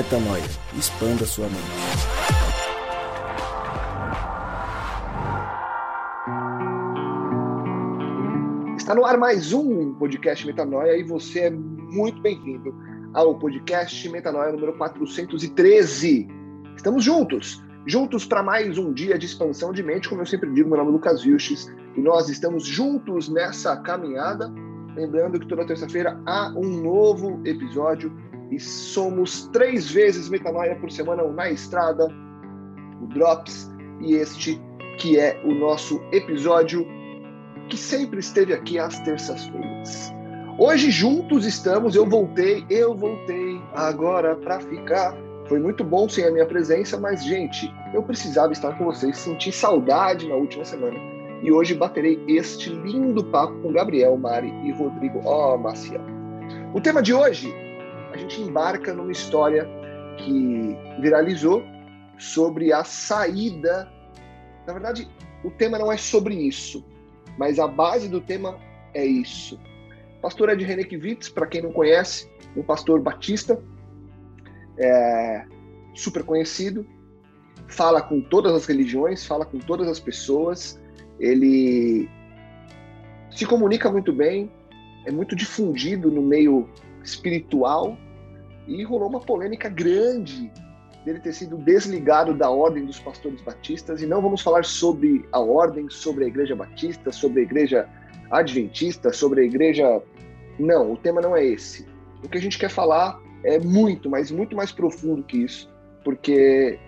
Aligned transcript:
Metanoia. 0.00 0.42
Expanda 0.78 1.26
sua 1.26 1.44
mente. 1.44 1.60
Está 8.78 8.94
no 8.94 9.04
ar 9.04 9.18
mais 9.18 9.52
um 9.52 9.92
podcast 9.92 10.46
Metanoia 10.46 10.96
e 10.96 11.02
você 11.02 11.40
é 11.40 11.50
muito 11.50 12.18
bem-vindo 12.22 12.74
ao 13.12 13.38
podcast 13.38 14.08
Metanoia 14.08 14.52
número 14.52 14.72
413. 14.78 16.26
Estamos 16.74 17.04
juntos, 17.04 17.62
juntos 17.84 18.24
para 18.24 18.42
mais 18.42 18.78
um 18.78 18.94
dia 18.94 19.18
de 19.18 19.26
expansão 19.26 19.70
de 19.70 19.82
mente, 19.82 20.08
como 20.08 20.22
eu 20.22 20.26
sempre 20.26 20.50
digo, 20.54 20.70
meu 20.70 20.78
nome 20.78 20.92
é 20.92 20.92
Lucas 20.94 21.22
Vilches 21.22 21.70
e 21.94 22.00
nós 22.00 22.30
estamos 22.30 22.64
juntos 22.64 23.28
nessa 23.28 23.76
caminhada. 23.76 24.50
Lembrando 24.96 25.38
que 25.38 25.46
toda 25.46 25.66
terça-feira 25.66 26.18
há 26.24 26.54
um 26.56 26.82
novo 26.82 27.38
episódio 27.44 28.10
e 28.50 28.58
somos 28.58 29.46
três 29.52 29.90
vezes 29.90 30.28
metanoia 30.28 30.74
por 30.76 30.90
semana 30.90 31.22
na 31.22 31.50
estrada, 31.50 32.06
o 33.00 33.06
Drops 33.06 33.70
e 34.00 34.14
este 34.14 34.60
que 34.98 35.18
é 35.18 35.40
o 35.44 35.54
nosso 35.54 36.00
episódio 36.12 36.86
que 37.68 37.76
sempre 37.76 38.18
esteve 38.18 38.52
aqui 38.52 38.78
às 38.78 38.98
terças-feiras. 39.00 40.12
Hoje 40.58 40.90
juntos 40.90 41.46
estamos, 41.46 41.94
eu 41.94 42.06
voltei, 42.06 42.66
eu 42.68 42.94
voltei 42.94 43.60
agora 43.72 44.34
para 44.36 44.60
ficar. 44.60 45.16
Foi 45.46 45.58
muito 45.58 45.82
bom 45.82 46.08
sem 46.08 46.24
a 46.26 46.30
minha 46.30 46.44
presença, 46.44 46.98
mas 46.98 47.24
gente, 47.24 47.72
eu 47.94 48.02
precisava 48.02 48.52
estar 48.52 48.76
com 48.76 48.84
vocês, 48.84 49.16
senti 49.16 49.50
saudade 49.50 50.28
na 50.28 50.34
última 50.34 50.64
semana. 50.64 50.98
E 51.42 51.50
hoje 51.50 51.74
baterei 51.74 52.22
este 52.28 52.68
lindo 52.68 53.24
papo 53.24 53.54
com 53.62 53.72
Gabriel, 53.72 54.16
Mari 54.18 54.52
e 54.64 54.72
Rodrigo. 54.72 55.22
Ó, 55.24 55.54
oh, 55.54 55.58
Maciel. 55.58 56.02
O 56.74 56.80
tema 56.80 57.00
de 57.00 57.14
hoje 57.14 57.50
a 58.12 58.16
gente 58.16 58.40
embarca 58.40 58.92
numa 58.92 59.12
história 59.12 59.66
que 60.18 60.76
viralizou 61.00 61.62
sobre 62.18 62.72
a 62.72 62.84
saída. 62.84 63.90
Na 64.66 64.72
verdade, 64.72 65.08
o 65.44 65.50
tema 65.50 65.78
não 65.78 65.90
é 65.90 65.96
sobre 65.96 66.34
isso, 66.34 66.84
mas 67.38 67.58
a 67.58 67.66
base 67.66 68.08
do 68.08 68.20
tema 68.20 68.58
é 68.94 69.04
isso. 69.04 69.58
Pastor 70.20 70.50
Ed 70.50 70.62
René 70.64 70.84
Kivitz, 70.84 71.28
para 71.28 71.46
quem 71.46 71.62
não 71.62 71.72
conhece, 71.72 72.30
um 72.56 72.62
pastor 72.62 73.00
batista, 73.00 73.58
é, 74.78 75.46
super 75.94 76.22
conhecido, 76.24 76.86
fala 77.68 78.02
com 78.02 78.20
todas 78.20 78.52
as 78.52 78.66
religiões, 78.66 79.24
fala 79.24 79.46
com 79.46 79.58
todas 79.58 79.88
as 79.88 79.98
pessoas, 79.98 80.80
ele 81.18 82.08
se 83.30 83.46
comunica 83.46 83.90
muito 83.90 84.12
bem, 84.12 84.50
é 85.06 85.10
muito 85.10 85.34
difundido 85.34 86.10
no 86.10 86.20
meio 86.20 86.68
espiritual 87.02 87.96
e 88.66 88.82
rolou 88.84 89.08
uma 89.08 89.20
polêmica 89.20 89.68
grande 89.68 90.50
dele 91.04 91.18
ter 91.18 91.32
sido 91.32 91.56
desligado 91.56 92.34
da 92.34 92.50
ordem 92.50 92.84
dos 92.84 92.98
pastores 92.98 93.40
batistas 93.40 94.02
e 94.02 94.06
não 94.06 94.20
vamos 94.20 94.42
falar 94.42 94.64
sobre 94.64 95.26
a 95.32 95.40
ordem, 95.40 95.88
sobre 95.88 96.24
a 96.24 96.28
igreja 96.28 96.54
batista, 96.54 97.10
sobre 97.10 97.40
a 97.40 97.42
igreja 97.42 97.88
adventista, 98.30 99.12
sobre 99.12 99.40
a 99.40 99.44
igreja 99.44 100.02
não, 100.58 100.92
o 100.92 100.96
tema 100.96 101.20
não 101.20 101.34
é 101.34 101.44
esse. 101.44 101.86
O 102.22 102.28
que 102.28 102.36
a 102.36 102.40
gente 102.40 102.58
quer 102.58 102.70
falar 102.70 103.18
é 103.42 103.58
muito, 103.58 104.10
mas 104.10 104.30
muito 104.30 104.54
mais 104.54 104.70
profundo 104.70 105.22
que 105.22 105.38
isso, 105.38 105.72
porque 106.04 106.78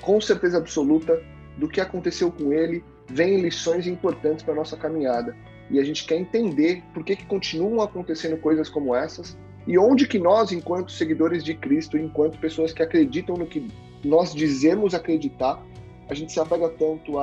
com 0.00 0.20
certeza 0.20 0.56
absoluta 0.56 1.22
do 1.58 1.68
que 1.68 1.80
aconteceu 1.80 2.32
com 2.32 2.52
ele 2.52 2.82
vem 3.06 3.40
lições 3.40 3.86
importantes 3.86 4.42
para 4.42 4.54
nossa 4.54 4.76
caminhada 4.76 5.36
e 5.70 5.78
a 5.78 5.84
gente 5.84 6.04
quer 6.06 6.16
entender 6.16 6.82
por 6.94 7.04
que, 7.04 7.14
que 7.14 7.26
continuam 7.26 7.82
acontecendo 7.82 8.36
coisas 8.38 8.68
como 8.68 8.94
essas 8.94 9.36
e 9.70 9.78
onde 9.78 10.04
que 10.04 10.18
nós, 10.18 10.50
enquanto 10.50 10.90
seguidores 10.90 11.44
de 11.44 11.54
Cristo, 11.54 11.96
enquanto 11.96 12.40
pessoas 12.40 12.72
que 12.72 12.82
acreditam 12.82 13.36
no 13.36 13.46
que 13.46 13.68
nós 14.04 14.34
dizemos 14.34 14.94
acreditar, 14.94 15.64
a 16.08 16.14
gente 16.14 16.32
se 16.32 16.40
apega 16.40 16.68
tanto 16.70 17.16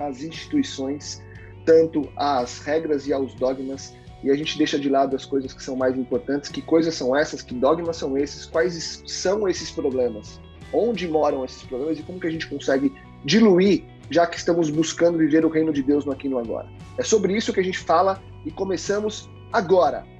às 0.00 0.22
instituições, 0.22 1.22
tanto 1.66 2.08
às 2.16 2.60
regras 2.60 3.06
e 3.06 3.12
aos 3.12 3.34
dogmas, 3.34 3.94
e 4.24 4.30
a 4.30 4.34
gente 4.34 4.56
deixa 4.56 4.78
de 4.78 4.88
lado 4.88 5.14
as 5.14 5.26
coisas 5.26 5.52
que 5.52 5.62
são 5.62 5.76
mais 5.76 5.94
importantes. 5.94 6.48
Que 6.48 6.62
coisas 6.62 6.94
são 6.94 7.14
essas? 7.14 7.42
Que 7.42 7.54
dogmas 7.54 7.98
são 7.98 8.16
esses? 8.16 8.46
Quais 8.46 9.02
são 9.06 9.46
esses 9.46 9.70
problemas? 9.70 10.40
Onde 10.72 11.06
moram 11.06 11.44
esses 11.44 11.62
problemas 11.64 11.98
e 11.98 12.02
como 12.02 12.18
que 12.18 12.28
a 12.28 12.30
gente 12.30 12.46
consegue 12.46 12.94
diluir, 13.26 13.84
já 14.08 14.26
que 14.26 14.38
estamos 14.38 14.70
buscando 14.70 15.18
viver 15.18 15.44
o 15.44 15.50
reino 15.50 15.70
de 15.70 15.82
Deus 15.82 16.06
no 16.06 16.12
aqui 16.12 16.28
e 16.28 16.30
no 16.30 16.38
agora? 16.38 16.66
É 16.96 17.02
sobre 17.02 17.36
isso 17.36 17.52
que 17.52 17.60
a 17.60 17.64
gente 17.64 17.78
fala 17.78 18.22
e 18.46 18.50
começamos 18.50 19.28
agora. 19.52 20.10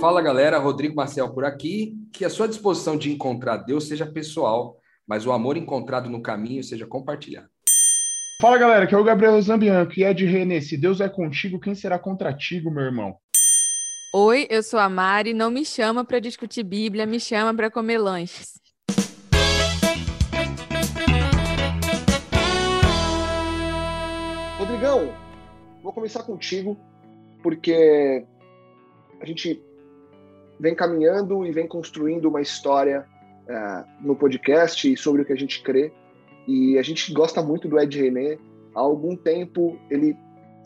Fala 0.00 0.20
galera, 0.20 0.58
Rodrigo 0.58 0.94
Marcel 0.94 1.32
por 1.32 1.44
aqui. 1.44 1.94
Que 2.12 2.24
a 2.24 2.30
sua 2.30 2.46
disposição 2.46 2.96
de 2.96 3.10
encontrar 3.10 3.58
Deus 3.58 3.88
seja 3.88 4.04
pessoal, 4.04 4.76
mas 5.06 5.26
o 5.26 5.32
amor 5.32 5.56
encontrado 5.56 6.10
no 6.10 6.20
caminho 6.20 6.62
seja 6.62 6.86
compartilhado. 6.86 7.48
Fala 8.40 8.58
galera, 8.58 8.86
que 8.86 8.94
é 8.94 8.98
o 8.98 9.04
Gabriel 9.04 9.40
Zambianco 9.40 9.92
e 9.96 10.02
é 10.02 10.12
de 10.12 10.26
Renê. 10.26 10.60
Se 10.60 10.76
Deus 10.76 11.00
é 11.00 11.08
contigo, 11.08 11.60
quem 11.60 11.74
será 11.74 11.98
contra 11.98 12.34
ti, 12.34 12.60
meu 12.60 12.82
irmão? 12.82 13.16
Oi, 14.14 14.46
eu 14.50 14.62
sou 14.62 14.80
a 14.80 14.88
Mari. 14.88 15.32
Não 15.32 15.50
me 15.50 15.64
chama 15.64 16.04
para 16.04 16.18
discutir 16.18 16.64
Bíblia, 16.64 17.06
me 17.06 17.18
chama 17.20 17.54
para 17.54 17.70
comer 17.70 17.98
lanches. 17.98 18.60
Rodrigão, 24.58 25.14
Vou 25.82 25.92
começar 25.92 26.22
contigo, 26.22 26.78
porque 27.42 28.24
a 29.20 29.26
gente 29.26 29.60
vem 30.58 30.76
caminhando 30.76 31.44
e 31.44 31.50
vem 31.50 31.66
construindo 31.66 32.26
uma 32.26 32.40
história 32.40 33.04
uh, 33.48 34.06
no 34.06 34.14
podcast 34.14 34.96
sobre 34.96 35.22
o 35.22 35.24
que 35.24 35.32
a 35.32 35.36
gente 35.36 35.60
crê. 35.60 35.92
E 36.46 36.78
a 36.78 36.82
gente 36.82 37.12
gosta 37.12 37.42
muito 37.42 37.66
do 37.66 37.80
Ed 37.80 38.00
René. 38.00 38.38
Há 38.72 38.80
algum 38.80 39.16
tempo 39.16 39.76
ele 39.90 40.16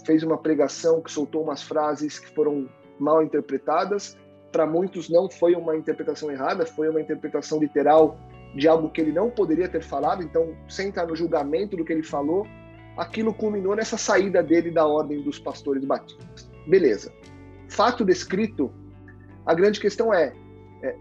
fez 0.04 0.22
uma 0.22 0.36
pregação 0.36 1.00
que 1.00 1.10
soltou 1.10 1.42
umas 1.42 1.62
frases 1.62 2.18
que 2.18 2.28
foram 2.34 2.68
mal 2.98 3.22
interpretadas. 3.22 4.18
Para 4.52 4.66
muitos 4.66 5.08
não 5.08 5.30
foi 5.30 5.54
uma 5.54 5.74
interpretação 5.76 6.30
errada, 6.30 6.66
foi 6.66 6.90
uma 6.90 7.00
interpretação 7.00 7.58
literal 7.58 8.18
de 8.54 8.68
algo 8.68 8.90
que 8.90 9.00
ele 9.00 9.12
não 9.12 9.30
poderia 9.30 9.68
ter 9.68 9.82
falado. 9.82 10.22
Então, 10.22 10.54
sem 10.68 10.88
entrar 10.88 11.06
no 11.06 11.16
julgamento 11.16 11.74
do 11.74 11.86
que 11.86 11.92
ele 11.92 12.02
falou, 12.02 12.46
aquilo 12.96 13.34
culminou 13.34 13.76
nessa 13.76 13.96
saída 13.96 14.42
dele 14.42 14.70
da 14.70 14.86
ordem 14.86 15.20
dos 15.22 15.38
pastores 15.38 15.84
batistas. 15.84 16.50
Beleza. 16.66 17.12
Fato 17.68 18.04
descrito, 18.04 18.72
a 19.44 19.54
grande 19.54 19.80
questão 19.80 20.12
é, 20.12 20.32
é 20.82 20.96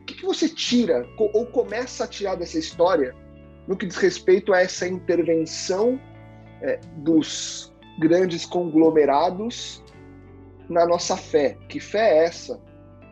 o 0.00 0.04
que, 0.04 0.14
que 0.14 0.26
você 0.26 0.48
tira 0.48 1.06
ou 1.18 1.46
começa 1.46 2.04
a 2.04 2.06
tirar 2.06 2.34
dessa 2.34 2.58
história 2.58 3.14
no 3.66 3.76
que 3.76 3.86
diz 3.86 3.96
respeito 3.96 4.52
a 4.52 4.60
essa 4.60 4.86
intervenção 4.86 5.98
é, 6.60 6.78
dos 6.98 7.72
grandes 7.98 8.44
conglomerados 8.44 9.82
na 10.68 10.86
nossa 10.86 11.16
fé. 11.16 11.56
Que 11.68 11.80
fé 11.80 12.18
é 12.18 12.24
essa? 12.24 12.60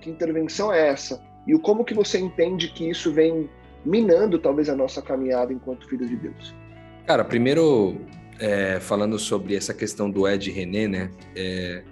Que 0.01 0.11
intervenção 0.11 0.73
é 0.73 0.89
essa? 0.89 1.23
E 1.47 1.59
como 1.59 1.85
que 1.85 1.95
você 1.95 2.19
entende 2.19 2.69
que 2.69 2.89
isso 2.89 3.13
vem 3.13 3.49
minando 3.85 4.39
talvez 4.39 4.69
a 4.69 4.77
nossa 4.77 5.01
caminhada 5.01 5.53
enquanto 5.53 5.89
filhos 5.89 6.09
de 6.09 6.17
Deus? 6.17 6.55
Cara, 7.07 7.25
primeiro, 7.25 8.01
é, 8.39 8.79
falando 8.81 9.19
sobre 9.19 9.57
essa 9.57 9.75
questão 9.75 10.11
do 10.11 10.27
Ed 10.29 10.51
René, 10.51 10.87
né? 10.87 11.11
É, 11.35 11.83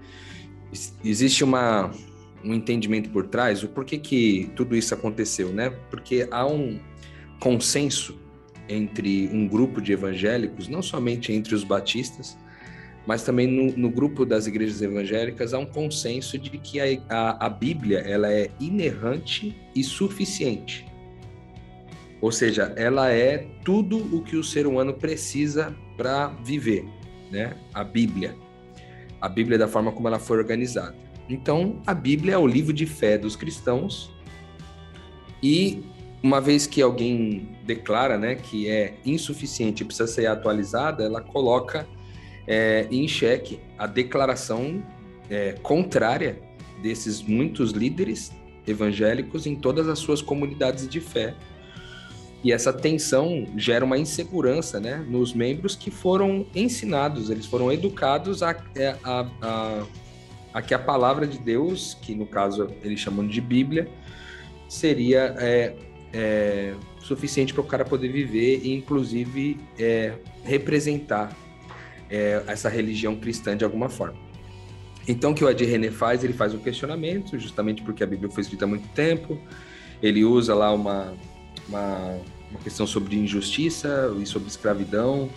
existe 1.05 1.43
uma, 1.43 1.91
um 2.45 2.55
entendimento 2.55 3.11
por 3.11 3.27
trás, 3.27 3.63
o 3.63 3.69
porquê 3.69 3.99
que 3.99 4.51
tudo 4.55 4.77
isso 4.77 4.95
aconteceu, 4.95 5.53
né? 5.53 5.71
Porque 5.91 6.29
há 6.31 6.47
um 6.47 6.79
consenso 7.41 8.21
entre 8.69 9.29
um 9.33 9.49
grupo 9.49 9.81
de 9.81 9.93
evangélicos, 9.93 10.69
não 10.69 10.81
somente 10.81 11.33
entre 11.33 11.55
os 11.55 11.65
batistas, 11.65 12.39
mas 13.07 13.25
também 13.25 13.47
no, 13.47 13.77
no 13.77 13.91
grupo 13.91 14.25
das 14.25 14.47
igrejas 14.47 14.81
evangélicas 14.81 15.53
há 15.53 15.59
um 15.59 15.67
consenso 15.67 16.39
de 16.39 16.51
que 16.51 16.79
a, 16.81 16.85
a, 17.09 17.47
a 17.47 17.49
Bíblia 17.49 17.99
ela 17.99 18.33
é 18.33 18.51
inerrante 18.61 19.57
e 19.75 19.83
suficiente. 19.83 20.90
Ou 22.21 22.31
seja, 22.31 22.73
ela 22.77 23.11
é 23.11 23.47
tudo 23.65 23.97
o 24.15 24.23
que 24.23 24.37
o 24.37 24.45
ser 24.45 24.67
humano 24.67 24.93
precisa 24.93 25.75
para 25.97 26.29
viver, 26.45 26.85
né? 27.31 27.57
A 27.73 27.83
Bíblia. 27.83 28.37
A 29.21 29.29
Bíblia 29.29 29.59
da 29.59 29.67
forma 29.67 29.91
como 29.93 30.09
ela 30.09 30.19
foi 30.19 30.39
organizada. 30.39 30.95
Então, 31.29 31.81
a 31.87 31.95
Bíblia 31.95 32.35
é 32.35 32.39
o 32.39 32.47
livro 32.47 32.73
de 32.73 32.87
fé 32.87 33.17
dos 33.17 33.37
cristãos. 33.37 34.11
E 35.43 35.83
uma 36.23 36.41
vez 36.41 36.67
que 36.67 36.83
alguém 36.83 37.49
declara, 37.65 38.19
né, 38.19 38.35
que 38.35 38.69
é 38.69 38.99
insuficiente 39.07 39.85
precisa 39.85 40.07
ser 40.07 40.27
atualizada, 40.27 41.05
ela 41.05 41.23
coloca 41.23 41.87
é, 42.47 42.87
em 42.91 43.07
xeque 43.09 43.61
a 43.79 43.87
declaração 43.87 44.83
é, 45.31 45.53
contrária 45.63 46.39
desses 46.83 47.23
muitos 47.23 47.71
líderes 47.71 48.33
evangélicos 48.67 49.47
em 49.47 49.55
todas 49.55 49.89
as 49.89 49.99
suas 49.99 50.21
comunidades 50.21 50.89
de 50.89 51.01
fé 51.01 51.35
e 52.43 52.53
essa 52.53 52.73
tensão 52.73 53.47
gera 53.57 53.85
uma 53.85 53.99
insegurança 53.99 54.81
né, 54.81 55.05
nos 55.09 55.35
membros 55.35 55.77
que 55.77 55.91
foram 55.91 56.47
ensinados, 56.55 57.31
eles 57.31 57.47
foram 57.47 57.71
educados 57.71 58.43
a, 58.43 58.57
é, 58.75 58.97
a, 59.05 59.27
a 59.43 59.87
a 60.53 60.61
que 60.61 60.75
a 60.75 60.79
palavra 60.79 61.27
de 61.27 61.39
Deus, 61.39 61.97
que 62.01 62.15
no 62.15 62.27
caso 62.27 62.69
eles 62.83 63.01
chamam 63.01 63.27
de 63.27 63.41
Bíblia, 63.41 63.89
seria 64.69 65.35
é, 65.39 65.75
é, 66.13 66.75
suficiente 67.01 67.53
para 67.53 67.61
o 67.61 67.65
cara 67.67 67.85
poder 67.85 68.09
viver 68.09 68.61
e, 68.65 68.75
inclusive, 68.75 69.59
é, 69.79 70.15
representar 70.45 71.37
é, 72.11 72.43
essa 72.47 72.69
religião 72.69 73.17
cristã 73.17 73.57
de 73.57 73.65
alguma 73.65 73.89
forma. 73.89 74.19
Então, 75.09 75.33
o 75.33 75.35
que 75.35 75.45
o 75.45 75.49
Ed 75.49 75.65
René 75.65 75.91
faz? 75.91 76.23
Ele 76.23 76.33
faz 76.33 76.53
um 76.55 76.59
questionamento, 76.59 77.39
justamente 77.39 77.83
porque 77.83 78.03
a 78.05 78.07
Bíblia 78.07 78.31
foi 78.31 78.43
escrita 78.43 78.65
há 78.65 78.69
muito 78.69 78.89
tempo. 78.89 79.39
Ele 80.03 80.25
usa 80.25 80.55
lá 80.55 80.73
uma, 80.73 81.15
uma, 81.71 82.19
uma 82.51 82.61
questão 82.63 82.87
sobre 82.87 83.17
injustiça 83.17 84.15
e 84.21 84.27
sobre 84.27 84.49
escravidão, 84.49 85.31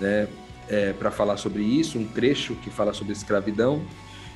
né? 0.00 0.28
É, 0.68 0.92
para 0.92 1.10
falar 1.10 1.36
sobre 1.36 1.62
isso, 1.62 1.98
um 1.98 2.06
trecho 2.06 2.54
que 2.54 2.70
fala 2.70 2.94
sobre 2.94 3.12
escravidão. 3.12 3.82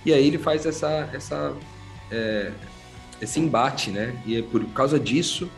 E 0.04 0.12
aí 0.12 0.26
ele 0.26 0.36
faz 0.36 0.66
essa, 0.66 1.08
essa, 1.12 1.54
é, 2.10 2.50
esse 3.22 3.40
embate, 3.40 3.90
né? 3.90 4.20
E 4.26 4.36
é 4.36 4.42
por 4.42 4.64
causa 4.66 4.98
disso 4.98 5.48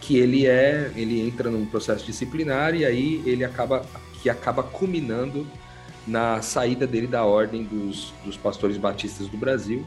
que 0.00 0.18
ele 0.18 0.46
é, 0.46 0.92
ele 0.94 1.20
entra 1.20 1.50
num 1.50 1.64
processo 1.64 2.04
disciplinar 2.04 2.74
e 2.74 2.84
aí 2.84 3.22
ele 3.24 3.44
acaba 3.44 3.86
que 4.22 4.28
acaba 4.28 4.62
culminando 4.62 5.46
na 6.06 6.42
saída 6.42 6.86
dele 6.86 7.06
da 7.06 7.24
ordem 7.24 7.64
dos, 7.64 8.12
dos 8.24 8.36
pastores 8.36 8.76
batistas 8.76 9.28
do 9.28 9.36
Brasil. 9.36 9.84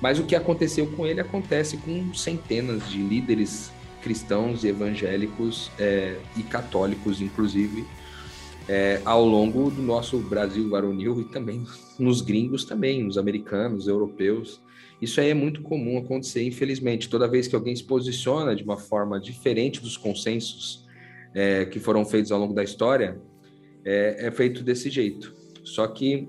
Mas 0.00 0.18
o 0.18 0.24
que 0.24 0.34
aconteceu 0.34 0.86
com 0.86 1.06
ele 1.06 1.20
acontece 1.20 1.76
com 1.78 2.12
centenas 2.14 2.88
de 2.88 2.98
líderes 2.98 3.70
cristãos 4.06 4.62
e 4.62 4.68
evangélicos 4.68 5.68
é, 5.80 6.16
e 6.36 6.42
católicos, 6.44 7.20
inclusive, 7.20 7.84
é, 8.68 9.00
ao 9.04 9.26
longo 9.26 9.68
do 9.68 9.82
nosso 9.82 10.16
Brasil 10.18 10.70
varonil 10.70 11.20
e 11.20 11.24
também 11.24 11.66
nos 11.98 12.20
gringos 12.20 12.64
também, 12.64 13.02
nos 13.02 13.18
americanos, 13.18 13.88
europeus. 13.88 14.60
Isso 15.02 15.20
aí 15.20 15.30
é 15.30 15.34
muito 15.34 15.60
comum 15.60 15.98
acontecer, 15.98 16.46
infelizmente. 16.46 17.08
Toda 17.08 17.26
vez 17.26 17.48
que 17.48 17.56
alguém 17.56 17.74
se 17.74 17.82
posiciona 17.82 18.54
de 18.54 18.62
uma 18.62 18.76
forma 18.76 19.18
diferente 19.18 19.80
dos 19.80 19.96
consensos 19.96 20.86
é, 21.34 21.64
que 21.64 21.80
foram 21.80 22.04
feitos 22.04 22.30
ao 22.30 22.38
longo 22.38 22.54
da 22.54 22.62
história, 22.62 23.20
é, 23.84 24.28
é, 24.28 24.30
feito 24.30 24.62
desse 24.62 24.88
jeito. 24.88 25.34
Só 25.64 25.84
que 25.88 26.28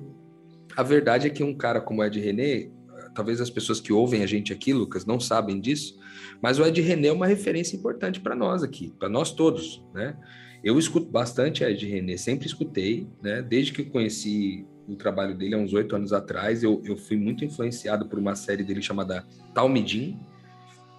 a 0.75 0.81
verdade 0.81 1.27
é 1.27 1.29
que 1.29 1.43
um 1.43 1.53
cara 1.53 1.79
como 1.79 2.03
Ed 2.03 2.19
René, 2.19 2.71
talvez 3.13 3.39
as 3.39 3.51
pessoas 3.51 3.79
que 3.79 3.93
ouvem 3.93 4.23
a 4.23 4.25
gente 4.25 4.51
aqui, 4.51 4.73
Lucas, 4.73 5.05
não 5.05 5.19
sabem 5.19 5.59
disso, 5.59 5.99
mas 6.41 6.59
o 6.59 6.65
Ed 6.65 6.79
René 6.81 7.07
é 7.07 7.13
uma 7.13 7.27
referência 7.27 7.75
importante 7.75 8.19
para 8.19 8.35
nós 8.35 8.63
aqui, 8.63 8.93
para 8.97 9.09
nós 9.09 9.31
todos, 9.31 9.83
né? 9.93 10.15
Eu 10.63 10.77
escuto 10.77 11.07
bastante 11.07 11.63
Ed 11.63 11.85
René, 11.85 12.17
sempre 12.17 12.47
escutei, 12.47 13.07
né? 13.21 13.41
Desde 13.41 13.71
que 13.71 13.83
conheci 13.83 14.65
o 14.87 14.95
trabalho 14.95 15.35
dele 15.35 15.55
há 15.55 15.57
uns 15.57 15.73
oito 15.73 15.95
anos 15.95 16.13
atrás, 16.13 16.63
eu, 16.63 16.81
eu 16.85 16.95
fui 16.95 17.17
muito 17.17 17.43
influenciado 17.43 18.07
por 18.07 18.17
uma 18.17 18.35
série 18.35 18.63
dele 18.63 18.81
chamada 18.81 19.25
Talmidim, 19.53 20.17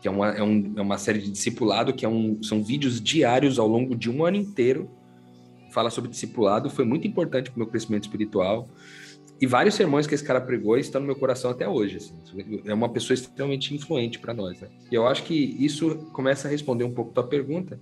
que 0.00 0.06
é 0.06 0.10
uma, 0.10 0.30
é, 0.30 0.42
um, 0.42 0.74
é 0.76 0.80
uma 0.80 0.98
série 0.98 1.18
de 1.18 1.30
discipulado, 1.30 1.92
que 1.92 2.04
é 2.04 2.08
um, 2.08 2.40
são 2.42 2.62
vídeos 2.62 3.00
diários 3.00 3.58
ao 3.58 3.66
longo 3.66 3.96
de 3.96 4.10
um 4.10 4.24
ano 4.24 4.36
inteiro, 4.36 4.90
fala 5.70 5.90
sobre 5.90 6.10
discipulado, 6.10 6.70
foi 6.70 6.84
muito 6.84 7.06
importante 7.06 7.50
para 7.50 7.56
o 7.56 7.60
meu 7.60 7.68
crescimento 7.68 8.04
espiritual, 8.04 8.68
e 9.40 9.46
vários 9.46 9.74
sermões 9.74 10.06
que 10.06 10.14
esse 10.14 10.24
cara 10.24 10.40
pregou 10.40 10.76
estão 10.76 11.00
no 11.00 11.06
meu 11.06 11.16
coração 11.16 11.50
até 11.50 11.68
hoje. 11.68 11.98
Assim. 11.98 12.14
É 12.64 12.74
uma 12.74 12.88
pessoa 12.88 13.14
extremamente 13.14 13.72
influente 13.74 14.18
para 14.18 14.34
nós. 14.34 14.60
Né? 14.60 14.68
E 14.90 14.94
eu 14.94 15.06
acho 15.06 15.22
que 15.22 15.34
isso 15.34 15.94
começa 16.12 16.48
a 16.48 16.50
responder 16.50 16.84
um 16.84 16.92
pouco 16.92 17.12
tua 17.12 17.24
pergunta, 17.24 17.80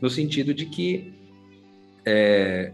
no 0.00 0.10
sentido 0.10 0.52
de 0.52 0.66
que 0.66 1.14
é, 2.04 2.72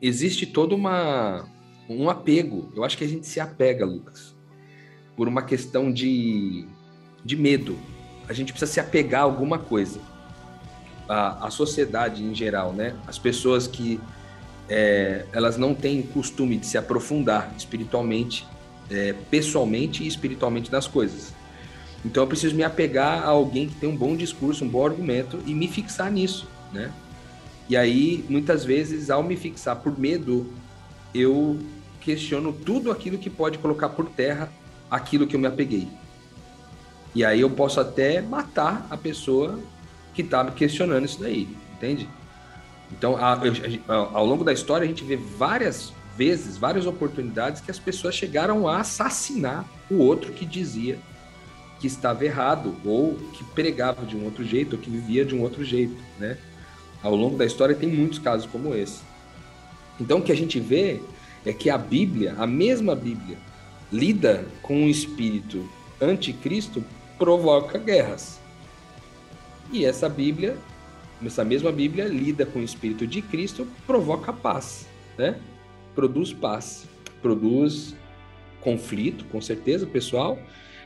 existe 0.00 0.46
toda 0.46 0.74
uma 0.74 1.46
um 1.88 2.08
apego. 2.08 2.70
Eu 2.76 2.84
acho 2.84 2.96
que 2.96 3.04
a 3.04 3.08
gente 3.08 3.26
se 3.26 3.40
apega, 3.40 3.84
Lucas, 3.84 4.34
por 5.16 5.26
uma 5.26 5.42
questão 5.42 5.90
de, 5.92 6.66
de 7.24 7.36
medo. 7.36 7.78
A 8.28 8.32
gente 8.32 8.52
precisa 8.52 8.70
se 8.70 8.80
apegar 8.80 9.22
a 9.22 9.24
alguma 9.24 9.58
coisa. 9.58 10.00
A, 11.08 11.46
a 11.46 11.50
sociedade 11.50 12.22
em 12.22 12.34
geral, 12.34 12.74
né? 12.74 12.94
As 13.06 13.18
pessoas 13.18 13.66
que 13.66 13.98
é, 14.68 15.24
elas 15.32 15.56
não 15.56 15.74
têm 15.74 16.02
costume 16.02 16.56
de 16.56 16.66
se 16.66 16.76
aprofundar 16.76 17.52
espiritualmente, 17.56 18.46
é, 18.90 19.14
pessoalmente 19.30 20.04
e 20.04 20.06
espiritualmente 20.06 20.70
nas 20.70 20.86
coisas. 20.86 21.32
Então 22.04 22.22
eu 22.22 22.26
preciso 22.26 22.54
me 22.54 22.62
apegar 22.62 23.22
a 23.22 23.28
alguém 23.28 23.68
que 23.68 23.74
tem 23.74 23.88
um 23.88 23.96
bom 23.96 24.14
discurso, 24.16 24.64
um 24.64 24.68
bom 24.68 24.86
argumento 24.86 25.40
e 25.46 25.54
me 25.54 25.66
fixar 25.68 26.10
nisso, 26.12 26.46
né? 26.72 26.92
E 27.68 27.76
aí, 27.76 28.24
muitas 28.28 28.64
vezes, 28.64 29.10
ao 29.10 29.22
me 29.22 29.36
fixar 29.36 29.76
por 29.76 29.98
medo, 29.98 30.50
eu 31.14 31.58
questiono 32.00 32.50
tudo 32.52 32.90
aquilo 32.90 33.18
que 33.18 33.28
pode 33.28 33.58
colocar 33.58 33.90
por 33.90 34.08
terra 34.08 34.50
aquilo 34.90 35.26
que 35.26 35.36
eu 35.36 35.40
me 35.40 35.46
apeguei. 35.46 35.86
E 37.14 37.24
aí 37.24 37.40
eu 37.40 37.50
posso 37.50 37.78
até 37.78 38.22
matar 38.22 38.86
a 38.88 38.96
pessoa 38.96 39.58
que 40.14 40.22
está 40.22 40.44
questionando 40.50 41.04
isso 41.04 41.20
daí, 41.20 41.48
entende? 41.74 42.08
Então, 42.92 43.16
a, 43.16 43.34
a, 43.34 43.94
ao 43.94 44.26
longo 44.26 44.44
da 44.44 44.52
história, 44.52 44.84
a 44.84 44.88
gente 44.88 45.04
vê 45.04 45.16
várias 45.16 45.92
vezes, 46.16 46.56
várias 46.56 46.86
oportunidades 46.86 47.60
que 47.60 47.70
as 47.70 47.78
pessoas 47.78 48.14
chegaram 48.14 48.66
a 48.66 48.80
assassinar 48.80 49.64
o 49.90 49.98
outro 49.98 50.32
que 50.32 50.44
dizia 50.44 50.98
que 51.78 51.86
estava 51.86 52.24
errado, 52.24 52.74
ou 52.84 53.14
que 53.32 53.44
pregava 53.44 54.04
de 54.04 54.16
um 54.16 54.24
outro 54.24 54.44
jeito, 54.44 54.74
ou 54.74 54.82
que 54.82 54.90
vivia 54.90 55.24
de 55.24 55.34
um 55.34 55.42
outro 55.42 55.64
jeito, 55.64 55.96
né? 56.18 56.36
Ao 57.02 57.14
longo 57.14 57.36
da 57.36 57.46
história 57.46 57.74
tem 57.74 57.88
muitos 57.88 58.18
casos 58.18 58.48
como 58.50 58.74
esse. 58.74 59.00
Então, 60.00 60.18
o 60.18 60.22
que 60.22 60.32
a 60.32 60.36
gente 60.36 60.58
vê 60.58 61.00
é 61.46 61.52
que 61.52 61.70
a 61.70 61.78
Bíblia, 61.78 62.34
a 62.36 62.46
mesma 62.46 62.96
Bíblia, 62.96 63.38
lida 63.92 64.44
com 64.60 64.84
o 64.84 64.88
espírito 64.88 65.68
anticristo, 66.00 66.84
provoca 67.16 67.78
guerras. 67.78 68.40
E 69.72 69.84
essa 69.84 70.08
Bíblia, 70.08 70.56
essa 71.26 71.44
mesma 71.44 71.72
Bíblia, 71.72 72.06
lida 72.06 72.46
com 72.46 72.60
o 72.60 72.62
espírito 72.62 73.06
de 73.06 73.20
Cristo, 73.20 73.66
provoca 73.86 74.32
paz, 74.32 74.86
né? 75.16 75.36
Produz 75.94 76.32
paz, 76.32 76.86
produz 77.20 77.96
conflito, 78.60 79.24
com 79.26 79.40
certeza, 79.40 79.86
pessoal, 79.86 80.38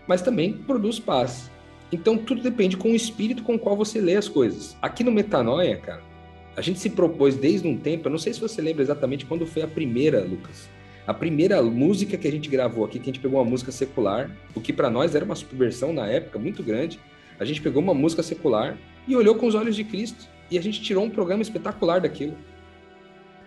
mas 0.07 0.23
também 0.23 0.53
produz 0.53 0.99
paz. 0.99 1.51
Então 1.91 2.17
tudo 2.17 2.43
depende 2.43 2.77
com 2.77 2.93
o 2.93 2.97
espírito 2.97 3.43
com 3.43 3.55
o 3.55 3.59
qual 3.59 3.77
você 3.77 4.01
lê 4.01 4.17
as 4.17 4.29
coisas. 4.29 4.77
Aqui 4.81 5.05
no 5.05 5.13
Metanoia, 5.13 5.77
cara, 5.77 6.03
a 6.57 6.63
gente 6.63 6.79
se 6.79 6.91
propôs 6.91 7.37
desde 7.37 7.69
um 7.69 7.77
tempo, 7.77 8.09
eu 8.09 8.11
não 8.11 8.19
sei 8.19 8.33
se 8.33 8.41
você 8.41 8.63
lembra 8.63 8.83
exatamente 8.83 9.27
quando 9.27 9.47
foi 9.47 9.63
a 9.63 9.69
primeira, 9.69 10.23
Lucas. 10.23 10.69
A 11.07 11.13
primeira 11.13 11.61
música 11.63 12.17
que 12.17 12.29
a 12.29 12.31
gente 12.31 12.49
gravou 12.49 12.85
aqui, 12.85 12.99
que 12.99 13.11
a 13.11 13.13
gente 13.13 13.21
pegou 13.21 13.41
uma 13.41 13.51
música 13.51 13.73
secular, 13.73 14.31
o 14.55 14.61
que 14.61 14.73
para 14.73 14.89
nós 14.89 15.15
era 15.15 15.25
uma 15.25 15.35
subversão 15.35 15.93
na 15.93 16.07
época 16.07 16.39
muito 16.39 16.63
grande. 16.63 16.99
A 17.41 17.45
gente 17.45 17.61
pegou 17.61 17.83
uma 17.83 17.93
música 17.93 18.23
secular 18.23 18.79
e 19.09 19.17
olhou 19.17 19.35
com 19.35 19.47
os 19.47 19.55
olhos 19.55 19.75
de 19.75 19.83
Cristo 19.83 20.29
e 20.53 20.59
a 20.59 20.63
gente 20.63 20.83
tirou 20.83 21.05
um 21.05 21.11
programa 21.11 21.43
espetacular 21.43 22.01
daquilo. 22.01 22.37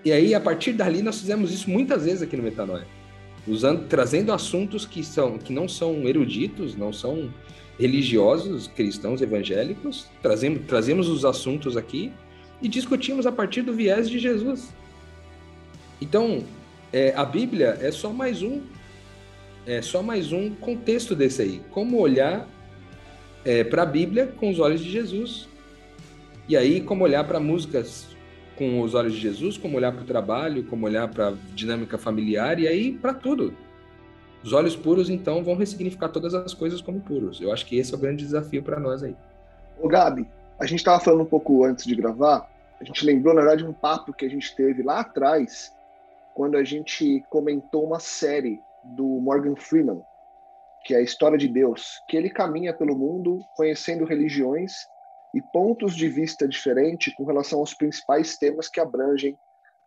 E 0.04 0.12
aí, 0.12 0.34
a 0.34 0.40
partir 0.40 0.74
dali, 0.74 1.02
nós 1.02 1.20
fizemos 1.20 1.54
isso 1.54 1.70
muitas 1.70 2.06
vezes 2.06 2.22
aqui 2.22 2.36
no 2.36 2.44
Metanoia, 2.44 2.86
usando, 3.48 3.88
trazendo 3.88 4.34
assuntos 4.34 4.86
que 4.86 5.04
são 5.04 5.38
que 5.38 5.54
não 5.54 5.68
são 5.68 6.08
eruditos, 6.08 6.76
não 6.76 6.92
são 6.92 7.32
religiosos, 7.80 8.68
cristãos 8.68 9.22
evangélicos, 9.22 10.08
trazemos, 10.22 10.62
trazemos 10.68 11.10
os 11.10 11.26
assuntos 11.26 11.78
aqui 11.78 12.12
e 12.62 12.68
discutimos 12.68 13.26
a 13.26 13.32
partir 13.32 13.62
do 13.62 13.74
viés 13.74 14.10
de 14.10 14.18
Jesus. 14.18 14.74
Então, 16.02 16.44
é, 16.92 17.14
a 17.16 17.26
Bíblia 17.26 17.78
é 17.82 17.92
só 17.92 18.12
mais 18.12 18.42
um 18.42 18.62
é 19.68 19.82
só 19.82 20.04
mais 20.04 20.32
um 20.32 20.52
contexto 20.52 21.16
desse 21.16 21.42
aí. 21.42 21.62
Como 21.72 21.98
olhar 22.00 22.48
é, 23.44 23.64
para 23.64 23.84
a 23.84 23.86
Bíblia 23.86 24.28
com 24.28 24.50
os 24.50 24.60
olhos 24.60 24.80
de 24.80 24.92
Jesus. 24.92 25.48
E 26.48 26.56
aí, 26.56 26.82
como 26.82 27.04
olhar 27.04 27.24
para 27.28 27.40
músicas 27.40 28.08
com 28.56 28.82
os 28.82 28.94
olhos 28.94 29.14
de 29.14 29.20
Jesus, 29.20 29.58
como 29.58 29.78
olhar 29.78 29.92
para 29.92 30.04
o 30.04 30.06
trabalho, 30.06 30.66
como 30.66 30.86
olhar 30.86 31.08
para 31.08 31.30
a 31.30 31.34
dinâmica 31.54 31.98
familiar, 31.98 32.60
e 32.60 32.68
aí 32.68 32.92
para 32.92 33.14
tudo. 33.14 33.56
Os 34.44 34.54
olhos 34.54 34.76
puros, 34.76 35.10
então, 35.10 35.44
vão 35.44 35.56
ressignificar 35.56 36.10
todas 36.10 36.36
as 36.36 36.54
coisas 36.54 36.82
como 36.82 37.02
puros. 37.02 37.42
Eu 37.42 37.52
acho 37.52 37.66
que 37.66 37.78
esse 37.78 37.94
é 37.94 37.98
o 37.98 38.00
grande 38.00 38.24
desafio 38.24 38.62
para 38.62 38.80
nós 38.80 39.02
aí. 39.02 39.16
Ô, 39.80 39.88
Gabi, 39.88 40.28
a 40.60 40.66
gente 40.66 40.80
estava 40.80 41.04
falando 41.04 41.24
um 41.24 41.26
pouco 41.26 41.66
antes 41.66 41.86
de 41.86 41.96
gravar, 41.96 42.48
a 42.80 42.84
gente 42.84 43.06
lembrou, 43.06 43.34
na 43.34 43.42
verdade, 43.42 43.66
um 43.66 43.74
papo 43.74 44.14
que 44.14 44.26
a 44.26 44.30
gente 44.30 44.56
teve 44.56 44.84
lá 44.84 45.00
atrás, 45.00 45.74
quando 46.36 46.58
a 46.58 46.64
gente 46.64 47.24
comentou 47.30 47.86
uma 47.86 48.00
série 48.00 48.62
do 48.84 49.04
Morgan 49.04 49.56
Freeman, 49.56 50.02
que 50.86 50.94
é 50.94 50.98
a 50.98 51.02
História 51.02 51.38
de 51.38 51.48
Deus, 51.48 52.00
que 52.08 52.16
ele 52.16 52.30
caminha 52.30 52.74
pelo 52.74 52.96
mundo 52.96 53.40
conhecendo 53.56 54.06
religiões 54.06 54.74
e 55.36 55.42
pontos 55.52 55.94
de 55.94 56.08
vista 56.08 56.48
diferentes 56.48 57.14
com 57.14 57.26
relação 57.26 57.60
aos 57.60 57.74
principais 57.74 58.38
temas 58.38 58.70
que 58.70 58.80
abrangem 58.80 59.38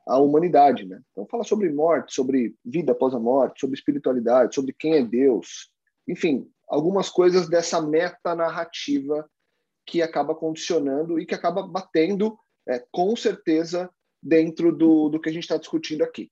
a 0.06 0.18
humanidade, 0.18 0.86
né? 0.86 1.00
Então 1.10 1.26
fala 1.26 1.42
sobre 1.42 1.70
morte, 1.70 2.14
sobre 2.14 2.54
vida 2.64 2.92
após 2.92 3.14
a 3.14 3.18
morte, 3.18 3.60
sobre 3.60 3.74
espiritualidade, 3.74 4.54
sobre 4.54 4.74
quem 4.78 4.94
é 4.94 5.02
Deus, 5.02 5.70
enfim, 6.06 6.46
algumas 6.68 7.08
coisas 7.08 7.48
dessa 7.48 7.80
meta 7.80 8.34
narrativa 8.34 9.28
que 9.86 10.02
acaba 10.02 10.34
condicionando 10.34 11.18
e 11.18 11.24
que 11.24 11.34
acaba 11.34 11.66
batendo, 11.66 12.38
é, 12.68 12.84
com 12.92 13.16
certeza, 13.16 13.90
dentro 14.22 14.70
do, 14.70 15.08
do 15.08 15.20
que 15.20 15.30
a 15.30 15.32
gente 15.32 15.44
está 15.44 15.56
discutindo 15.56 16.04
aqui. 16.04 16.30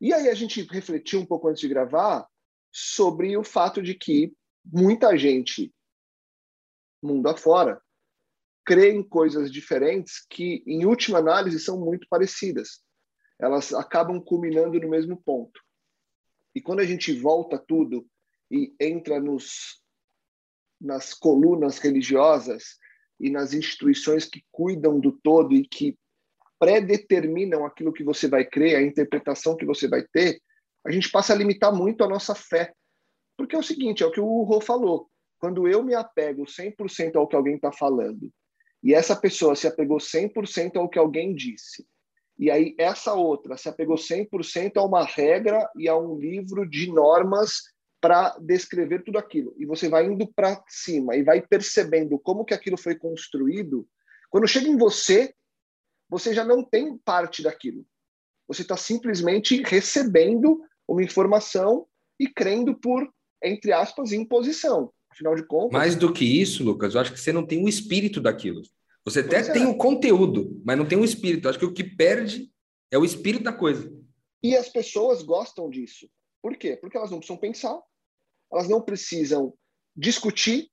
E 0.00 0.12
aí 0.14 0.28
a 0.28 0.34
gente 0.34 0.62
refletiu 0.62 1.20
um 1.20 1.26
pouco 1.26 1.48
antes 1.48 1.60
de 1.60 1.68
gravar 1.68 2.26
sobre 2.72 3.36
o 3.36 3.44
fato 3.44 3.82
de 3.82 3.94
que 3.94 4.34
muita 4.64 5.16
gente, 5.16 5.72
mundo 7.02 7.28
afora, 7.28 7.82
crê 8.64 8.92
em 8.92 9.02
coisas 9.02 9.52
diferentes 9.52 10.24
que, 10.28 10.62
em 10.66 10.86
última 10.86 11.18
análise, 11.18 11.60
são 11.60 11.78
muito 11.78 12.06
parecidas. 12.08 12.82
Elas 13.38 13.74
acabam 13.74 14.20
culminando 14.20 14.80
no 14.80 14.88
mesmo 14.88 15.20
ponto. 15.22 15.60
E 16.54 16.60
quando 16.60 16.80
a 16.80 16.86
gente 16.86 17.12
volta 17.12 17.58
tudo 17.58 18.06
e 18.50 18.74
entra 18.80 19.20
nos, 19.20 19.82
nas 20.80 21.12
colunas 21.12 21.78
religiosas 21.78 22.78
e 23.20 23.28
nas 23.30 23.52
instituições 23.52 24.24
que 24.24 24.42
cuidam 24.50 24.98
do 24.98 25.12
todo 25.12 25.52
e 25.54 25.66
que 25.66 25.98
predeterminam 26.58 27.66
aquilo 27.66 27.92
que 27.92 28.04
você 28.04 28.28
vai 28.28 28.44
crer, 28.44 28.76
a 28.76 28.82
interpretação 28.82 29.56
que 29.56 29.66
você 29.66 29.88
vai 29.88 30.02
ter, 30.12 30.40
a 30.86 30.90
gente 30.90 31.10
passa 31.10 31.32
a 31.32 31.36
limitar 31.36 31.74
muito 31.74 32.04
a 32.04 32.08
nossa 32.08 32.34
fé. 32.34 32.72
Porque 33.36 33.56
é 33.56 33.58
o 33.58 33.62
seguinte, 33.62 34.02
é 34.02 34.06
o 34.06 34.12
que 34.12 34.20
o 34.20 34.42
Rô 34.44 34.60
falou. 34.60 35.10
Quando 35.38 35.66
eu 35.68 35.82
me 35.82 35.94
apego 35.94 36.44
100% 36.44 37.16
ao 37.16 37.26
que 37.26 37.36
alguém 37.36 37.56
está 37.56 37.72
falando 37.72 38.32
e 38.84 38.92
essa 38.92 39.16
pessoa 39.16 39.56
se 39.56 39.66
apegou 39.66 39.96
100% 39.96 40.76
ao 40.76 40.90
que 40.90 40.98
alguém 40.98 41.34
disse. 41.34 41.86
E 42.38 42.50
aí 42.50 42.74
essa 42.78 43.14
outra 43.14 43.56
se 43.56 43.66
apegou 43.66 43.96
100% 43.96 44.76
a 44.76 44.84
uma 44.84 45.04
regra 45.04 45.66
e 45.74 45.88
a 45.88 45.96
um 45.96 46.18
livro 46.18 46.68
de 46.68 46.92
normas 46.92 47.62
para 47.98 48.36
descrever 48.38 49.02
tudo 49.02 49.16
aquilo. 49.16 49.54
E 49.56 49.64
você 49.64 49.88
vai 49.88 50.04
indo 50.04 50.30
para 50.34 50.62
cima 50.68 51.16
e 51.16 51.22
vai 51.22 51.40
percebendo 51.40 52.18
como 52.18 52.44
que 52.44 52.52
aquilo 52.52 52.76
foi 52.76 52.94
construído. 52.94 53.88
Quando 54.28 54.46
chega 54.46 54.68
em 54.68 54.76
você, 54.76 55.34
você 56.06 56.34
já 56.34 56.44
não 56.44 56.62
tem 56.62 56.98
parte 56.98 57.42
daquilo. 57.42 57.86
Você 58.46 58.60
está 58.60 58.76
simplesmente 58.76 59.62
recebendo 59.62 60.60
uma 60.86 61.02
informação 61.02 61.86
e 62.20 62.28
crendo 62.28 62.74
por, 62.78 63.10
entre 63.42 63.72
aspas, 63.72 64.12
imposição. 64.12 64.92
Afinal 65.14 65.36
de 65.36 65.46
contas. 65.46 65.72
Mais 65.72 65.94
do 65.94 66.12
que 66.12 66.24
isso, 66.24 66.64
Lucas, 66.64 66.94
eu 66.94 67.00
acho 67.00 67.12
que 67.12 67.20
você 67.20 67.32
não 67.32 67.46
tem 67.46 67.64
o 67.64 67.68
espírito 67.68 68.20
daquilo. 68.20 68.62
Você 69.04 69.20
até 69.20 69.36
é. 69.36 69.52
tem 69.52 69.66
o 69.66 69.76
conteúdo, 69.76 70.60
mas 70.64 70.76
não 70.76 70.86
tem 70.86 70.98
o 70.98 71.04
espírito. 71.04 71.46
Eu 71.46 71.50
acho 71.50 71.58
que 71.58 71.64
o 71.64 71.72
que 71.72 71.84
perde 71.84 72.50
é 72.90 72.98
o 72.98 73.04
espírito 73.04 73.44
da 73.44 73.52
coisa. 73.52 73.88
E 74.42 74.56
as 74.56 74.68
pessoas 74.68 75.22
gostam 75.22 75.70
disso. 75.70 76.10
Por 76.42 76.56
quê? 76.56 76.76
Porque 76.76 76.96
elas 76.96 77.12
não 77.12 77.18
precisam 77.18 77.40
pensar, 77.40 77.80
elas 78.52 78.68
não 78.68 78.82
precisam 78.82 79.54
discutir 79.96 80.68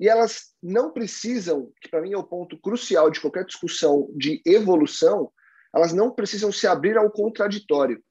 e 0.00 0.08
elas 0.08 0.54
não 0.62 0.90
precisam, 0.90 1.70
que 1.82 1.88
para 1.90 2.00
mim 2.00 2.14
é 2.14 2.16
o 2.16 2.24
ponto 2.24 2.58
crucial 2.58 3.10
de 3.10 3.20
qualquer 3.20 3.44
discussão 3.44 4.08
de 4.16 4.40
evolução, 4.46 5.30
elas 5.74 5.92
não 5.92 6.10
precisam 6.10 6.50
se 6.50 6.66
abrir 6.66 6.96
ao 6.96 7.10
contraditório. 7.10 8.02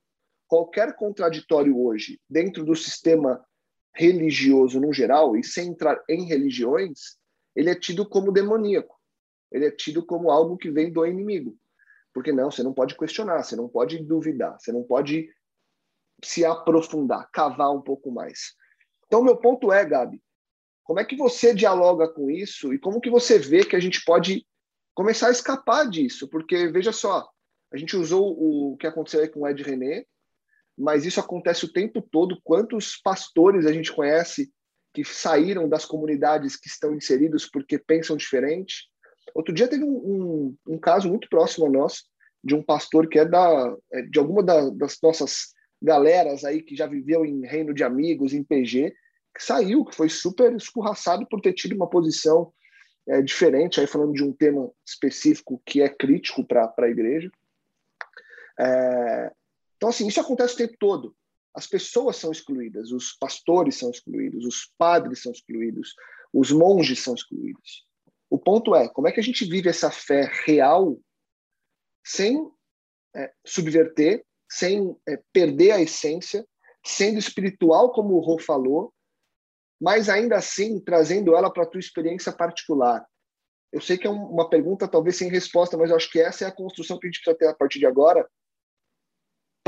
Qualquer 0.48 0.96
contraditório 0.96 1.76
hoje, 1.80 2.22
dentro 2.30 2.64
do 2.64 2.76
sistema 2.76 3.44
religioso 3.94 4.80
no 4.80 4.94
geral, 4.94 5.36
e 5.36 5.44
sem 5.44 5.70
entrar 5.70 6.02
em 6.08 6.26
religiões, 6.26 7.18
ele 7.56 7.70
é 7.70 7.76
tido 7.76 8.08
como 8.08 8.32
demoníaco. 8.32 8.98
Ele 9.52 9.66
é 9.66 9.72
tido 9.72 10.06
como 10.06 10.32
algo 10.32 10.58
que 10.58 10.70
vem 10.70 10.92
do 10.92 11.06
inimigo. 11.06 11.58
Porque 12.14 12.32
não, 12.32 12.50
você 12.50 12.64
não 12.64 12.74
pode 12.74 12.96
questionar, 12.96 13.44
você 13.44 13.56
não 13.56 13.68
pode 13.68 14.00
duvidar, 14.04 14.60
você 14.60 14.72
não 14.72 14.84
pode 14.84 15.30
se 16.24 16.46
aprofundar, 16.46 17.30
cavar 17.32 17.72
um 17.72 17.82
pouco 17.82 18.12
mais. 18.12 18.54
Então, 19.06 19.24
meu 19.24 19.38
ponto 19.38 19.72
é, 19.72 19.86
Gabi, 19.86 20.22
como 20.84 21.00
é 21.00 21.06
que 21.06 21.16
você 21.16 21.54
dialoga 21.54 22.08
com 22.08 22.30
isso 22.30 22.74
e 22.74 22.80
como 22.80 23.00
que 23.00 23.10
você 23.10 23.38
vê 23.38 23.64
que 23.64 23.76
a 23.76 23.80
gente 23.80 24.04
pode 24.04 24.46
começar 24.94 25.28
a 25.28 25.32
escapar 25.32 25.90
disso? 25.90 26.28
Porque, 26.28 26.68
veja 26.68 26.92
só, 26.92 27.28
a 27.72 27.78
gente 27.78 27.96
usou 27.96 28.36
o 28.38 28.78
que 28.78 28.88
aconteceu 28.88 29.22
aí 29.22 29.30
com 29.30 29.42
o 29.42 29.48
Ed 29.48 29.62
René, 29.62 30.06
mas 30.80 31.06
isso 31.06 31.20
acontece 31.20 31.66
o 31.66 31.72
tempo 31.72 32.02
todo. 32.02 32.40
Quantos 32.44 32.96
pastores 33.04 33.66
a 33.66 33.74
gente 33.74 33.92
conhece 33.92 34.50
que 34.94 35.04
saíram 35.04 35.68
das 35.68 35.86
comunidades 35.86 36.56
que 36.56 36.70
estão 36.70 36.96
inseridos 36.96 37.46
porque 37.46 37.78
pensam 37.78 38.16
diferente? 38.16 38.88
Outro 39.36 39.54
dia 39.54 39.68
teve 39.68 39.84
um, 39.84 39.92
um, 39.92 40.58
um 40.68 40.80
caso 40.80 41.10
muito 41.10 41.28
próximo 41.30 41.68
a 41.68 41.70
nós, 41.70 42.04
de 42.42 42.56
um 42.56 42.64
pastor 42.64 43.10
que 43.10 43.20
é 43.20 43.26
da 43.26 43.76
é 43.92 44.02
de 44.04 44.18
alguma 44.18 44.42
da, 44.42 44.70
das 44.70 44.98
nossas 45.04 45.54
galeras 45.82 46.46
aí 46.46 46.62
que 46.62 46.76
já 46.76 46.88
viveu 46.88 47.26
em 47.26 47.46
reino 47.46 47.74
de 47.74 47.84
amigos, 47.84 48.34
em 48.34 48.44
PG, 48.44 48.94
que 49.36 49.44
saiu, 49.44 49.84
que 49.84 49.96
foi 49.96 50.08
super 50.08 50.56
escorraçado 50.56 51.28
por 51.28 51.42
ter 51.42 51.54
tido 51.54 51.76
uma 51.76 51.90
posição 51.90 52.54
é, 53.08 53.22
diferente, 53.22 53.82
aí 53.82 53.88
falando 53.88 54.14
de 54.14 54.24
um 54.24 54.32
tema 54.32 54.72
específico 54.88 55.62
que 55.66 55.82
é 55.82 55.90
crítico 55.90 56.46
para 56.46 56.74
a 56.78 56.90
igreja. 56.90 57.30
É, 58.58 59.32
então, 59.80 59.88
assim, 59.88 60.08
isso 60.08 60.20
acontece 60.20 60.56
o 60.56 60.58
tempo 60.58 60.76
todo. 60.78 61.16
As 61.56 61.66
pessoas 61.66 62.18
são 62.18 62.34
excluídas, 62.34 62.92
os 62.92 63.14
pastores 63.14 63.78
são 63.78 63.90
excluídos, 63.90 64.46
os 64.46 64.74
padres 64.78 65.22
são 65.22 65.32
excluídos, 65.32 65.96
os 66.34 66.52
monges 66.52 67.00
são 67.00 67.16
excluídos. 67.16 67.88
O 68.30 68.38
ponto 68.38 68.76
é, 68.76 68.90
como 68.90 69.08
é 69.08 69.12
que 69.14 69.22
a 69.22 69.24
gente 69.24 69.46
vive 69.46 69.70
essa 69.70 69.90
fé 69.90 70.30
real 70.46 71.00
sem 72.06 72.46
é, 73.16 73.32
subverter, 73.46 74.26
sem 74.52 74.94
é, 75.08 75.18
perder 75.32 75.72
a 75.72 75.82
essência, 75.82 76.46
sendo 76.86 77.18
espiritual, 77.18 77.94
como 77.94 78.16
o 78.16 78.20
Rô 78.20 78.38
falou, 78.38 78.94
mas 79.82 80.10
ainda 80.10 80.36
assim 80.36 80.78
trazendo 80.82 81.38
ela 81.38 81.50
para 81.52 81.64
a 81.64 81.66
tua 81.66 81.80
experiência 81.80 82.34
particular. 82.34 83.08
Eu 83.72 83.80
sei 83.80 83.98
que 83.98 84.06
é 84.06 84.10
uma 84.10 84.50
pergunta 84.50 84.90
talvez 84.90 85.16
sem 85.16 85.30
resposta, 85.30 85.78
mas 85.78 85.90
eu 85.90 85.96
acho 85.96 86.12
que 86.12 86.20
essa 86.20 86.44
é 86.44 86.48
a 86.50 86.56
construção 86.56 87.00
que 87.00 87.08
a 87.08 87.10
gente 87.10 87.22
precisa 87.22 87.38
ter 87.38 87.48
a 87.48 87.56
partir 87.56 87.80
de 87.80 87.86
agora, 87.86 88.28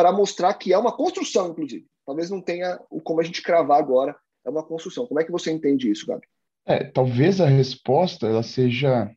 para 0.01 0.11
mostrar 0.11 0.55
que 0.55 0.73
é 0.73 0.77
uma 0.79 0.91
construção, 0.91 1.51
inclusive. 1.51 1.85
Talvez 2.03 2.31
não 2.31 2.41
tenha 2.41 2.75
como 3.03 3.21
a 3.21 3.23
gente 3.23 3.43
cravar 3.43 3.77
agora, 3.77 4.15
é 4.43 4.49
uma 4.49 4.65
construção. 4.65 5.05
Como 5.05 5.19
é 5.19 5.23
que 5.23 5.31
você 5.31 5.51
entende 5.51 5.91
isso, 5.91 6.07
Gabi? 6.07 6.25
É, 6.65 6.83
talvez 6.83 7.39
a 7.39 7.45
resposta 7.45 8.25
ela 8.25 8.41
seja 8.41 9.15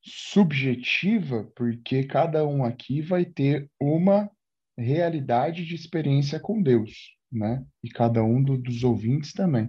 subjetiva, 0.00 1.50
porque 1.56 2.04
cada 2.04 2.46
um 2.46 2.64
aqui 2.64 3.00
vai 3.00 3.24
ter 3.24 3.68
uma 3.80 4.30
realidade 4.78 5.66
de 5.66 5.74
experiência 5.74 6.38
com 6.38 6.62
Deus, 6.62 7.16
né? 7.32 7.66
E 7.82 7.90
cada 7.90 8.22
um 8.22 8.40
do, 8.40 8.56
dos 8.56 8.84
ouvintes 8.84 9.32
também. 9.32 9.68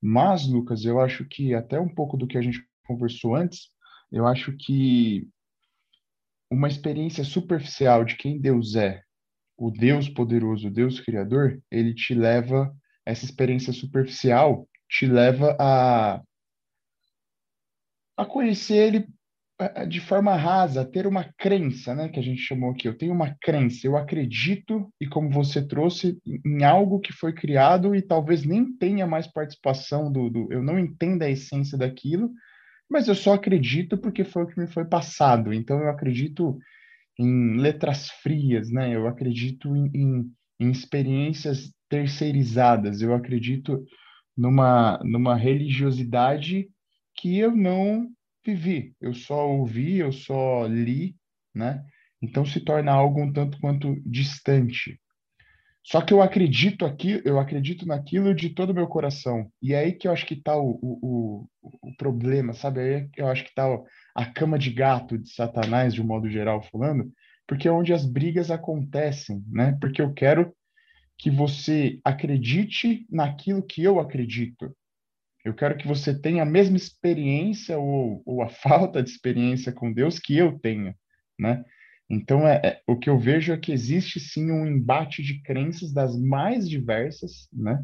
Mas, 0.00 0.46
Lucas, 0.46 0.86
eu 0.86 0.98
acho 0.98 1.26
que 1.26 1.52
até 1.52 1.78
um 1.78 1.94
pouco 1.94 2.16
do 2.16 2.26
que 2.26 2.38
a 2.38 2.42
gente 2.42 2.66
conversou 2.86 3.34
antes, 3.36 3.68
eu 4.10 4.26
acho 4.26 4.56
que 4.56 5.28
uma 6.50 6.66
experiência 6.66 7.24
superficial 7.24 8.06
de 8.06 8.16
quem 8.16 8.40
Deus 8.40 8.74
é 8.74 9.04
o 9.56 9.70
Deus 9.70 10.08
poderoso, 10.08 10.68
o 10.68 10.70
Deus 10.70 11.00
criador, 11.00 11.60
ele 11.70 11.94
te 11.94 12.14
leva, 12.14 12.74
essa 13.04 13.24
experiência 13.24 13.72
superficial 13.72 14.68
te 14.88 15.06
leva 15.06 15.56
a, 15.58 16.22
a 18.16 18.24
conhecer 18.24 18.76
ele 18.76 19.08
de 19.88 20.00
forma 20.00 20.34
rasa, 20.34 20.80
a 20.80 20.84
ter 20.84 21.06
uma 21.06 21.32
crença, 21.38 21.94
né, 21.94 22.08
que 22.08 22.18
a 22.18 22.22
gente 22.22 22.40
chamou 22.40 22.72
aqui. 22.72 22.88
Eu 22.88 22.98
tenho 22.98 23.12
uma 23.12 23.36
crença, 23.40 23.86
eu 23.86 23.96
acredito, 23.96 24.92
e 25.00 25.06
como 25.06 25.30
você 25.30 25.64
trouxe, 25.64 26.18
em 26.44 26.64
algo 26.64 26.98
que 26.98 27.12
foi 27.12 27.32
criado 27.32 27.94
e 27.94 28.02
talvez 28.02 28.44
nem 28.44 28.76
tenha 28.76 29.06
mais 29.06 29.28
participação 29.28 30.10
do, 30.10 30.28
do 30.28 30.52
eu 30.52 30.62
não 30.62 30.78
entendo 30.78 31.22
a 31.22 31.30
essência 31.30 31.78
daquilo, 31.78 32.32
mas 32.90 33.06
eu 33.06 33.14
só 33.14 33.34
acredito 33.34 33.96
porque 33.96 34.24
foi 34.24 34.42
o 34.42 34.46
que 34.46 34.58
me 34.58 34.66
foi 34.66 34.84
passado. 34.84 35.52
Então 35.52 35.78
eu 35.78 35.88
acredito 35.88 36.58
em 37.18 37.56
letras 37.56 38.08
frias, 38.22 38.70
né? 38.70 38.94
Eu 38.94 39.06
acredito 39.06 39.74
em, 39.74 39.90
em, 39.94 40.32
em 40.60 40.70
experiências 40.70 41.72
terceirizadas. 41.88 43.00
Eu 43.00 43.14
acredito 43.14 43.84
numa, 44.36 44.98
numa 45.04 45.36
religiosidade 45.36 46.68
que 47.16 47.38
eu 47.38 47.54
não 47.54 48.08
vivi. 48.44 48.94
Eu 49.00 49.14
só 49.14 49.48
ouvi, 49.48 49.98
eu 49.98 50.12
só 50.12 50.66
li, 50.66 51.16
né? 51.54 51.84
Então 52.20 52.44
se 52.44 52.60
torna 52.60 52.92
algo 52.92 53.22
um 53.22 53.32
tanto 53.32 53.58
quanto 53.60 53.94
distante. 54.04 55.00
Só 55.84 56.00
que 56.00 56.14
eu 56.14 56.22
acredito 56.22 56.86
aqui, 56.86 57.20
eu 57.26 57.38
acredito 57.38 57.86
naquilo 57.86 58.34
de 58.34 58.48
todo 58.48 58.70
o 58.70 58.74
meu 58.74 58.86
coração. 58.86 59.50
E 59.60 59.74
é 59.74 59.80
aí 59.80 59.92
que 59.92 60.08
eu 60.08 60.12
acho 60.12 60.24
que 60.24 60.32
está 60.32 60.56
o, 60.56 60.78
o, 60.82 61.48
o, 61.62 61.94
problema, 61.96 62.54
sabe? 62.54 62.80
É 62.80 62.94
aí 62.94 63.08
que 63.08 63.20
eu 63.20 63.28
acho 63.28 63.44
que 63.44 63.50
está 63.50 63.66
a 64.14 64.24
cama 64.24 64.58
de 64.58 64.70
gato 64.70 65.18
de 65.18 65.30
Satanás, 65.30 65.92
de 65.92 66.00
um 66.00 66.06
modo 66.06 66.28
geral 66.30 66.62
falando, 66.62 67.12
porque 67.46 67.68
é 67.68 67.70
onde 67.72 67.92
as 67.92 68.06
brigas 68.06 68.50
acontecem, 68.50 69.44
né? 69.46 69.76
Porque 69.78 70.00
eu 70.00 70.14
quero 70.14 70.54
que 71.18 71.30
você 71.30 72.00
acredite 72.02 73.06
naquilo 73.10 73.62
que 73.62 73.82
eu 73.82 74.00
acredito. 74.00 74.74
Eu 75.44 75.52
quero 75.52 75.76
que 75.76 75.86
você 75.86 76.18
tenha 76.18 76.42
a 76.42 76.46
mesma 76.46 76.78
experiência 76.78 77.78
ou, 77.78 78.22
ou 78.24 78.42
a 78.42 78.48
falta 78.48 79.02
de 79.02 79.10
experiência 79.10 79.70
com 79.70 79.92
Deus 79.92 80.18
que 80.18 80.34
eu 80.34 80.58
tenho, 80.58 80.94
né? 81.38 81.62
Então, 82.08 82.46
é, 82.46 82.60
é, 82.64 82.82
o 82.86 82.98
que 82.98 83.08
eu 83.08 83.18
vejo 83.18 83.52
é 83.52 83.56
que 83.58 83.72
existe 83.72 84.20
sim 84.20 84.50
um 84.50 84.66
embate 84.66 85.22
de 85.22 85.42
crenças 85.42 85.92
das 85.92 86.18
mais 86.18 86.68
diversas, 86.68 87.48
né? 87.52 87.82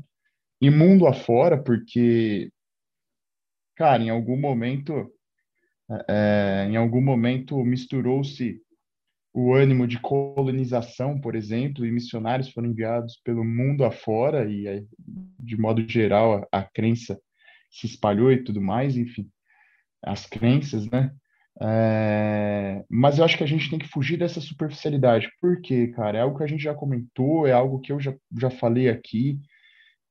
E 0.60 0.70
mundo 0.70 1.06
afora, 1.06 1.62
porque, 1.62 2.50
cara, 3.76 4.02
em 4.02 4.10
algum 4.10 4.38
momento, 4.38 5.10
é, 6.08 6.64
é 6.64 6.70
em 6.70 6.76
algum 6.76 7.00
momento 7.00 7.56
misturou-se 7.64 8.60
o 9.32 9.54
ânimo 9.54 9.86
de 9.86 9.98
colonização, 10.00 11.20
por 11.20 11.34
exemplo, 11.34 11.86
e 11.86 11.92
missionários 11.92 12.50
foram 12.50 12.68
enviados 12.68 13.20
pelo 13.24 13.44
mundo 13.44 13.84
afora, 13.84 14.50
e 14.50 14.84
de 15.38 15.56
modo 15.56 15.88
geral 15.88 16.48
a, 16.52 16.60
a 16.60 16.62
crença 16.64 17.18
se 17.70 17.86
espalhou 17.86 18.32
e 18.32 18.42
tudo 18.42 18.60
mais, 18.60 18.96
enfim, 18.96 19.30
as 20.02 20.26
crenças, 20.26 20.90
né? 20.90 21.14
É, 21.62 22.84
mas 22.88 23.18
eu 23.18 23.24
acho 23.24 23.36
que 23.36 23.44
a 23.44 23.46
gente 23.46 23.68
tem 23.68 23.78
que 23.78 23.88
fugir 23.88 24.16
dessa 24.18 24.40
superficialidade. 24.40 25.28
Por 25.40 25.60
quê, 25.60 25.88
cara? 25.88 26.18
É 26.18 26.20
algo 26.22 26.38
que 26.38 26.44
a 26.44 26.46
gente 26.46 26.62
já 26.62 26.74
comentou, 26.74 27.46
é 27.46 27.52
algo 27.52 27.80
que 27.80 27.92
eu 27.92 28.00
já, 28.00 28.14
já 28.38 28.50
falei 28.50 28.88
aqui, 28.88 29.38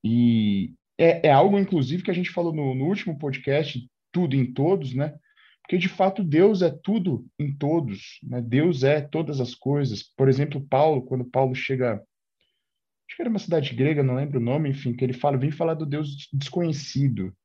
e 0.04 0.74
é, 0.98 1.28
é 1.28 1.32
algo, 1.32 1.58
inclusive, 1.58 2.04
que 2.04 2.12
a 2.12 2.14
gente 2.14 2.30
falou 2.30 2.54
no, 2.54 2.76
no 2.76 2.86
último 2.86 3.18
podcast, 3.18 3.90
Tudo 4.12 4.36
em 4.36 4.54
Todos, 4.54 4.94
né? 4.94 5.16
Porque, 5.62 5.78
de 5.78 5.88
fato, 5.88 6.24
Deus 6.24 6.62
é 6.62 6.72
tudo 6.84 7.28
em 7.38 7.56
todos, 7.56 8.20
né? 8.24 8.42
Deus 8.42 8.84
é 8.84 9.02
todas 9.02 9.40
as 9.40 9.54
coisas. 9.54 10.04
Por 10.18 10.28
exemplo, 10.28 10.66
Paulo, 10.68 11.04
quando 11.04 11.24
Paulo 11.24 11.54
chega 11.54 12.02
acho 13.08 13.16
que 13.16 13.22
era 13.22 13.30
uma 13.30 13.40
cidade 13.40 13.76
grega, 13.76 14.04
não 14.04 14.16
lembro 14.16 14.40
o 14.40 14.44
nome, 14.44 14.70
enfim, 14.70 14.94
que 14.94 15.04
ele 15.04 15.14
fala, 15.14 15.38
vem 15.38 15.52
falar 15.52 15.74
do 15.74 15.86
Deus 15.86 16.28
desconhecido. 16.32 17.36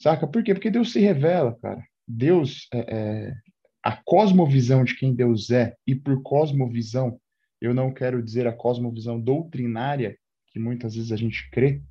Saca? 0.00 0.26
Por 0.26 0.42
quê? 0.42 0.54
Porque 0.54 0.70
Deus 0.70 0.92
se 0.92 1.00
revela, 1.00 1.58
cara. 1.60 1.82
Deus, 2.06 2.68
é, 2.72 2.78
é, 2.78 3.34
a 3.82 3.96
cosmovisão 3.96 4.84
de 4.84 4.94
quem 4.96 5.14
Deus 5.14 5.50
é, 5.50 5.76
e 5.86 5.94
por 5.94 6.22
cosmovisão, 6.22 7.20
eu 7.60 7.74
não 7.74 7.92
quero 7.92 8.22
dizer 8.22 8.46
a 8.46 8.52
cosmovisão 8.52 9.20
doutrinária, 9.20 10.16
que 10.48 10.58
muitas 10.58 10.94
vezes 10.94 11.12
a 11.12 11.16
gente 11.16 11.48
crê, 11.50 11.82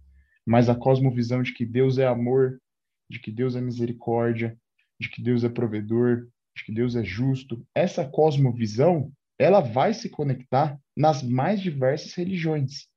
mas 0.46 0.70
a 0.70 0.76
cosmovisão 0.76 1.42
de 1.42 1.54
que 1.54 1.66
Deus 1.66 1.98
é 1.98 2.06
amor, 2.06 2.62
de 3.10 3.20
que 3.20 3.32
Deus 3.32 3.56
é 3.56 3.62
misericórdia, 3.62 4.58
de 5.00 5.10
que 5.10 5.22
Deus 5.22 5.44
é 5.44 5.50
provedor, 5.50 6.28
de 6.56 6.64
que 6.64 6.72
Deus 6.72 6.96
é 6.96 7.04
justo. 7.04 7.66
Essa 7.76 8.08
cosmovisão, 8.08 9.12
ela 9.38 9.60
vai 9.60 9.94
se 9.94 10.10
conectar 10.10 10.80
nas 10.96 11.24
mais 11.24 11.62
diversas 11.62 12.14
religiões, 12.14 12.88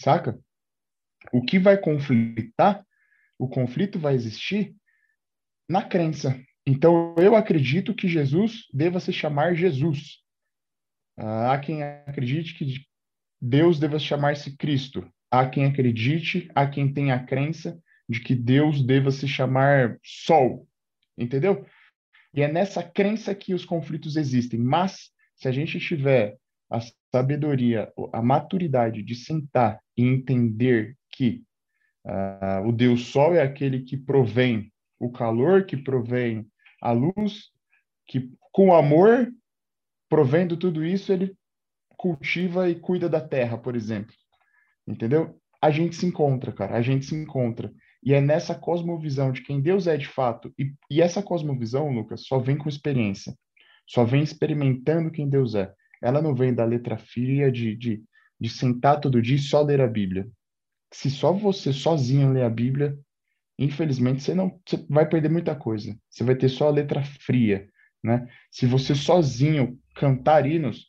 saca? 0.00 0.38
O 1.32 1.42
que 1.42 1.58
vai 1.58 1.76
conflitar, 1.76 2.84
o 3.38 3.48
conflito 3.48 3.98
vai 3.98 4.14
existir 4.14 4.74
na 5.68 5.82
crença, 5.82 6.40
então, 6.66 7.14
eu 7.16 7.34
acredito 7.34 7.94
que 7.94 8.08
Jesus 8.08 8.66
deva 8.72 9.00
se 9.00 9.12
chamar 9.12 9.54
Jesus. 9.54 10.18
Há 11.16 11.58
quem 11.58 11.82
acredite 11.82 12.54
que 12.54 12.86
Deus 13.40 13.78
deva 13.78 13.98
chamar-se 13.98 14.56
Cristo. 14.56 15.06
Há 15.30 15.48
quem 15.48 15.64
acredite, 15.64 16.50
há 16.54 16.66
quem 16.66 16.92
tenha 16.92 17.14
a 17.14 17.24
crença 17.24 17.80
de 18.08 18.20
que 18.20 18.34
Deus 18.34 18.82
deva 18.82 19.10
se 19.10 19.26
chamar 19.26 19.98
Sol. 20.02 20.66
Entendeu? 21.16 21.64
E 22.34 22.42
é 22.42 22.50
nessa 22.50 22.82
crença 22.82 23.34
que 23.34 23.54
os 23.54 23.64
conflitos 23.64 24.16
existem. 24.16 24.58
Mas, 24.60 25.10
se 25.36 25.48
a 25.48 25.52
gente 25.52 25.78
tiver 25.78 26.36
a 26.70 26.78
sabedoria, 27.12 27.92
a 28.12 28.22
maturidade 28.22 29.02
de 29.02 29.14
sentar 29.14 29.80
e 29.96 30.04
entender 30.04 30.96
que 31.10 31.42
uh, 32.04 32.66
o 32.66 32.72
Deus 32.72 33.06
Sol 33.06 33.34
é 33.34 33.42
aquele 33.42 33.82
que 33.82 33.96
provém 33.96 34.72
o 35.00 35.10
calor 35.10 35.64
que 35.64 35.76
provém 35.76 36.46
a 36.80 36.92
luz, 36.92 37.50
que 38.06 38.30
com 38.52 38.74
amor, 38.74 39.32
provendo 40.08 40.56
tudo 40.56 40.84
isso, 40.84 41.12
ele 41.12 41.34
cultiva 41.96 42.68
e 42.68 42.74
cuida 42.74 43.08
da 43.08 43.20
terra, 43.20 43.56
por 43.56 43.74
exemplo. 43.74 44.14
Entendeu? 44.86 45.40
A 45.60 45.70
gente 45.70 45.96
se 45.96 46.06
encontra, 46.06 46.52
cara, 46.52 46.76
a 46.76 46.82
gente 46.82 47.06
se 47.06 47.14
encontra. 47.14 47.72
E 48.02 48.14
é 48.14 48.20
nessa 48.20 48.54
cosmovisão 48.54 49.30
de 49.30 49.42
quem 49.42 49.60
Deus 49.60 49.86
é 49.86 49.96
de 49.96 50.08
fato. 50.08 50.52
E, 50.58 50.72
e 50.90 51.02
essa 51.02 51.22
cosmovisão, 51.22 51.90
Lucas, 51.90 52.24
só 52.26 52.38
vem 52.38 52.56
com 52.56 52.68
experiência. 52.68 53.34
Só 53.86 54.04
vem 54.04 54.22
experimentando 54.22 55.10
quem 55.10 55.28
Deus 55.28 55.54
é. 55.54 55.72
Ela 56.02 56.22
não 56.22 56.34
vem 56.34 56.54
da 56.54 56.64
letra 56.64 56.96
fria 56.96 57.52
de, 57.52 57.76
de, 57.76 58.02
de 58.40 58.48
sentar 58.48 59.00
todo 59.00 59.20
dia 59.20 59.36
e 59.36 59.38
só 59.38 59.60
ler 59.62 59.80
a 59.80 59.86
Bíblia. 59.86 60.26
Se 60.92 61.10
só 61.10 61.32
você 61.32 61.72
sozinho 61.72 62.32
ler 62.32 62.42
a 62.42 62.50
Bíblia, 62.50 62.98
infelizmente 63.60 64.22
você 64.22 64.34
não 64.34 64.58
você 64.66 64.84
vai 64.88 65.06
perder 65.06 65.30
muita 65.30 65.54
coisa. 65.54 65.94
Você 66.08 66.24
vai 66.24 66.34
ter 66.34 66.48
só 66.48 66.68
a 66.68 66.72
letra 66.72 67.04
fria, 67.04 67.68
né? 68.02 68.26
Se 68.50 68.66
você 68.66 68.94
sozinho 68.94 69.78
cantar 69.94 70.46
hinos, 70.46 70.86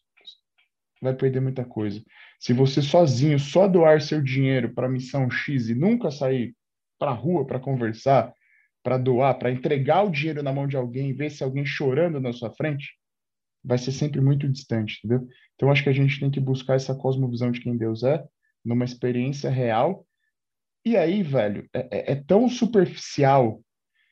vai 1.01 1.13
perder 1.13 1.41
muita 1.41 1.65
coisa. 1.65 2.01
Se 2.39 2.53
você 2.53 2.81
sozinho 2.81 3.37
só 3.37 3.67
doar 3.67 4.01
seu 4.01 4.21
dinheiro 4.21 4.73
para 4.73 4.87
a 4.87 4.89
missão 4.89 5.29
X 5.29 5.69
e 5.69 5.75
nunca 5.75 6.09
sair 6.09 6.55
para 6.97 7.11
a 7.11 7.15
rua 7.15 7.45
para 7.45 7.59
conversar, 7.59 8.33
para 8.81 8.97
doar, 8.97 9.37
para 9.37 9.51
entregar 9.51 10.03
o 10.03 10.09
dinheiro 10.09 10.41
na 10.41 10.53
mão 10.53 10.65
de 10.65 10.77
alguém 10.77 11.13
ver 11.13 11.29
se 11.29 11.43
alguém 11.43 11.65
chorando 11.65 12.19
na 12.19 12.31
sua 12.31 12.51
frente, 12.51 12.95
vai 13.63 13.77
ser 13.77 13.91
sempre 13.91 14.21
muito 14.21 14.47
distante, 14.49 14.99
entendeu? 15.03 15.27
Então 15.55 15.69
acho 15.69 15.83
que 15.83 15.89
a 15.89 15.93
gente 15.93 16.19
tem 16.19 16.31
que 16.31 16.39
buscar 16.39 16.75
essa 16.75 16.95
cosmovisão 16.95 17.51
de 17.51 17.59
quem 17.59 17.77
Deus 17.77 18.03
é, 18.03 18.23
numa 18.63 18.85
experiência 18.85 19.49
real 19.49 20.05
e 20.83 20.97
aí, 20.97 21.21
velho, 21.21 21.67
é, 21.73 21.79
é, 21.91 22.11
é 22.13 22.15
tão 22.15 22.49
superficial 22.49 23.63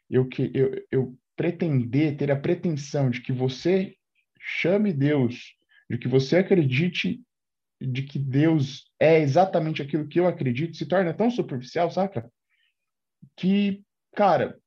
eu, 0.09 0.27
que, 0.27 0.51
eu, 0.53 0.85
eu 0.91 1.17
pretender, 1.35 2.17
ter 2.17 2.31
a 2.31 2.39
pretensão 2.39 3.09
de 3.09 3.21
que 3.21 3.31
você 3.31 3.95
chame 4.39 4.93
Deus, 4.93 5.55
de 5.89 5.97
que 5.97 6.07
você 6.07 6.37
acredite 6.37 7.21
de 7.81 8.03
que 8.03 8.19
Deus 8.19 8.91
é 8.99 9.19
exatamente 9.19 9.81
aquilo 9.81 10.07
que 10.07 10.19
eu 10.19 10.27
acredito, 10.27 10.75
se 10.75 10.85
torna 10.85 11.13
tão 11.13 11.31
superficial, 11.31 11.89
saca? 11.89 12.29
Que, 13.37 13.81
cara, 14.15 14.59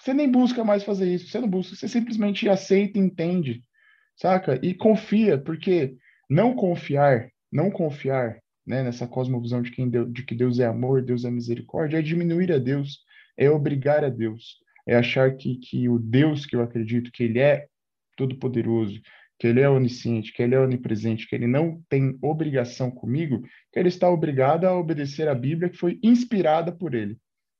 você 0.00 0.12
nem 0.12 0.30
busca 0.30 0.64
mais 0.64 0.82
fazer 0.82 1.12
isso, 1.12 1.28
você 1.28 1.38
não 1.38 1.48
busca, 1.48 1.76
você 1.76 1.88
simplesmente 1.88 2.48
aceita 2.48 2.98
e 2.98 3.02
entende, 3.02 3.64
saca? 4.16 4.58
E 4.62 4.74
confia, 4.74 5.38
porque 5.38 5.96
não 6.28 6.54
confiar, 6.54 7.30
não 7.52 7.70
confiar 7.70 8.40
né, 8.68 8.82
nessa 8.82 9.08
cosmovisão 9.08 9.62
de, 9.62 9.70
quem 9.70 9.88
Deus, 9.88 10.12
de 10.12 10.22
que 10.22 10.34
Deus 10.34 10.58
é 10.58 10.66
amor, 10.66 11.02
Deus 11.02 11.24
é 11.24 11.30
misericórdia, 11.30 11.98
é 11.98 12.02
diminuir 12.02 12.52
a 12.52 12.58
Deus, 12.58 13.02
é 13.34 13.50
obrigar 13.50 14.04
a 14.04 14.10
Deus, 14.10 14.58
é 14.86 14.94
achar 14.94 15.34
que, 15.36 15.56
que 15.56 15.88
o 15.88 15.98
Deus 15.98 16.44
que 16.44 16.54
eu 16.54 16.60
acredito 16.60 17.10
que 17.10 17.24
ele 17.24 17.38
é 17.38 17.66
todo-poderoso, 18.14 19.00
que 19.38 19.46
ele 19.46 19.60
é 19.60 19.70
onisciente, 19.70 20.34
que 20.34 20.42
ele 20.42 20.54
é 20.54 20.60
onipresente, 20.60 21.26
que 21.26 21.34
ele 21.34 21.46
não 21.46 21.82
tem 21.88 22.18
obrigação 22.20 22.90
comigo, 22.90 23.40
que 23.72 23.78
ele 23.78 23.88
está 23.88 24.10
obrigado 24.10 24.66
a 24.66 24.76
obedecer 24.76 25.28
a 25.28 25.34
Bíblia 25.34 25.70
que 25.70 25.78
foi 25.78 25.98
inspirada 26.02 26.70
por 26.70 26.94
ele, 26.94 27.16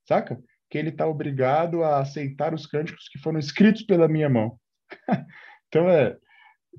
saca? 0.06 0.38
Que 0.68 0.76
ele 0.76 0.90
está 0.90 1.06
obrigado 1.06 1.82
a 1.82 2.00
aceitar 2.00 2.52
os 2.52 2.66
cânticos 2.66 3.08
que 3.08 3.18
foram 3.18 3.38
escritos 3.38 3.82
pela 3.82 4.08
minha 4.08 4.28
mão. 4.28 4.58
então 5.68 5.88
é, 5.88 6.18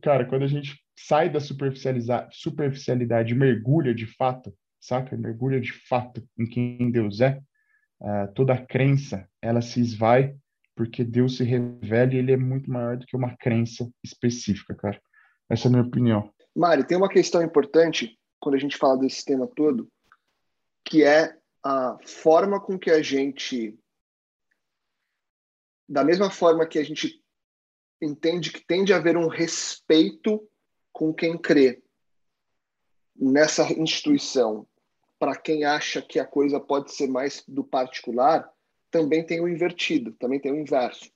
cara, 0.04 0.26
quando 0.26 0.44
a 0.44 0.48
gente 0.48 0.78
sai 1.06 1.30
da 1.30 1.40
superficialidade, 1.40 3.36
mergulha 3.36 3.94
de 3.94 4.06
fato, 4.06 4.54
saca? 4.80 5.16
Mergulha 5.16 5.60
de 5.60 5.72
fato 5.72 6.28
em 6.38 6.46
quem 6.46 6.92
Deus 6.92 7.22
é. 7.22 7.42
Uh, 8.02 8.34
toda 8.34 8.54
a 8.54 8.66
crença, 8.66 9.28
ela 9.42 9.62
se 9.62 9.80
esvai 9.82 10.36
porque 10.76 11.04
Deus 11.04 11.36
se 11.36 11.44
revela 11.44 12.14
e 12.14 12.18
ele 12.18 12.32
é 12.32 12.38
muito 12.38 12.72
maior 12.72 12.96
do 12.96 13.06
que 13.06 13.16
uma 13.16 13.36
crença 13.36 13.90
específica, 14.02 14.74
cara. 14.74 15.02
Essa 15.50 15.68
é 15.68 15.70
a 15.70 15.72
minha 15.72 15.84
opinião. 15.84 16.34
Mari, 16.56 16.86
tem 16.86 16.98
uma 16.98 17.10
questão 17.10 17.44
importante 17.44 18.18
quando 18.40 18.56
a 18.56 18.60
gente 18.60 18.78
fala 18.78 18.98
desse 18.98 19.26
tema 19.26 19.46
todo, 19.46 19.92
que 20.86 21.04
é 21.04 21.38
a 21.64 21.98
forma 22.06 22.62
com 22.62 22.80
que 22.80 22.90
a 22.90 23.02
gente 23.02 23.78
da 25.88 26.04
mesma 26.04 26.30
forma 26.30 26.68
que 26.68 26.78
a 26.78 26.84
gente 26.84 27.22
entende 28.02 28.52
que 28.52 28.66
tem 28.66 28.84
de 28.84 28.94
haver 28.94 29.18
um 29.18 29.28
respeito 29.28 30.48
com 31.00 31.14
quem 31.14 31.38
crê 31.38 31.82
nessa 33.16 33.64
instituição, 33.72 34.68
para 35.18 35.34
quem 35.34 35.64
acha 35.64 36.02
que 36.02 36.20
a 36.20 36.26
coisa 36.26 36.60
pode 36.60 36.94
ser 36.94 37.08
mais 37.08 37.42
do 37.48 37.64
particular, 37.64 38.52
também 38.92 39.26
tem 39.26 39.40
o 39.40 39.48
invertido, 39.48 40.12
também 40.12 40.42
tem 40.42 40.52
o 40.52 40.60
inverso. 40.60 41.10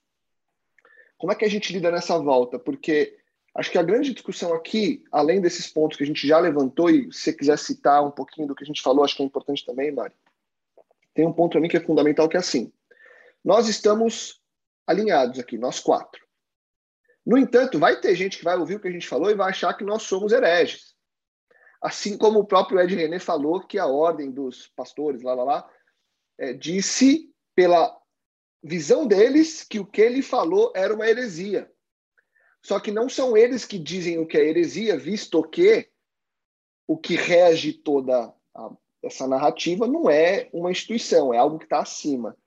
Como 1.18 1.34
é 1.34 1.36
que 1.36 1.44
a 1.44 1.50
gente 1.50 1.74
lida 1.74 1.92
nessa 1.92 2.18
volta? 2.18 2.58
Porque 2.58 3.18
acho 3.54 3.70
que 3.70 3.78
a 3.78 3.84
grande 3.84 4.14
discussão 4.14 4.54
aqui, 4.54 5.04
além 5.12 5.42
desses 5.42 5.68
pontos 5.68 5.98
que 5.98 6.04
a 6.06 6.08
gente 6.08 6.26
já 6.26 6.40
levantou, 6.40 6.90
e 6.90 7.12
se 7.12 7.20
você 7.20 7.34
quiser 7.34 7.60
citar 7.60 8.08
um 8.08 8.12
pouquinho 8.12 8.48
do 8.48 8.56
que 8.56 8.64
a 8.64 8.68
gente 8.68 8.82
falou, 8.82 9.04
acho 9.04 9.18
que 9.18 9.22
é 9.22 9.26
importante 9.26 9.66
também, 9.66 9.92
Mário, 9.92 10.16
tem 11.14 11.28
um 11.28 11.34
ponto 11.34 11.52
para 11.52 11.60
mim 11.60 11.68
que 11.68 11.76
é 11.76 11.82
fundamental, 11.82 12.30
que 12.30 12.38
é 12.38 12.40
assim. 12.40 12.72
Nós 13.44 13.68
estamos 13.68 14.42
alinhados 14.88 15.40
aqui, 15.40 15.58
nós 15.58 15.82
quatro. 15.82 16.23
No 17.26 17.38
entanto, 17.38 17.80
vai 17.80 18.00
ter 18.00 18.16
gente 18.16 18.38
que 18.38 18.44
vai 18.44 18.58
ouvir 18.58 18.76
o 18.76 18.80
que 18.80 18.88
a 18.88 18.92
gente 18.92 19.08
falou 19.08 19.30
e 19.30 19.36
vai 19.36 19.50
achar 19.50 19.74
que 19.74 19.84
nós 19.84 20.04
somos 20.04 20.32
hereges. 20.32 20.94
Assim 21.82 22.18
como 22.18 22.40
o 22.40 22.46
próprio 22.46 22.80
Ed 22.80 22.96
René 22.96 23.20
falou 23.20 23.66
que 23.66 23.78
a 23.78 23.88
ordem 23.88 24.32
dos 24.32 24.68
pastores, 24.68 25.22
lá, 25.22 25.34
lá, 25.34 25.44
lá, 25.44 25.70
é, 26.38 26.54
disse 26.54 27.30
pela 27.56 27.98
visão 28.64 29.06
deles 29.06 29.64
que 29.64 29.80
o 29.80 29.86
que 29.86 30.02
ele 30.02 30.22
falou 30.22 30.72
era 30.76 30.94
uma 30.94 31.08
heresia. 31.08 31.70
Só 32.66 32.80
que 32.80 32.92
não 32.92 33.10
são 33.10 33.36
eles 33.36 33.66
que 33.66 33.78
dizem 33.78 34.18
o 34.18 34.26
que 34.26 34.38
é 34.38 34.48
heresia, 34.48 34.98
visto 34.98 35.44
que 35.44 35.90
o 36.88 36.98
que 36.98 37.16
rege 37.16 37.74
toda 37.74 38.34
a, 38.56 38.72
essa 39.04 39.28
narrativa 39.28 39.86
não 39.86 40.10
é 40.10 40.50
uma 40.54 40.72
instituição, 40.72 41.34
é 41.34 41.38
algo 41.38 41.60
que 41.60 41.66
está 41.66 41.80
acima. 41.80 42.38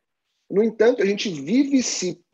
No 0.49 0.63
entanto, 0.63 1.03
a 1.03 1.07
gente 1.07 1.29
vive 1.29 1.83
se 1.83 2.25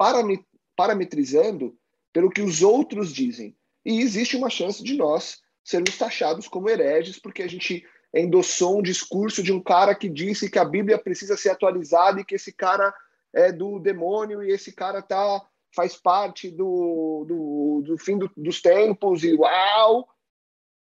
parametrizando 0.76 1.76
pelo 2.12 2.30
que 2.30 2.42
os 2.42 2.62
outros 2.62 3.12
dizem. 3.12 3.56
e 3.84 4.00
existe 4.00 4.36
uma 4.36 4.50
chance 4.50 4.82
de 4.82 4.96
nós 4.96 5.40
sermos 5.64 5.96
taxados 5.96 6.48
como 6.48 6.68
hereges 6.68 7.18
porque 7.18 7.42
a 7.42 7.48
gente 7.48 7.84
endossou 8.14 8.78
um 8.78 8.82
discurso 8.82 9.42
de 9.42 9.52
um 9.52 9.60
cara 9.60 9.94
que 9.94 10.08
disse 10.08 10.50
que 10.50 10.58
a 10.58 10.64
Bíblia 10.64 10.98
precisa 10.98 11.36
ser 11.36 11.50
atualizada 11.50 12.20
e 12.20 12.24
que 12.24 12.34
esse 12.34 12.52
cara 12.52 12.94
é 13.32 13.50
do 13.50 13.78
demônio 13.78 14.42
e 14.42 14.50
esse 14.50 14.72
cara 14.72 15.00
tá 15.00 15.40
faz 15.74 15.96
parte 15.96 16.50
do, 16.50 17.24
do, 17.26 17.82
do 17.86 17.98
fim 17.98 18.18
do, 18.18 18.30
dos 18.36 18.60
tempos 18.60 19.24
e 19.24 19.34
uau, 19.34 20.06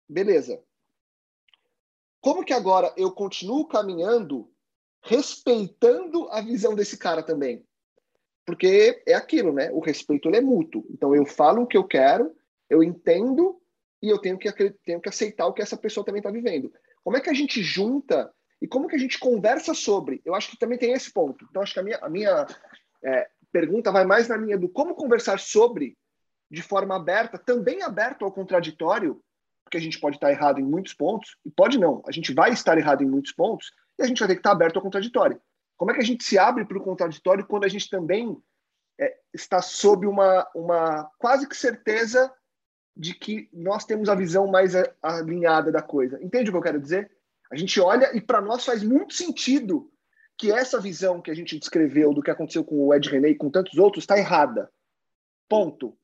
beleza. 0.08 0.64
Como 2.22 2.46
que 2.46 2.54
agora 2.54 2.94
eu 2.96 3.12
continuo 3.12 3.68
caminhando 3.68 4.50
respeitando 5.02 6.30
a 6.30 6.42
visão 6.42 6.74
desse 6.74 6.98
cara 6.98 7.22
também? 7.22 7.67
Porque 8.48 9.04
é 9.06 9.14
aquilo, 9.14 9.52
né? 9.52 9.70
O 9.74 9.82
respeito 9.82 10.30
ele 10.30 10.38
é 10.38 10.42
mútuo. 10.42 10.86
Então 10.90 11.14
eu 11.14 11.26
falo 11.26 11.64
o 11.64 11.68
que 11.68 11.76
eu 11.76 11.84
quero, 11.84 12.34
eu 12.70 12.82
entendo 12.82 13.62
e 14.02 14.08
eu 14.08 14.18
tenho 14.18 14.38
que, 14.38 14.50
tenho 14.86 15.02
que 15.02 15.10
aceitar 15.10 15.48
o 15.48 15.54
que 15.54 15.62
essa 15.62 15.76
pessoa 15.76 16.06
também 16.06 16.22
está 16.22 16.32
vivendo. 16.32 16.72
Como 17.04 17.18
é 17.18 17.20
que 17.20 17.30
a 17.30 17.34
gente 17.34 17.62
junta 17.62 18.32
e 18.62 18.68
como 18.68 18.88
que 18.88 18.96
a 18.96 19.00
gente 19.00 19.20
conversa 19.20 19.74
sobre? 19.74 20.22
Eu 20.24 20.34
acho 20.34 20.50
que 20.50 20.58
também 20.58 20.78
tem 20.78 20.94
esse 20.94 21.12
ponto. 21.12 21.46
Então, 21.50 21.62
acho 21.62 21.74
que 21.74 21.80
a 21.82 21.84
minha, 21.84 21.98
a 21.98 22.10
minha 22.10 22.48
é, 23.04 23.28
pergunta 23.52 23.92
vai 23.92 24.06
mais 24.06 24.30
na 24.30 24.38
linha 24.38 24.58
do 24.58 24.70
como 24.70 24.96
conversar 24.96 25.40
sobre 25.40 25.98
de 26.50 26.62
forma 26.62 26.96
aberta, 26.96 27.38
também 27.38 27.84
aberto 27.84 28.24
ao 28.24 28.32
contraditório, 28.32 29.22
porque 29.66 29.76
a 29.76 29.82
gente 29.82 30.00
pode 30.00 30.16
estar 30.16 30.32
errado 30.32 30.62
em 30.62 30.64
muitos 30.64 30.94
pontos, 30.94 31.36
e 31.46 31.52
pode 31.52 31.78
não, 31.78 32.02
a 32.08 32.12
gente 32.14 32.34
vai 32.34 32.52
estar 32.52 32.78
errado 32.78 33.04
em 33.04 33.08
muitos 33.08 33.34
pontos, 33.34 33.74
e 34.00 34.04
a 34.04 34.08
gente 34.08 34.20
vai 34.20 34.30
ter 34.30 34.36
que 34.36 34.40
estar 34.40 34.52
aberto 34.52 34.78
ao 34.78 34.82
contraditório. 34.82 35.42
Como 35.78 35.92
é 35.92 35.94
que 35.94 36.02
a 36.02 36.06
gente 36.06 36.24
se 36.24 36.38
abre 36.38 36.66
para 36.66 36.78
o 36.78 36.84
contraditório 36.84 37.46
quando 37.46 37.64
a 37.64 37.68
gente 37.68 37.90
também 37.90 38.36
é, 39.00 39.16
está 39.34 39.62
sob 39.62 40.08
uma, 40.08 40.46
uma 40.56 41.10
quase 41.20 41.48
que 41.48 41.56
certeza 41.56 42.34
de 42.96 43.14
que 43.14 43.48
nós 43.54 43.86
temos 43.86 44.10
a 44.10 44.16
visão 44.16 44.48
mais 44.48 44.74
alinhada 45.02 45.72
da 45.72 45.82
coisa? 45.82 46.22
Entende 46.22 46.50
o 46.50 46.54
que 46.54 46.58
eu 46.58 46.64
quero 46.64 46.82
dizer? 46.82 47.12
A 47.52 47.56
gente 47.56 47.80
olha 47.80 48.16
e 48.18 48.20
para 48.20 48.42
nós 48.42 48.66
faz 48.66 48.84
muito 48.84 49.14
sentido 49.14 49.90
que 50.38 50.52
essa 50.52 50.80
visão 50.80 51.22
que 51.22 51.32
a 51.32 51.36
gente 51.36 51.58
descreveu 51.58 52.14
do 52.14 52.22
que 52.22 52.32
aconteceu 52.32 52.64
com 52.64 52.88
o 52.88 52.94
Ed 52.94 53.10
René 53.10 53.30
e 53.30 53.36
com 53.36 53.50
tantos 53.50 53.78
outros 53.78 54.04
está 54.04 54.18
errada. 54.18 54.72
Ponto. 55.48 55.98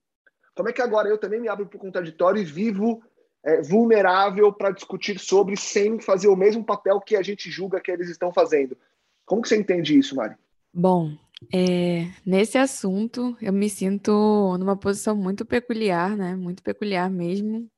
Como 0.55 0.69
é 0.69 0.73
que 0.73 0.81
agora 0.81 1.09
eu 1.09 1.17
também 1.17 1.41
me 1.41 1.49
abro 1.49 1.65
para 1.65 1.77
o 1.77 1.79
contraditório 1.79 2.41
e 2.41 2.45
vivo 2.45 3.03
é, 3.43 3.62
vulnerável 3.62 4.53
para 4.53 4.71
discutir 4.71 5.19
sobre 5.19 5.57
sem 5.57 5.99
fazer 5.99 6.27
o 6.27 6.36
mesmo 6.36 6.63
papel 6.63 7.01
que 7.01 7.15
a 7.15 7.21
gente 7.21 7.49
julga 7.49 7.81
que 7.81 7.91
eles 7.91 8.09
estão 8.09 8.31
fazendo? 8.31 8.77
Como 9.25 9.41
que 9.41 9.49
você 9.49 9.57
entende 9.57 9.97
isso, 9.97 10.15
Mari? 10.15 10.36
Bom, 10.73 11.15
é, 11.53 12.07
nesse 12.25 12.57
assunto 12.57 13.38
eu 13.41 13.53
me 13.53 13.69
sinto 13.69 14.57
numa 14.57 14.75
posição 14.75 15.15
muito 15.15 15.45
peculiar, 15.45 16.15
né? 16.15 16.36
Muito 16.36 16.63
peculiar 16.63 17.09
mesmo, 17.09 17.69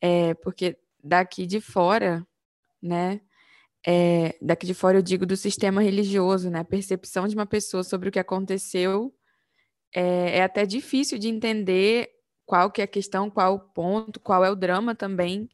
é, 0.00 0.34
porque 0.34 0.78
daqui 1.02 1.46
de 1.46 1.60
fora 1.60 2.26
né? 2.86 3.20
É, 3.86 4.36
daqui 4.40 4.66
de 4.66 4.74
fora 4.74 4.98
eu 4.98 5.02
digo 5.02 5.24
do 5.26 5.36
sistema 5.36 5.82
religioso, 5.82 6.50
né? 6.50 6.60
A 6.60 6.64
percepção 6.64 7.28
de 7.28 7.34
uma 7.34 7.46
pessoa 7.46 7.84
sobre 7.84 8.08
o 8.08 8.12
que 8.12 8.18
aconteceu 8.18 9.14
é, 9.94 10.38
é 10.38 10.42
até 10.42 10.66
difícil 10.66 11.18
de 11.18 11.28
entender 11.28 12.10
qual 12.44 12.70
que 12.70 12.80
é 12.80 12.84
a 12.84 12.88
questão, 12.88 13.30
qual 13.30 13.54
o 13.54 13.60
ponto, 13.60 14.20
qual 14.20 14.44
é 14.44 14.50
o 14.50 14.56
drama 14.56 14.94
também, 14.94 15.48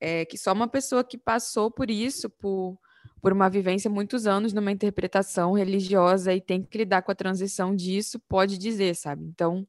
é, 0.00 0.24
que 0.24 0.38
só 0.38 0.52
uma 0.52 0.68
pessoa 0.68 1.04
que 1.04 1.18
passou 1.18 1.70
por 1.70 1.90
isso, 1.90 2.28
por, 2.30 2.78
por 3.22 3.32
uma 3.32 3.48
vivência 3.48 3.90
muitos 3.90 4.26
anos 4.26 4.52
numa 4.52 4.72
interpretação 4.72 5.52
religiosa 5.52 6.34
e 6.34 6.40
tem 6.40 6.62
que 6.62 6.78
lidar 6.78 7.02
com 7.02 7.12
a 7.12 7.14
transição 7.14 7.74
disso, 7.74 8.20
pode 8.28 8.58
dizer, 8.58 8.94
sabe? 8.96 9.24
Então, 9.24 9.66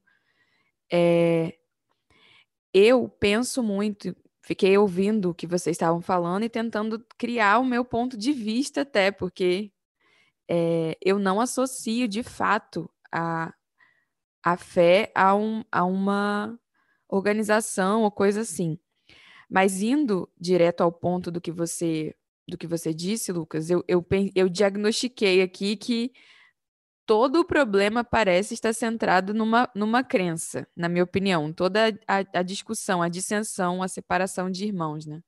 é, 0.92 1.56
eu 2.74 3.08
penso 3.08 3.62
muito 3.62 4.14
fiquei 4.44 4.76
ouvindo 4.76 5.30
o 5.30 5.34
que 5.34 5.46
vocês 5.46 5.74
estavam 5.74 6.02
falando 6.02 6.44
e 6.44 6.50
tentando 6.50 7.04
criar 7.16 7.58
o 7.58 7.64
meu 7.64 7.84
ponto 7.84 8.16
de 8.16 8.32
vista 8.32 8.82
até, 8.82 9.10
porque 9.10 9.72
é, 10.48 10.96
eu 11.00 11.18
não 11.18 11.40
associo 11.40 12.06
de 12.06 12.22
fato 12.22 12.90
a, 13.10 13.54
a 14.42 14.56
fé 14.58 15.10
a, 15.14 15.34
um, 15.34 15.64
a 15.72 15.84
uma 15.84 16.58
organização 17.08 18.02
ou 18.02 18.10
coisa 18.10 18.42
assim. 18.42 18.78
Mas 19.48 19.80
indo 19.80 20.30
direto 20.38 20.82
ao 20.82 20.92
ponto 20.92 21.30
do 21.30 21.40
que 21.40 21.50
você 21.50 22.14
do 22.46 22.58
que 22.58 22.66
você 22.66 22.92
disse, 22.92 23.32
Lucas, 23.32 23.70
eu, 23.70 23.84
eu, 23.88 24.04
eu 24.34 24.48
diagnostiquei 24.48 25.42
aqui 25.42 25.76
que 25.76 26.12
todo 27.06 27.40
o 27.40 27.44
problema 27.44 28.04
parece 28.04 28.54
estar 28.54 28.72
centrado 28.72 29.34
numa, 29.34 29.70
numa 29.74 30.02
crença, 30.02 30.66
na 30.76 30.88
minha 30.88 31.04
opinião. 31.04 31.52
Toda 31.52 31.88
a, 32.06 32.38
a, 32.38 32.42
discussão, 32.42 33.02
a 33.02 33.08
dissensão, 33.08 33.82
a 33.82 33.88
separação 33.88 34.50
de 34.50 34.64
irmãos, 34.64 35.06
né? 35.06 35.22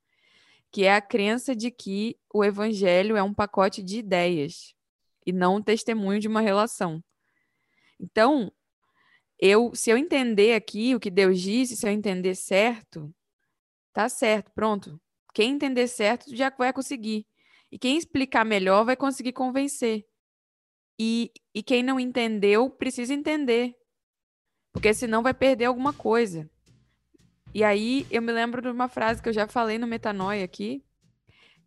Que 0.71 0.85
é 0.85 0.95
a 0.95 1.01
crença 1.01 1.55
de 1.55 1.71
que 1.71 2.19
o 2.33 2.45
evangelho 2.45 3.17
é 3.17 3.23
um 3.23 3.33
pacote 3.33 3.83
de 3.83 3.99
ideias 3.99 4.75
e 5.25 5.33
não 5.33 5.57
um 5.57 5.63
testemunho 5.63 6.21
de 6.21 6.29
uma 6.29 6.41
relação. 6.41 7.03
Então, 7.99 8.53
eu, 9.39 9.75
se 9.75 9.91
eu 9.91 9.97
entender 9.97 10.55
aqui 10.55 10.95
o 10.95 11.01
que 11.01 11.11
Deus 11.11 11.41
disse, 11.41 11.77
se 11.77 11.87
eu 11.87 11.91
entender 11.91 12.35
certo, 12.35 13.15
tá 13.93 14.09
certo, 14.09 14.51
pronto. 14.53 15.01
Quem 15.37 15.53
entender 15.53 15.87
certo 15.87 16.35
já 16.35 16.49
vai 16.49 16.73
conseguir. 16.73 17.27
E 17.71 17.79
quem 17.79 17.99
explicar 17.99 18.43
melhor 18.43 18.87
vai 18.87 18.97
conseguir 18.97 19.35
convencer. 19.35 20.07
E, 20.99 21.31
e 21.55 21.63
quem 21.63 21.83
não 21.83 22.01
entendeu 22.01 22.71
precisa 22.71 23.13
entender, 23.13 23.75
porque 24.73 24.95
senão 24.95 25.23
vai 25.23 25.35
perder 25.35 25.67
alguma 25.67 25.93
coisa. 25.93 26.49
E 27.53 27.63
aí 27.63 28.07
eu 28.11 28.23
me 28.23 28.33
lembro 28.33 28.63
de 28.63 28.69
uma 28.69 28.89
frase 28.89 29.21
que 29.21 29.29
eu 29.29 29.33
já 29.35 29.47
falei 29.47 29.77
no 29.77 29.87
Metanoia 29.87 30.43
aqui, 30.43 30.83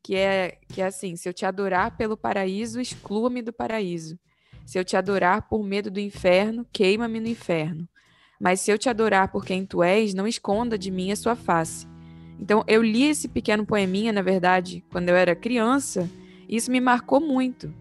que 0.02 0.16
é, 0.16 0.58
que 0.74 0.82
é 0.82 0.88
assim: 0.88 1.16
se 1.16 1.30
eu 1.30 1.34
te 1.34 1.46
adorar 1.46 1.96
pelo 1.96 2.18
paraíso, 2.18 2.82
exclua-me 2.82 3.44
do 3.44 3.54
paraíso. 3.54 4.18
Se 4.66 4.80
eu 4.80 4.84
te 4.84 4.98
adorar 4.98 5.48
por 5.48 5.64
medo 5.64 5.92
do 5.92 6.00
inferno, 6.00 6.66
queima-me 6.74 7.20
no 7.20 7.28
inferno. 7.28 7.88
Mas 8.42 8.62
se 8.62 8.72
eu 8.72 8.80
te 8.80 8.90
adorar 8.90 9.32
por 9.32 9.46
quem 9.46 9.64
tu 9.64 9.84
és, 9.84 10.16
não 10.16 10.26
esconda 10.26 10.76
de 10.76 10.90
mim 10.90 11.12
a 11.12 11.16
sua 11.16 11.36
face. 11.36 11.88
Então, 12.40 12.64
eu 12.68 12.82
li 12.82 13.04
esse 13.04 13.28
pequeno 13.28 13.66
poeminha, 13.66 14.14
na 14.14 14.22
verdade, 14.22 14.84
quando 14.92 15.10
eu 15.10 15.16
era 15.16 15.36
criança, 15.36 16.10
e 16.48 16.56
isso 16.56 16.72
me 16.72 16.80
marcou 16.80 17.20
muito 17.20 17.74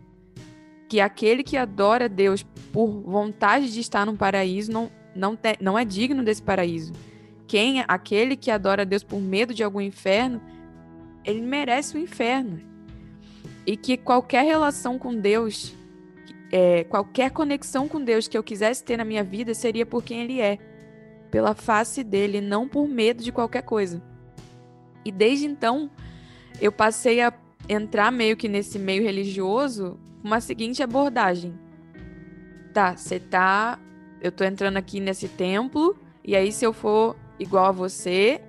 que 0.88 1.00
aquele 1.00 1.44
que 1.44 1.56
adora 1.56 2.08
Deus 2.08 2.42
por 2.72 2.88
vontade 2.88 3.72
de 3.72 3.80
estar 3.80 4.06
no 4.06 4.16
paraíso 4.16 4.72
não, 4.72 4.90
não, 5.14 5.36
te, 5.36 5.56
não 5.60 5.78
é 5.78 5.84
digno 5.84 6.24
desse 6.24 6.42
paraíso. 6.42 6.92
Quem 7.46 7.84
aquele 7.86 8.36
que 8.36 8.50
adora 8.50 8.84
Deus 8.84 9.04
por 9.04 9.20
medo 9.20 9.54
de 9.54 9.62
algum 9.62 9.80
inferno, 9.80 10.40
ele 11.24 11.42
merece 11.42 11.96
o 11.96 12.00
inferno. 12.00 12.60
E 13.66 13.76
que 13.76 13.98
qualquer 13.98 14.44
relação 14.44 14.98
com 14.98 15.14
Deus, 15.14 15.74
é, 16.50 16.84
qualquer 16.84 17.30
conexão 17.30 17.86
com 17.86 18.02
Deus 18.02 18.26
que 18.26 18.36
eu 18.36 18.42
quisesse 18.42 18.82
ter 18.82 18.96
na 18.96 19.04
minha 19.04 19.22
vida 19.22 19.52
seria 19.52 19.84
por 19.84 20.02
quem 20.02 20.22
Ele 20.22 20.40
é, 20.40 20.58
pela 21.30 21.54
face 21.54 22.02
dele, 22.02 22.40
não 22.40 22.66
por 22.66 22.88
medo 22.88 23.22
de 23.22 23.30
qualquer 23.30 23.62
coisa. 23.62 24.02
E 25.04 25.12
desde 25.12 25.46
então, 25.46 25.90
eu 26.60 26.72
passei 26.72 27.20
a 27.20 27.32
entrar 27.68 28.10
meio 28.10 28.36
que 28.36 28.48
nesse 28.48 28.78
meio 28.78 29.02
religioso 29.02 29.98
com 30.20 30.28
uma 30.28 30.40
seguinte 30.40 30.82
abordagem. 30.82 31.54
Tá, 32.72 32.96
você 32.96 33.18
tá. 33.18 33.78
Eu 34.20 34.32
tô 34.32 34.44
entrando 34.44 34.76
aqui 34.76 34.98
nesse 35.00 35.28
templo, 35.28 35.96
e 36.24 36.34
aí 36.34 36.50
se 36.50 36.64
eu 36.64 36.72
for 36.72 37.16
igual 37.38 37.66
a 37.66 37.72
você, 37.72 38.40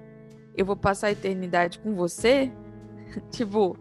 eu 0.57 0.65
vou 0.65 0.75
passar 0.75 1.07
a 1.07 1.12
eternidade 1.12 1.79
com 1.79 1.93
você? 1.93 2.51
tipo, 3.29 3.77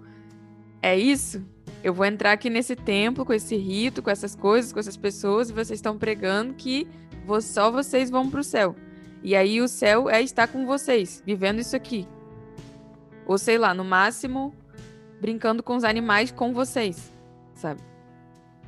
é 0.82 0.96
isso? 0.96 1.42
Eu 1.82 1.94
vou 1.94 2.04
entrar 2.04 2.32
aqui 2.32 2.50
nesse 2.50 2.76
templo 2.76 3.24
com 3.24 3.32
esse 3.32 3.56
rito, 3.56 4.02
com 4.02 4.10
essas 4.10 4.34
coisas, 4.34 4.72
com 4.72 4.80
essas 4.80 4.96
pessoas, 4.96 5.48
e 5.48 5.52
vocês 5.52 5.78
estão 5.78 5.96
pregando 5.96 6.54
que 6.54 6.86
só 7.42 7.70
vocês 7.70 8.10
vão 8.10 8.30
pro 8.30 8.42
céu. 8.42 8.74
E 9.22 9.34
aí 9.34 9.60
o 9.60 9.68
céu 9.68 10.08
é 10.08 10.22
estar 10.22 10.48
com 10.48 10.66
vocês, 10.66 11.22
vivendo 11.26 11.58
isso 11.58 11.76
aqui. 11.76 12.06
Ou 13.28 13.38
sei 13.38 13.58
lá, 13.58 13.74
no 13.74 13.84
máximo, 13.84 14.54
brincando 15.20 15.62
com 15.62 15.76
os 15.76 15.84
animais 15.84 16.32
com 16.32 16.52
vocês, 16.52 17.12
sabe? 17.54 17.82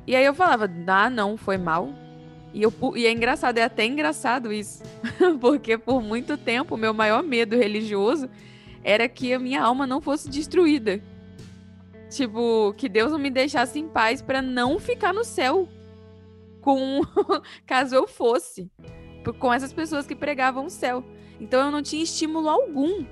E 0.05 0.15
aí 0.15 0.23
eu 0.23 0.35
falava, 0.35 0.69
ah, 0.87 1.09
não, 1.09 1.35
foi 1.35 1.57
mal. 1.57 1.89
E, 2.53 2.61
eu, 2.61 2.73
e 2.95 3.07
é 3.07 3.11
engraçado, 3.11 3.57
é 3.57 3.63
até 3.63 3.85
engraçado 3.85 4.53
isso, 4.53 4.83
porque 5.41 5.77
por 5.77 6.01
muito 6.01 6.37
tempo 6.37 6.77
meu 6.77 6.93
maior 6.93 7.23
medo 7.23 7.55
religioso 7.57 8.29
era 8.83 9.07
que 9.09 9.33
a 9.33 9.39
minha 9.39 9.63
alma 9.63 9.87
não 9.87 9.99
fosse 9.99 10.29
destruída. 10.29 11.01
Tipo, 12.09 12.73
que 12.77 12.89
Deus 12.89 13.11
não 13.11 13.19
me 13.19 13.29
deixasse 13.29 13.79
em 13.79 13.87
paz 13.87 14.21
para 14.21 14.41
não 14.41 14.77
ficar 14.79 15.13
no 15.13 15.23
céu 15.23 15.67
com 16.59 17.01
caso 17.65 17.95
eu 17.95 18.07
fosse 18.07 18.69
com 19.39 19.53
essas 19.53 19.71
pessoas 19.71 20.05
que 20.05 20.15
pregavam 20.15 20.65
o 20.65 20.69
céu. 20.69 21.03
Então 21.39 21.65
eu 21.65 21.71
não 21.71 21.81
tinha 21.81 22.03
estímulo 22.03 22.49
algum 22.49 23.05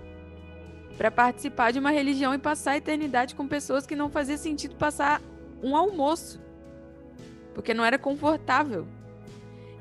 para 0.99 1.09
participar 1.09 1.71
de 1.71 1.79
uma 1.79 1.91
religião 1.91 2.33
e 2.33 2.37
passar 2.37 2.71
a 2.71 2.77
eternidade 2.77 3.33
com 3.33 3.47
pessoas 3.47 3.87
que 3.87 3.95
não 3.95 4.09
fazia 4.09 4.37
sentido 4.37 4.75
passar 4.75 5.21
um 5.63 5.73
almoço, 5.73 6.41
porque 7.53 7.73
não 7.73 7.85
era 7.85 7.97
confortável. 7.97 8.85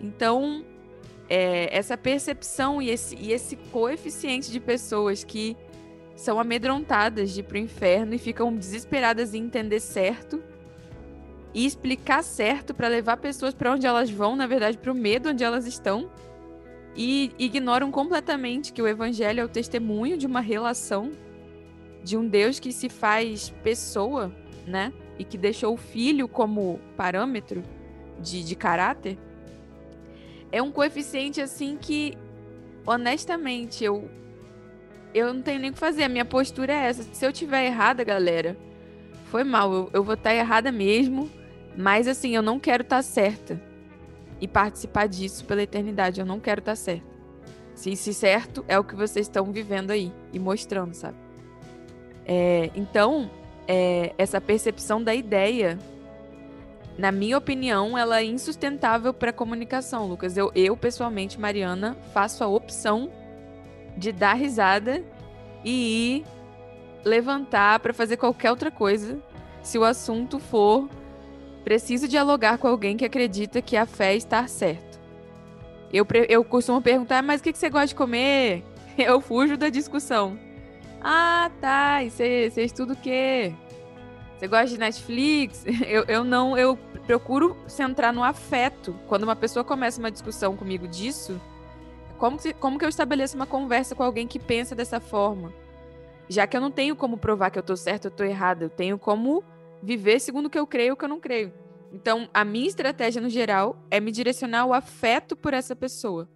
Então, 0.01 0.65
é, 1.29 1.77
essa 1.77 1.97
percepção 1.97 2.81
e 2.81 2.89
esse, 2.89 3.17
e 3.17 3.33
esse 3.33 3.57
coeficiente 3.57 4.53
de 4.53 4.61
pessoas 4.61 5.25
que 5.25 5.57
são 6.15 6.39
amedrontadas 6.39 7.33
de 7.33 7.41
ir 7.41 7.43
pro 7.43 7.59
inferno 7.59 8.15
e 8.15 8.19
ficam 8.19 8.55
desesperadas 8.55 9.35
em 9.35 9.43
entender 9.43 9.81
certo 9.81 10.41
e 11.53 11.67
explicar 11.67 12.23
certo 12.23 12.73
para 12.73 12.87
levar 12.87 13.17
pessoas 13.17 13.53
para 13.55 13.73
onde 13.73 13.89
elas 13.89 14.09
vão, 14.09 14.37
na 14.37 14.47
verdade, 14.47 14.79
para 14.79 14.93
o 14.93 14.95
medo 14.95 15.31
onde 15.31 15.43
elas 15.43 15.67
estão, 15.67 16.09
e 17.01 17.31
ignoram 17.39 17.93
completamente 17.93 18.73
que 18.73 18.83
o 18.83 18.89
evangelho 18.89 19.41
é 19.41 19.45
o 19.45 19.49
testemunho 19.49 20.19
de 20.19 20.27
uma 20.27 20.41
relação 20.41 21.13
de 22.03 22.17
um 22.17 22.27
Deus 22.27 22.59
que 22.59 22.73
se 22.73 22.89
faz 22.89 23.51
pessoa, 23.63 24.33
né? 24.67 24.93
E 25.17 25.23
que 25.23 25.39
deixou 25.39 25.75
o 25.75 25.77
filho 25.77 26.27
como 26.27 26.81
parâmetro 26.97 27.63
de, 28.21 28.43
de 28.43 28.57
caráter. 28.57 29.17
É 30.51 30.61
um 30.61 30.73
coeficiente 30.73 31.41
assim 31.41 31.79
que, 31.81 32.19
honestamente, 32.85 33.85
eu 33.85 34.11
eu 35.15 35.33
não 35.33 35.41
tenho 35.41 35.61
nem 35.61 35.71
o 35.71 35.73
que 35.73 35.79
fazer. 35.79 36.03
A 36.03 36.09
minha 36.09 36.25
postura 36.25 36.73
é 36.73 36.87
essa. 36.87 37.05
Se 37.13 37.25
eu 37.25 37.33
tiver 37.33 37.65
errada, 37.65 38.03
galera, 38.03 38.57
foi 39.27 39.45
mal. 39.45 39.73
Eu, 39.73 39.91
eu 39.93 40.03
vou 40.03 40.15
estar 40.15 40.35
errada 40.35 40.73
mesmo. 40.73 41.31
Mas 41.77 42.09
assim, 42.09 42.35
eu 42.35 42.43
não 42.43 42.59
quero 42.59 42.83
estar 42.83 42.97
tá 42.97 43.03
certa 43.03 43.68
e 44.41 44.49
participar 44.49 45.09
disso 45.09 45.45
pela 45.45 45.63
eternidade. 45.63 46.21
Eu 46.21 46.27
não 46.27 46.41
quero 46.41 46.61
estar 46.61 46.73
tá 46.73 46.77
certa. 46.77 47.07
Se, 47.75 47.95
se 47.95 48.13
certo 48.13 48.65
é 48.67 48.79
o 48.79 48.85
que 48.85 48.95
vocês 48.95 49.27
estão 49.27 49.53
vivendo 49.53 49.91
aí 49.91 50.13
e 50.33 50.39
mostrando, 50.39 50.95
sabe? 50.95 51.17
É, 52.27 52.71
então, 52.75 53.31
é, 53.67 54.13
essa 54.19 54.41
percepção 54.41 55.03
da 55.03 55.15
ideia, 55.15 55.79
na 56.99 57.13
minha 57.13 57.39
opinião, 57.39 57.97
ela 57.97 58.21
é 58.21 58.25
insustentável 58.25 59.15
para 59.15 59.31
a 59.31 59.33
comunicação, 59.33 60.07
Lucas. 60.07 60.37
Eu, 60.37 60.51
eu, 60.55 60.77
pessoalmente, 60.77 61.39
Mariana, 61.39 61.97
faço 62.13 62.43
a 62.43 62.49
opção 62.49 63.11
de 63.97 64.11
dar 64.11 64.35
risada 64.35 65.05
e 65.65 66.17
ir 66.17 66.25
levantar 67.05 67.79
para 67.81 67.95
fazer 67.95 68.17
qualquer 68.17 68.51
outra 68.51 68.71
coisa 68.71 69.23
se 69.63 69.79
o 69.79 69.85
assunto 69.85 70.39
for 70.39 70.89
Preciso 71.69 72.09
dialogar 72.09 72.57
com 72.57 72.67
alguém 72.67 72.97
que 72.97 73.05
acredita 73.05 73.61
que 73.61 73.77
a 73.77 73.85
fé 73.85 74.17
está 74.17 74.49
certo. 74.49 74.99
Eu, 75.93 76.07
eu 76.27 76.43
costumo 76.43 76.81
perguntar, 76.81 77.23
mas 77.23 77.43
o 77.43 77.45
que, 77.45 77.53
que 77.53 77.59
você 77.59 77.69
gosta 77.69 77.89
de 77.89 77.95
comer? 77.95 78.65
Eu 78.97 79.21
fujo 79.21 79.55
da 79.55 79.69
discussão. 79.69 80.39
Ah, 80.99 81.51
tá. 81.61 82.03
E 82.03 82.09
você, 82.11 82.51
você 82.51 82.65
estuda 82.65 82.95
o 82.95 82.97
quê? 82.97 83.53
Você 84.39 84.49
gosta 84.49 84.69
de 84.69 84.79
Netflix? 84.79 85.67
Eu, 85.87 86.05
eu 86.09 86.25
não. 86.25 86.57
Eu 86.57 86.79
procuro 87.07 87.55
centrar 87.67 88.15
no 88.15 88.25
afeto. 88.25 88.99
Quando 89.07 89.25
uma 89.25 89.37
pessoa 89.37 89.63
começa 89.63 90.01
uma 90.01 90.11
discussão 90.11 90.57
comigo 90.57 90.89
disso, 90.89 91.39
como 92.17 92.39
que, 92.39 92.55
como 92.55 92.79
que 92.79 92.87
eu 92.87 92.89
estabeleço 92.89 93.37
uma 93.37 93.47
conversa 93.47 93.95
com 93.95 94.03
alguém 94.03 94.27
que 94.27 94.39
pensa 94.39 94.75
dessa 94.75 95.01
forma? 95.01 95.53
Já 96.31 96.47
que 96.47 96.57
eu 96.57 96.63
não 96.63 96.71
tenho 96.71 96.97
como 96.97 97.19
provar 97.19 97.51
que 97.51 97.59
eu 97.59 97.63
tô 97.63 97.77
certo 97.77 98.07
ou 98.07 98.11
tô 98.11 98.25
errado, 98.25 98.63
eu 98.63 98.71
tenho 98.71 98.99
como 98.99 99.45
viver 99.83 100.21
segundo 100.21 100.47
o 100.47 100.51
que 100.51 100.59
eu 100.59 100.67
creio 100.67 100.91
ou 100.91 100.95
o 100.95 100.97
que 100.97 101.05
eu 101.05 101.09
não 101.09 101.21
creio. 101.21 101.53
Então, 101.93 102.29
a 102.35 102.45
minha 102.45 102.69
estratégia 102.69 103.21
no 103.21 103.31
geral 103.31 103.83
é 103.91 103.99
me 103.99 104.13
direcionar 104.13 104.67
o 104.67 104.75
afeto 104.75 105.35
por 105.35 105.55
essa 105.55 105.75
pessoa, 105.75 106.29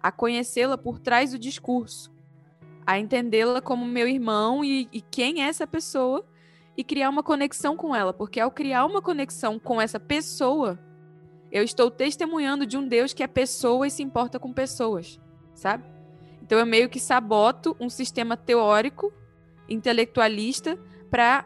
a 0.00 0.12
conhecê-la 0.12 0.78
por 0.78 0.98
trás 0.98 1.32
do 1.32 1.38
discurso, 1.38 2.12
a 2.86 2.98
entendê-la 2.98 3.60
como 3.60 3.84
meu 3.84 4.06
irmão 4.06 4.64
e, 4.64 4.88
e, 4.92 5.00
quem 5.00 5.42
é 5.42 5.48
essa 5.48 5.66
pessoa 5.66 6.24
e 6.76 6.84
criar 6.84 7.10
uma 7.10 7.22
conexão 7.22 7.76
com 7.76 7.94
ela, 7.94 8.12
porque 8.12 8.38
ao 8.38 8.50
criar 8.50 8.86
uma 8.86 9.02
conexão 9.02 9.58
com 9.58 9.80
essa 9.80 9.98
pessoa, 9.98 10.78
eu 11.50 11.64
estou 11.64 11.90
testemunhando 11.90 12.64
de 12.64 12.78
um 12.78 12.86
Deus 12.86 13.12
que 13.12 13.22
é 13.22 13.26
pessoa 13.26 13.86
e 13.86 13.90
se 13.90 14.02
importa 14.02 14.38
com 14.38 14.52
pessoas, 14.52 15.20
sabe? 15.54 15.84
Então 16.40 16.58
eu 16.58 16.66
meio 16.66 16.88
que 16.88 17.00
saboto 17.00 17.76
um 17.80 17.88
sistema 17.88 18.36
teórico, 18.36 19.12
intelectualista, 19.68 20.78
para 21.10 21.44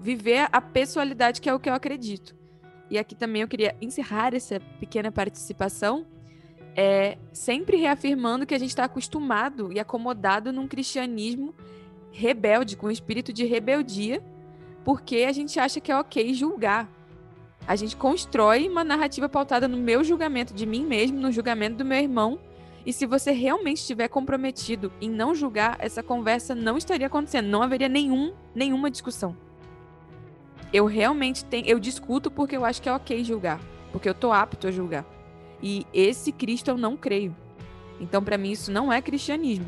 viver 0.00 0.48
a 0.52 0.60
pessoalidade 0.60 1.40
que 1.40 1.48
é 1.48 1.54
o 1.54 1.60
que 1.60 1.68
eu 1.68 1.74
acredito. 1.74 2.36
E 2.90 2.98
aqui 2.98 3.14
também 3.14 3.42
eu 3.42 3.48
queria 3.48 3.76
encerrar 3.80 4.34
essa 4.34 4.60
pequena 4.80 5.12
participação, 5.12 6.06
é, 6.74 7.18
sempre 7.32 7.76
reafirmando 7.76 8.46
que 8.46 8.54
a 8.54 8.58
gente 8.58 8.70
está 8.70 8.84
acostumado 8.84 9.72
e 9.72 9.78
acomodado 9.78 10.52
num 10.52 10.68
cristianismo 10.68 11.54
rebelde, 12.10 12.76
com 12.76 12.86
um 12.86 12.90
espírito 12.90 13.32
de 13.32 13.44
rebeldia, 13.44 14.22
porque 14.84 15.26
a 15.28 15.32
gente 15.32 15.60
acha 15.60 15.80
que 15.80 15.92
é 15.92 15.96
ok 15.96 16.32
julgar. 16.32 16.88
A 17.66 17.76
gente 17.76 17.96
constrói 17.96 18.66
uma 18.66 18.82
narrativa 18.82 19.28
pautada 19.28 19.68
no 19.68 19.76
meu 19.76 20.02
julgamento 20.02 20.54
de 20.54 20.64
mim 20.64 20.86
mesmo, 20.86 21.20
no 21.20 21.30
julgamento 21.30 21.76
do 21.76 21.84
meu 21.84 21.98
irmão. 21.98 22.40
E 22.86 22.92
se 22.92 23.04
você 23.04 23.32
realmente 23.32 23.78
estiver 23.78 24.08
comprometido 24.08 24.90
em 24.98 25.10
não 25.10 25.34
julgar, 25.34 25.76
essa 25.78 26.02
conversa 26.02 26.54
não 26.54 26.78
estaria 26.78 27.06
acontecendo, 27.06 27.48
não 27.48 27.62
haveria 27.62 27.88
nenhum, 27.88 28.32
nenhuma 28.54 28.90
discussão 28.90 29.36
eu 30.72 30.86
realmente 30.86 31.44
tenho, 31.44 31.66
eu 31.66 31.78
discuto 31.78 32.30
porque 32.30 32.56
eu 32.56 32.64
acho 32.64 32.80
que 32.82 32.88
é 32.88 32.92
ok 32.92 33.24
julgar, 33.24 33.60
porque 33.92 34.08
eu 34.08 34.14
tô 34.14 34.32
apto 34.32 34.66
a 34.66 34.70
julgar. 34.70 35.04
E 35.62 35.86
esse 35.92 36.30
Cristo 36.30 36.68
eu 36.68 36.76
não 36.76 36.96
creio. 36.96 37.34
Então, 38.00 38.22
para 38.22 38.38
mim, 38.38 38.52
isso 38.52 38.70
não 38.70 38.92
é 38.92 39.02
cristianismo. 39.02 39.66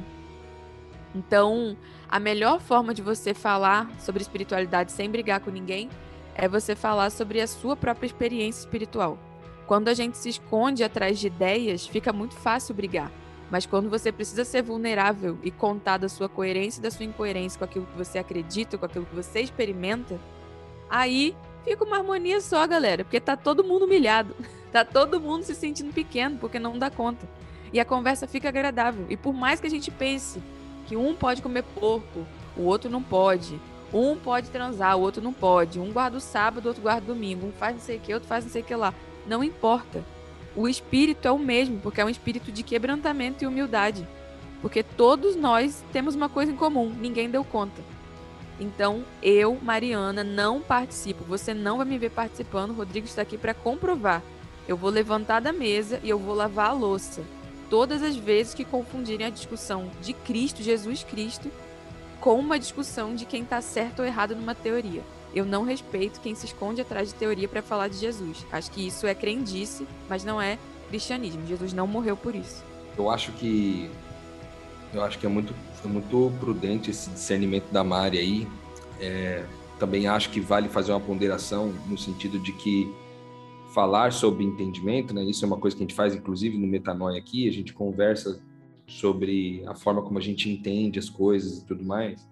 Então, 1.15 1.77
a 2.09 2.21
melhor 2.21 2.61
forma 2.61 2.95
de 2.95 3.03
você 3.03 3.35
falar 3.35 3.91
sobre 3.99 4.23
espiritualidade 4.23 4.93
sem 4.93 5.11
brigar 5.11 5.41
com 5.41 5.51
ninguém 5.51 5.89
é 6.35 6.49
você 6.49 6.77
falar 6.77 7.11
sobre 7.11 7.41
a 7.41 7.47
sua 7.47 7.75
própria 7.75 8.07
experiência 8.07 8.61
espiritual. 8.61 9.19
Quando 9.67 9.89
a 9.89 9.95
gente 9.95 10.17
se 10.17 10.29
esconde 10.29 10.85
atrás 10.85 11.19
de 11.19 11.27
ideias, 11.27 11.87
fica 11.87 12.13
muito 12.13 12.35
fácil 12.35 12.75
brigar. 12.75 13.11
Mas 13.51 13.67
quando 13.67 13.91
você 13.91 14.13
precisa 14.13 14.45
ser 14.45 14.63
vulnerável 14.63 15.37
e 15.43 15.51
contar 15.51 15.99
da 15.99 16.09
sua 16.09 16.29
coerência 16.29 16.79
e 16.79 16.83
da 16.83 16.91
sua 16.91 17.05
incoerência 17.05 17.59
com 17.59 17.65
aquilo 17.65 17.87
que 17.87 17.99
você 17.99 18.19
acredita, 18.19 18.79
com 18.79 18.87
aquilo 18.87 19.07
que 19.07 19.15
você 19.15 19.41
experimenta, 19.41 20.21
Aí 20.91 21.37
fica 21.65 21.85
uma 21.85 21.99
harmonia 21.99 22.41
só, 22.41 22.67
galera, 22.67 23.05
porque 23.05 23.21
tá 23.21 23.37
todo 23.37 23.65
mundo 23.65 23.85
humilhado. 23.85 24.35
Tá 24.71 24.85
todo 24.85 25.21
mundo 25.21 25.43
se 25.43 25.53
sentindo 25.53 25.93
pequeno 25.93 26.39
porque 26.39 26.57
não 26.57 26.79
dá 26.79 26.89
conta. 26.89 27.29
E 27.73 27.81
a 27.81 27.85
conversa 27.85 28.29
fica 28.29 28.49
agradável. 28.49 29.05
E 29.09 29.17
por 29.17 29.35
mais 29.35 29.59
que 29.59 29.67
a 29.67 29.71
gente 29.71 29.91
pense 29.91 30.41
que 30.87 30.97
um 30.97 31.13
pode 31.13 31.43
comer 31.43 31.65
porco, 31.65 32.25
o 32.57 32.63
outro 32.63 32.89
não 32.89 33.03
pode. 33.03 33.61
Um 33.93 34.17
pode 34.17 34.49
transar, 34.51 34.97
o 34.97 35.01
outro 35.01 35.21
não 35.21 35.33
pode. 35.33 35.81
Um 35.81 35.91
guarda 35.91 36.19
o 36.19 36.21
sábado, 36.21 36.67
o 36.67 36.69
outro 36.69 36.83
guarda 36.85 37.03
o 37.03 37.15
domingo. 37.15 37.49
Um 37.49 37.53
faz 37.53 37.75
não 37.75 37.83
sei 37.83 37.97
o 37.97 38.01
que, 38.01 38.15
outro 38.15 38.29
faz 38.29 38.45
não 38.45 38.53
sei 38.53 38.63
o 38.63 38.65
que 38.65 38.75
lá. 38.77 38.95
Não 39.27 39.43
importa. 39.43 40.05
O 40.55 40.69
espírito 40.69 41.27
é 41.27 41.33
o 41.33 41.39
mesmo, 41.39 41.81
porque 41.81 42.01
é 42.01 42.05
um 42.05 42.09
espírito 42.09 42.53
de 42.53 42.63
quebrantamento 42.63 43.43
e 43.43 43.47
humildade. 43.49 44.07
Porque 44.63 44.83
todos 44.83 45.37
nós 45.37 45.83
temos 45.93 46.15
uma 46.15 46.29
coisa 46.29 46.53
em 46.53 46.57
comum: 46.57 46.91
ninguém 46.91 47.29
deu 47.29 47.43
conta. 47.43 47.83
Então, 48.61 49.03
eu, 49.23 49.59
Mariana, 49.61 50.23
não 50.23 50.61
participo. 50.61 51.25
Você 51.25 51.55
não 51.55 51.79
vai 51.79 51.87
me 51.87 51.99
ver 51.99 52.11
participando. 52.11 52.71
O 52.71 52.75
Rodrigo 52.75 53.07
está 53.07 53.23
aqui 53.23 53.39
para 53.39 53.55
comprovar. 53.55 54.23
Eu 54.69 54.77
vou 54.77 54.91
levantar 54.91 55.41
da 55.41 55.53
mesa 55.53 55.99
e 56.05 56.11
eu 56.11 56.19
vou 56.19 56.35
lavar 56.35 56.69
a 56.69 56.75
louça. 56.75 57.23
Todas 57.71 58.03
as 58.03 58.17
vezes 58.17 58.53
que 58.53 58.65
confundirem 58.65 59.27
a 59.27 59.31
discussão 59.31 59.91
de 60.03 60.13
Cristo, 60.13 60.63
Jesus 60.63 61.03
Cristo, 61.03 61.51
com 62.21 62.39
uma 62.39 62.59
discussão 62.59 63.15
de 63.15 63.25
quem 63.25 63.43
está 63.43 63.63
certo 63.63 64.01
ou 64.01 64.05
errado 64.05 64.37
numa 64.37 64.55
teoria. 64.55 65.03
Eu 65.35 65.47
não 65.47 65.65
respeito 65.65 66.21
quem 66.21 66.35
se 66.35 66.47
esconde 66.47 66.83
atrás 66.83 67.09
de 67.09 67.15
teoria 67.15 67.49
para 67.49 67.63
falar 67.63 67.89
de 67.89 67.97
Jesus. 67.97 68.45
Acho 68.53 68.71
que 68.71 68.87
isso 68.87 69.07
é 69.07 69.15
crendice, 69.15 69.87
mas 70.09 70.23
não 70.23 70.43
é 70.43 70.59
cristianismo. 70.89 71.47
Jesus 71.47 71.73
não 71.73 71.87
morreu 71.87 72.17
por 72.17 72.35
isso. 72.35 72.63
Eu 72.99 73.09
acho 73.09 73.33
que 73.33 73.91
eu 74.93 75.05
acho 75.05 75.19
que 75.19 75.27
é 75.27 75.29
muito, 75.29 75.55
é 75.85 75.89
muito 75.89 76.33
prudente 76.39 76.91
esse 76.91 77.11
discernimento 77.11 77.71
da 77.71 77.83
Mari 77.83 78.19
aí. 78.19 78.49
É, 79.01 79.45
também 79.79 80.07
acho 80.07 80.31
que 80.31 80.41
vale 80.41 80.69
fazer 80.69 80.93
uma 80.93 81.01
ponderação 81.01 81.73
no 81.89 81.97
sentido 81.97 82.39
de 82.39 82.53
que 82.53 82.93
falar 83.75 84.13
sobre 84.13 84.45
entendimento, 84.45 85.15
né? 85.15 85.25
Isso 85.25 85.45
é 85.45 85.49
uma 85.49 85.57
coisa 85.57 85.77
que 85.77 85.83
a 85.83 85.87
gente 85.87 85.95
faz, 85.95 86.15
inclusive, 86.15 86.59
no 86.59 86.67
Metanoia 86.67 87.19
aqui. 87.19 87.49
A 87.49 87.53
gente 87.53 87.73
conversa 87.73 88.41
sobre 88.87 89.63
a 89.67 89.75
forma 89.75 90.03
como 90.03 90.19
a 90.19 90.23
gente 90.23 90.51
entende 90.51 90.99
as 90.99 91.09
coisas 91.09 91.59
e 91.59 91.65
tudo 91.65 91.85
mais. 91.85 92.29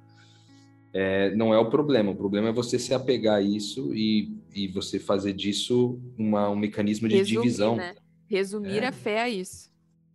É, 0.93 1.35
não 1.35 1.55
é 1.55 1.59
o 1.59 1.71
problema. 1.71 2.11
O 2.11 2.17
problema 2.17 2.49
é 2.49 2.53
você 2.53 2.79
se 2.79 2.93
apegar 2.93 3.37
a 3.37 3.43
isso 3.43 3.95
e, 3.95 4.37
e 4.55 4.69
você 4.69 4.99
fazer 4.99 5.33
disso 5.33 5.99
uma, 6.19 6.51
um 6.51 6.57
mecanismo 6.57 7.09
de 7.09 7.17
Resumir, 7.17 7.43
divisão. 7.43 7.77
Né? 7.77 7.95
Resumir 8.27 8.83
é. 8.83 8.89
a 8.89 8.93
fé 8.93 9.23
a 9.23 9.29
isso 9.29 9.69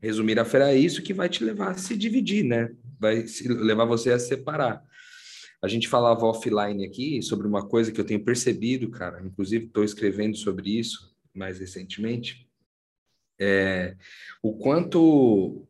resumir 0.03 0.37
a 0.37 0.43
fé 0.43 0.69
é 0.69 0.75
isso 0.75 1.01
que 1.01 1.13
vai 1.13 1.29
te 1.29 1.41
levar 1.45 1.69
a 1.69 1.73
se 1.75 1.95
dividir, 1.95 2.43
né? 2.43 2.69
Vai 3.03 3.25
levar 3.41 3.83
você 3.83 4.13
a 4.13 4.17
separar. 4.17 4.81
A 5.61 5.67
gente 5.67 5.89
falava 5.89 6.25
offline 6.25 6.85
aqui 6.85 7.21
sobre 7.21 7.45
uma 7.45 7.67
coisa 7.67 7.91
que 7.91 7.99
eu 7.99 8.05
tenho 8.05 8.23
percebido, 8.23 8.89
cara, 8.89 9.21
inclusive 9.21 9.65
estou 9.65 9.83
escrevendo 9.83 10.37
sobre 10.37 10.79
isso 10.79 11.13
mais 11.33 11.59
recentemente, 11.59 12.47
é 13.37 13.97
o 14.41 14.55
quanto 14.55 15.67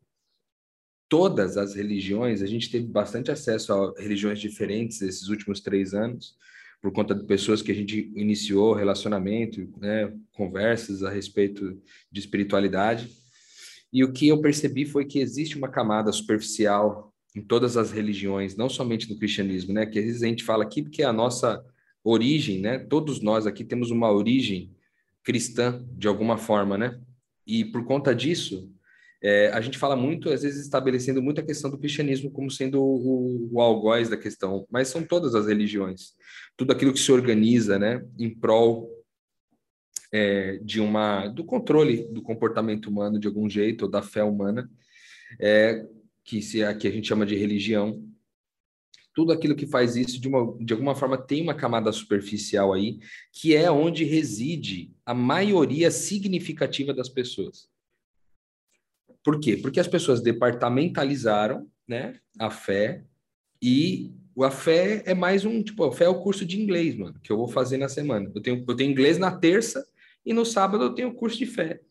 todas 1.09 1.57
as 1.57 1.73
religiões, 1.73 2.43
a 2.43 2.45
gente 2.45 2.69
teve 2.69 2.85
bastante 2.85 3.31
acesso 3.31 3.73
a 3.73 3.93
religiões 3.99 4.39
diferentes 4.39 5.01
esses 5.01 5.27
últimos 5.29 5.59
três 5.59 5.95
anos, 5.95 6.35
por 6.81 6.91
conta 6.91 7.15
de 7.15 7.25
pessoas 7.25 7.63
que 7.63 7.71
a 7.71 7.75
gente 7.75 8.11
iniciou 8.15 8.73
relacionamento, 8.73 9.67
né, 9.79 10.13
conversas 10.33 11.01
a 11.01 11.09
respeito 11.09 11.81
de 12.11 12.19
espiritualidade. 12.19 13.09
E 13.91 14.03
o 14.03 14.11
que 14.11 14.27
eu 14.27 14.41
percebi 14.41 14.85
foi 14.85 15.05
que 15.05 15.19
existe 15.19 15.57
uma 15.57 15.69
camada 15.69 16.11
superficial 16.11 17.12
em 17.35 17.41
todas 17.41 17.77
as 17.77 17.91
religiões, 17.91 18.55
não 18.55 18.69
somente 18.69 19.09
no 19.09 19.17
cristianismo, 19.17 19.73
né? 19.73 19.85
Que 19.85 19.99
às 19.99 20.05
vezes 20.05 20.23
a 20.23 20.27
gente 20.27 20.43
fala 20.43 20.63
aqui 20.63 20.83
porque 20.83 21.01
é 21.01 21.05
a 21.05 21.13
nossa 21.13 21.63
origem, 22.03 22.59
né? 22.59 22.79
Todos 22.79 23.21
nós 23.21 23.47
aqui 23.47 23.63
temos 23.63 23.89
uma 23.89 24.11
origem 24.11 24.71
cristã 25.23 25.83
de 25.93 26.07
alguma 26.07 26.37
forma, 26.37 26.77
né? 26.77 26.99
E 27.45 27.65
por 27.65 27.85
conta 27.85 28.13
disso, 28.13 28.71
é, 29.21 29.47
a 29.53 29.61
gente 29.61 29.77
fala 29.77 29.95
muito, 29.95 30.29
às 30.29 30.43
vezes 30.43 30.61
estabelecendo 30.63 31.21
muito 31.21 31.39
a 31.39 31.45
questão 31.45 31.71
do 31.71 31.77
cristianismo 31.77 32.29
como 32.29 32.51
sendo 32.51 32.83
o, 32.83 33.49
o, 33.53 33.61
algoz 33.61 34.09
da 34.09 34.17
questão, 34.17 34.67
mas 34.69 34.89
são 34.89 35.01
todas 35.01 35.33
as 35.33 35.47
religiões, 35.47 36.11
tudo 36.57 36.73
aquilo 36.73 36.91
que 36.91 36.99
se 36.99 37.11
organiza, 37.11 37.79
né? 37.79 38.05
Em 38.19 38.29
prol 38.29 38.89
é, 40.11 40.59
de 40.61 40.79
uma 40.79 41.27
do 41.29 41.43
controle 41.43 42.03
do 42.11 42.21
comportamento 42.21 42.87
humano 42.87 43.17
de 43.17 43.27
algum 43.27 43.49
jeito 43.49 43.83
ou 43.85 43.91
da 43.91 44.01
fé 44.01 44.23
humana, 44.23 44.69
é, 45.39 45.85
que 46.23 46.41
se 46.41 46.63
aqui 46.63 46.87
a 46.87 46.91
gente 46.91 47.07
chama 47.07 47.25
de 47.25 47.35
religião, 47.35 48.03
tudo 49.13 49.31
aquilo 49.31 49.55
que 49.55 49.67
faz 49.67 49.95
isso 49.95 50.19
de, 50.19 50.27
uma, 50.27 50.57
de 50.59 50.73
alguma 50.73 50.95
forma 50.95 51.17
tem 51.17 51.41
uma 51.41 51.53
camada 51.53 51.91
superficial 51.91 52.73
aí, 52.73 52.99
que 53.31 53.55
é 53.55 53.69
onde 53.69 54.03
reside 54.03 54.91
a 55.05 55.13
maioria 55.13 55.91
significativa 55.91 56.93
das 56.93 57.09
pessoas. 57.09 57.69
Por 59.23 59.39
quê? 59.39 59.55
Porque 59.55 59.79
as 59.79 59.87
pessoas 59.87 60.21
departamentalizaram 60.21 61.69
né, 61.87 62.19
a 62.39 62.49
fé 62.49 63.05
e 63.61 64.11
a 64.41 64.49
fé 64.49 65.03
é 65.05 65.13
mais 65.13 65.45
um, 65.45 65.61
tipo, 65.61 65.83
a 65.83 65.91
fé 65.91 66.05
é 66.05 66.09
o 66.09 66.21
curso 66.21 66.45
de 66.45 66.59
inglês, 66.59 66.95
mano, 66.95 67.19
que 67.21 67.31
eu 67.31 67.37
vou 67.37 67.47
fazer 67.47 67.77
na 67.77 67.87
semana. 67.87 68.31
Eu 68.33 68.41
tenho, 68.41 68.65
eu 68.67 68.75
tenho 68.75 68.91
inglês 68.91 69.17
na 69.17 69.31
terça 69.31 69.85
e 70.25 70.33
no 70.33 70.43
sábado 70.43 70.85
eu 70.85 70.95
tenho 70.95 71.13
curso 71.13 71.37
de 71.37 71.45
fé. 71.45 71.81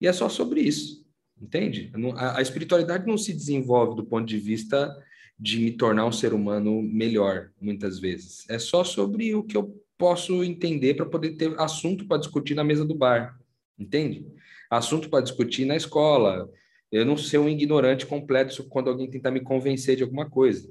E 0.00 0.06
é 0.06 0.12
só 0.12 0.28
sobre 0.28 0.60
isso, 0.60 1.06
entende? 1.40 1.90
A, 2.16 2.38
a 2.38 2.42
espiritualidade 2.42 3.06
não 3.06 3.16
se 3.16 3.32
desenvolve 3.32 3.96
do 3.96 4.04
ponto 4.04 4.26
de 4.26 4.38
vista 4.38 4.94
de 5.38 5.58
me 5.58 5.72
tornar 5.72 6.04
um 6.04 6.12
ser 6.12 6.34
humano 6.34 6.82
melhor, 6.82 7.50
muitas 7.60 7.98
vezes. 7.98 8.44
É 8.48 8.58
só 8.58 8.84
sobre 8.84 9.34
o 9.34 9.42
que 9.42 9.56
eu 9.56 9.74
posso 9.96 10.44
entender 10.44 10.94
para 10.94 11.06
poder 11.06 11.36
ter 11.36 11.58
assunto 11.58 12.06
para 12.06 12.18
discutir 12.18 12.54
na 12.54 12.64
mesa 12.64 12.84
do 12.84 12.94
bar, 12.94 13.38
entende? 13.78 14.26
Assunto 14.70 15.08
para 15.08 15.22
discutir 15.22 15.64
na 15.64 15.76
escola. 15.76 16.48
Eu 16.92 17.06
não 17.06 17.16
ser 17.16 17.38
um 17.38 17.48
ignorante 17.48 18.04
completo 18.04 18.64
quando 18.64 18.90
alguém 18.90 19.08
tentar 19.08 19.30
me 19.30 19.40
convencer 19.40 19.96
de 19.96 20.02
alguma 20.02 20.28
coisa. 20.28 20.70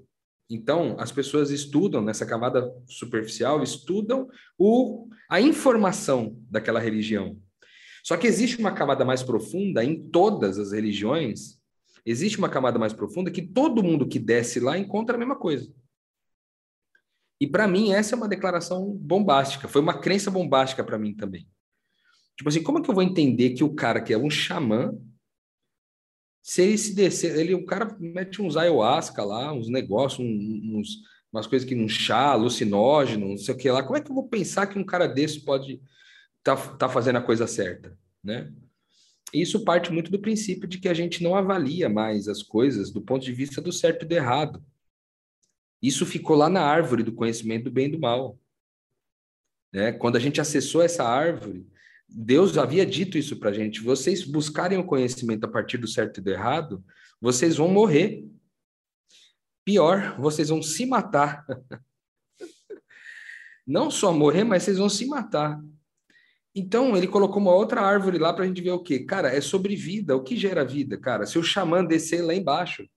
Então, 0.50 0.96
as 1.00 1.12
pessoas 1.12 1.52
estudam 1.52 2.02
nessa 2.02 2.26
camada 2.26 2.74
superficial, 2.88 3.62
estudam 3.62 4.28
o, 4.58 5.08
a 5.30 5.40
informação 5.40 6.36
daquela 6.50 6.80
religião. 6.80 7.38
Só 8.04 8.18
que 8.18 8.28
existe 8.28 8.58
uma 8.58 8.72
camada 8.72 9.04
mais 9.04 9.24
profunda 9.24 9.84
em 9.84 10.10
todas 10.10 10.58
as 10.58 10.72
religiões 10.72 11.60
Existe 12.06 12.38
uma 12.38 12.50
camada 12.50 12.80
mais 12.80 12.94
profunda 12.94 13.32
que 13.32 13.42
todo 13.42 13.84
mundo 13.84 14.08
que 14.08 14.20
desce 14.20 14.60
lá 14.60 14.78
encontra 14.78 15.16
a 15.16 15.20
mesma 15.20 15.36
coisa. 15.36 15.72
E 17.40 17.48
para 17.48 17.68
mim 17.68 17.92
essa 17.92 18.16
é 18.16 18.18
uma 18.18 18.28
declaração 18.28 18.92
bombástica, 18.96 19.68
foi 19.68 19.82
uma 19.82 20.00
crença 20.00 20.30
bombástica 20.30 20.84
para 20.84 20.98
mim 20.98 21.14
também. 21.14 21.48
Tipo 22.36 22.50
assim, 22.50 22.64
como 22.64 22.80
é 22.80 22.82
que 22.82 22.90
eu 22.90 22.96
vou 22.96 23.04
entender 23.04 23.52
que 23.52 23.64
o 23.64 23.76
cara 23.76 24.02
que 24.02 24.14
é 24.14 24.18
um 24.18 24.30
xamã, 24.30 24.92
se 26.42 26.64
ele 26.64 26.78
se 26.78 26.96
descer, 26.96 27.38
ele 27.38 27.54
o 27.54 27.66
cara 27.66 27.96
mete 28.00 28.42
uns 28.42 28.58
ayahuasca 28.58 29.24
lá, 29.24 29.54
uns 29.54 29.70
negócios, 29.70 30.20
uns, 30.20 31.04
umas 31.32 31.46
coisas 31.46 31.68
que 31.68 31.76
um 31.76 31.88
chá, 31.88 32.32
alucinógeno, 32.32 33.30
não 33.30 33.38
sei 33.38 33.54
o 33.54 33.58
que 33.58 33.70
lá. 33.70 33.84
Como 33.84 33.98
é 33.98 34.02
que 34.02 34.10
eu 34.10 34.16
vou 34.16 34.28
pensar 34.28 34.68
que 34.68 34.80
um 34.80 34.86
cara 34.86 35.06
desse 35.06 35.42
pode 35.42 35.82
tá, 36.56 36.78
tá 36.78 36.90
fazendo 36.90 37.18
a 37.18 37.22
coisa 37.22 37.48
certa, 37.48 37.98
né? 38.24 38.52
isso 39.34 39.64
parte 39.64 39.92
muito 39.92 40.12
do 40.12 40.20
princípio 40.20 40.68
de 40.68 40.80
que 40.80 40.90
a 40.90 40.94
gente 40.94 41.24
não 41.24 41.36
avalia 41.36 41.88
mais 41.88 42.28
as 42.28 42.42
coisas 42.42 42.92
do 42.92 43.02
ponto 43.02 43.24
de 43.24 43.32
vista 43.32 43.62
do 43.62 43.72
certo 43.72 44.04
e 44.04 44.08
do 44.08 44.14
errado. 44.14 44.64
Isso 45.82 46.06
ficou 46.06 46.36
lá 46.36 46.50
na 46.50 46.62
árvore 46.62 47.04
do 47.04 47.14
conhecimento 47.14 47.66
do 47.66 47.72
bem 47.72 47.88
e 47.88 47.92
do 47.92 48.00
mal. 48.00 48.38
Né? 49.72 49.92
Quando 49.92 50.16
a 50.16 50.20
gente 50.20 50.42
acessou 50.42 50.82
essa 50.82 51.04
árvore, 51.04 51.66
Deus 52.08 52.58
havia 52.58 52.86
dito 52.86 53.18
isso 53.18 53.38
para 53.38 53.52
a 53.52 53.54
gente: 53.54 53.82
vocês 53.82 54.24
buscarem 54.26 54.78
o 54.78 54.84
conhecimento 54.84 55.46
a 55.46 55.50
partir 55.50 55.78
do 55.78 55.88
certo 55.88 56.20
e 56.20 56.24
do 56.24 56.32
errado, 56.32 56.84
vocês 57.22 57.58
vão 57.58 57.68
morrer. 57.68 58.28
Pior, 59.64 60.20
vocês 60.20 60.50
vão 60.50 60.64
se 60.64 60.86
matar. 60.86 61.46
Não 63.66 63.92
só 63.92 64.12
morrer, 64.12 64.44
mas 64.44 64.64
vocês 64.64 64.80
vão 64.80 64.90
se 64.90 65.06
matar. 65.06 65.62
Então, 66.56 66.98
ele 66.98 67.08
colocou 67.08 67.42
uma 67.42 67.54
outra 67.54 67.82
árvore 67.82 68.18
lá 68.18 68.34
para 68.34 68.44
a 68.44 68.48
gente 68.48 68.62
ver 68.62 68.72
o 68.72 68.84
quê? 68.84 69.00
Cara, 69.00 69.30
é 69.30 69.40
sobre 69.40 69.76
vida. 69.76 70.16
O 70.16 70.24
que 70.24 70.36
gera 70.36 70.66
vida, 70.66 70.98
cara? 70.98 71.26
Se 71.26 71.38
o 71.38 71.44
xamã 71.44 71.86
descer 71.86 72.22
lá 72.24 72.34
embaixo, 72.34 72.90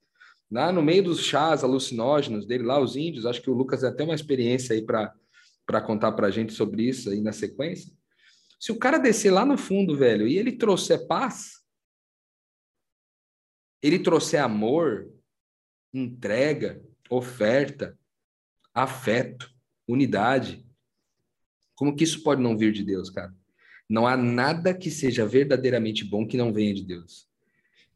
lá 0.50 0.72
no 0.72 0.82
meio 0.82 1.04
dos 1.04 1.20
chás 1.20 1.62
alucinógenos 1.62 2.46
dele, 2.46 2.64
lá 2.64 2.80
os 2.80 2.96
índios, 2.96 3.26
acho 3.26 3.42
que 3.42 3.50
o 3.50 3.54
Lucas 3.54 3.80
tem 3.80 3.88
até 3.88 4.04
uma 4.04 4.14
experiência 4.14 4.74
aí 4.74 4.82
para 4.82 5.80
contar 5.86 6.12
para 6.12 6.26
a 6.26 6.30
gente 6.30 6.52
sobre 6.52 6.88
isso 6.88 7.10
aí 7.10 7.20
na 7.20 7.32
sequência. 7.32 7.92
Se 8.58 8.72
o 8.72 8.78
cara 8.78 8.98
descer 8.98 9.30
lá 9.30 9.44
no 9.44 9.58
fundo, 9.58 9.96
velho, 9.96 10.26
e 10.26 10.38
ele 10.38 10.52
trouxer 10.52 11.06
paz, 11.06 11.62
ele 13.82 13.98
trouxer 13.98 14.42
amor, 14.42 15.12
entrega, 15.92 16.82
oferta, 17.10 17.98
afeto, 18.72 19.52
unidade, 19.86 20.64
como 21.74 21.94
que 21.94 22.04
isso 22.04 22.22
pode 22.22 22.40
não 22.40 22.56
vir 22.56 22.72
de 22.72 22.84
Deus, 22.84 23.10
cara? 23.10 23.34
Não 23.92 24.06
há 24.06 24.16
nada 24.16 24.72
que 24.72 24.90
seja 24.90 25.26
verdadeiramente 25.26 26.02
bom 26.02 26.26
que 26.26 26.38
não 26.38 26.50
venha 26.50 26.72
de 26.72 26.82
Deus. 26.82 27.28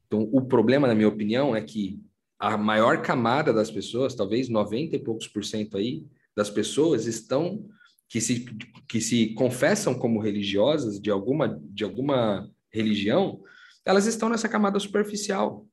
Então, 0.07 0.29
o 0.31 0.43
problema, 0.43 0.87
na 0.87 0.95
minha 0.95 1.09
opinião, 1.09 1.57
é 1.57 1.63
que 1.63 1.99
a 2.39 2.55
maior 2.59 3.01
camada 3.01 3.51
das 3.51 3.71
pessoas, 3.71 4.15
talvez 4.15 4.51
90 4.51 4.95
e 4.95 4.99
poucos 4.99 5.27
por 5.27 5.43
cento 5.43 5.79
aí, 5.79 6.05
das 6.37 6.51
pessoas 6.51 7.07
estão 7.07 7.67
que 8.11 8.21
se, 8.21 8.45
que 8.87 9.01
se 9.01 9.33
confessam 9.33 9.95
como 9.95 10.21
religiosas 10.21 11.01
de 11.01 11.11
alguma, 11.11 11.59
de 11.63 11.83
alguma 11.83 12.47
religião, 12.71 13.41
elas 13.83 14.05
estão 14.05 14.29
nessa 14.29 14.51
camada 14.51 14.79
superficial. 14.79 15.67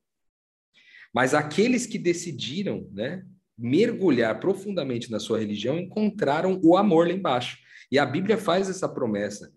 Mas 1.12 1.34
aqueles 1.34 1.86
que 1.86 1.98
decidiram 1.98 2.88
né, 2.90 3.26
mergulhar 3.58 4.40
profundamente 4.40 5.10
na 5.10 5.20
sua 5.20 5.38
religião 5.38 5.78
encontraram 5.78 6.58
o 6.64 6.78
amor 6.78 7.08
lá 7.08 7.12
embaixo. 7.12 7.58
E 7.92 7.98
a 7.98 8.06
Bíblia 8.06 8.38
faz 8.38 8.70
essa 8.70 8.88
promessa. 8.88 9.52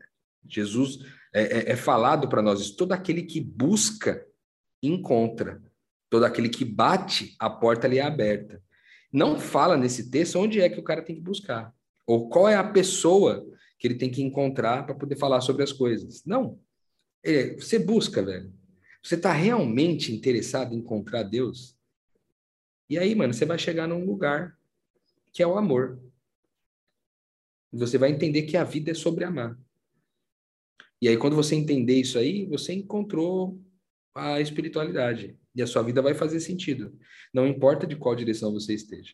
Jesus 0.50 1.00
é, 1.34 1.42
é, 1.42 1.72
é 1.72 1.76
falado 1.76 2.28
para 2.28 2.42
nós: 2.42 2.72
todo 2.72 2.92
aquele 2.92 3.24
que 3.24 3.40
busca, 3.42 4.26
encontra. 4.82 5.62
Todo 6.10 6.24
aquele 6.24 6.48
que 6.48 6.64
bate, 6.64 7.36
a 7.38 7.50
porta 7.50 7.86
ali 7.86 8.00
é 8.00 8.02
aberta. 8.02 8.64
Não 9.12 9.38
fala 9.38 9.76
nesse 9.76 10.10
texto 10.10 10.40
onde 10.40 10.62
é 10.62 10.70
que 10.70 10.80
o 10.80 10.84
cara 10.84 11.02
tem 11.02 11.16
que 11.16 11.22
buscar. 11.22 11.74
Ou 12.06 12.30
qual 12.30 12.48
é 12.48 12.56
a 12.56 12.64
pessoa 12.64 13.46
que 13.78 13.88
ele 13.88 13.96
tem 13.96 14.10
que 14.10 14.24
encontrar 14.24 14.86
para 14.86 14.96
poder 14.96 15.16
falar 15.16 15.42
sobre 15.42 15.64
as 15.64 15.72
coisas. 15.72 16.24
Não. 16.26 16.60
É, 17.24 17.56
você 17.56 17.78
busca, 17.78 18.24
velho. 18.24 18.54
Você 19.04 19.16
está 19.16 19.32
realmente 19.32 20.12
interessado 20.12 20.74
em 20.74 20.80
encontrar 20.80 21.24
Deus? 21.24 21.78
E 22.90 22.98
aí, 22.98 23.14
mano, 23.14 23.34
você 23.34 23.46
vai 23.46 23.60
chegar 23.60 23.88
num 23.88 24.06
lugar 24.06 24.58
que 25.32 25.44
é 25.44 25.48
o 25.48 25.58
amor. 25.58 26.02
Você 27.72 27.98
vai 27.98 28.12
entender 28.12 28.44
que 28.44 28.58
a 28.58 28.64
vida 28.64 28.92
é 28.92 28.94
sobre 28.94 29.24
amar. 29.24 29.58
E 31.02 31.08
aí, 31.08 31.18
quando 31.18 31.36
você 31.36 31.56
entender 31.56 31.96
isso 31.96 32.18
aí, 32.18 32.46
você 32.46 32.74
encontrou 32.74 33.60
a 34.16 34.42
espiritualidade. 34.42 35.38
E 35.56 35.62
a 35.62 35.68
sua 35.68 35.84
vida 35.84 36.02
vai 36.02 36.14
fazer 36.14 36.40
sentido. 36.40 36.94
Não 37.34 37.48
importa 37.48 37.86
de 37.86 37.96
qual 37.96 38.16
direção 38.16 38.52
você 38.52 38.74
esteja. 38.74 39.14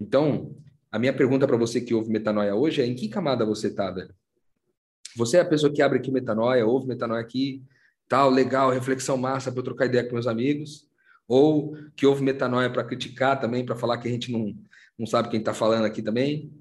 Então, 0.00 0.54
a 0.90 0.98
minha 0.98 1.12
pergunta 1.12 1.46
para 1.46 1.56
você 1.56 1.80
que 1.80 1.94
ouve 1.94 2.10
metanoia 2.10 2.54
hoje 2.54 2.82
é: 2.82 2.86
em 2.86 2.94
que 2.94 3.08
camada 3.08 3.44
você 3.44 3.68
está, 3.68 3.90
velho? 3.90 4.14
Você 5.16 5.38
é 5.38 5.40
a 5.40 5.44
pessoa 5.44 5.72
que 5.72 5.80
abre 5.80 5.98
aqui 5.98 6.10
metanoia, 6.10 6.66
ouve 6.66 6.86
metanoia 6.86 7.20
aqui, 7.20 7.62
tal, 8.08 8.30
legal, 8.30 8.70
reflexão 8.70 9.16
massa 9.16 9.50
para 9.50 9.60
eu 9.60 9.64
trocar 9.64 9.86
ideia 9.86 10.04
com 10.04 10.12
meus 10.12 10.26
amigos, 10.26 10.86
ou 11.26 11.74
que 11.96 12.06
ouve 12.06 12.22
metanoia 12.22 12.70
para 12.70 12.84
criticar 12.84 13.40
também, 13.40 13.64
para 13.64 13.76
falar 13.76 13.98
que 13.98 14.08
a 14.08 14.10
gente 14.10 14.30
não, 14.30 14.54
não 14.98 15.06
sabe 15.06 15.30
quem 15.30 15.40
está 15.40 15.54
falando 15.54 15.84
aqui 15.84 16.02
também. 16.02 16.52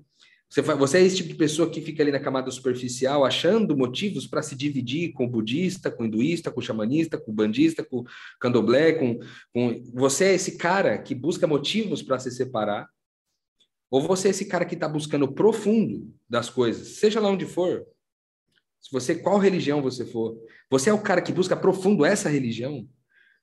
Você, 0.50 0.62
você 0.62 0.98
é 1.00 1.02
esse 1.02 1.18
tipo 1.18 1.30
de 1.30 1.36
pessoa 1.36 1.70
que 1.70 1.82
fica 1.82 2.04
ali 2.04 2.12
na 2.12 2.20
camada 2.20 2.50
superficial, 2.52 3.26
achando 3.26 3.76
motivos 3.76 4.28
para 4.28 4.42
se 4.42 4.56
dividir 4.56 5.12
com 5.14 5.26
o 5.26 5.30
budista, 5.30 5.92
com 5.92 6.04
o 6.04 6.06
hinduísta, 6.06 6.52
com 6.52 6.60
o 6.60 6.64
xamanista, 6.64 7.18
com 7.18 7.32
o 7.32 7.34
bandista, 7.34 7.84
com 7.84 8.00
o 8.00 8.06
candomblé, 8.40 8.94
com, 8.94 9.20
com... 9.52 9.84
Você 9.94 10.26
é 10.26 10.34
esse 10.36 10.58
cara 10.58 10.98
que 10.98 11.16
busca 11.16 11.48
motivos 11.48 12.02
para 12.02 12.20
se 12.20 12.32
separar, 12.32 12.88
ou 13.90 14.02
você 14.02 14.28
é 14.28 14.32
esse 14.32 14.46
cara 14.46 14.66
que 14.66 14.76
está 14.76 14.88
buscando 14.88 15.32
profundo 15.32 16.14
das 16.30 16.50
coisas, 16.50 17.00
seja 17.00 17.20
lá 17.20 17.30
onde 17.30 17.46
for, 17.46 17.86
se 18.82 18.92
você 18.92 19.16
qual 19.16 19.40
religião 19.40 19.82
você 19.82 20.06
for, 20.06 20.38
você 20.70 20.90
é 20.90 20.94
o 20.94 21.02
cara 21.02 21.22
que 21.22 21.34
busca 21.34 21.56
profundo 21.56 22.06
essa 22.06 22.30
religião, 22.30 22.88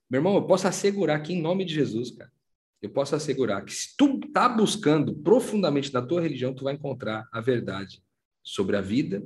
meu 0.08 0.18
irmão, 0.18 0.34
eu 0.36 0.46
posso 0.46 0.68
assegurar 0.68 1.20
que 1.22 1.32
em 1.32 1.42
nome 1.42 1.64
de 1.64 1.74
Jesus, 1.74 2.10
cara, 2.12 2.30
eu 2.82 2.90
posso 2.90 3.14
assegurar 3.14 3.64
que 3.64 3.72
se 3.72 3.96
tu 3.96 4.18
tá 4.32 4.48
buscando 4.48 5.14
profundamente 5.14 5.94
na 5.94 6.02
tua 6.02 6.20
religião, 6.20 6.52
tu 6.52 6.64
vai 6.64 6.74
encontrar 6.74 7.28
a 7.32 7.40
verdade 7.40 8.02
sobre 8.42 8.76
a 8.76 8.80
vida 8.80 9.24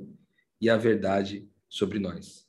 e 0.61 0.69
a 0.69 0.77
verdade 0.77 1.49
sobre 1.67 1.97
nós. 1.97 2.47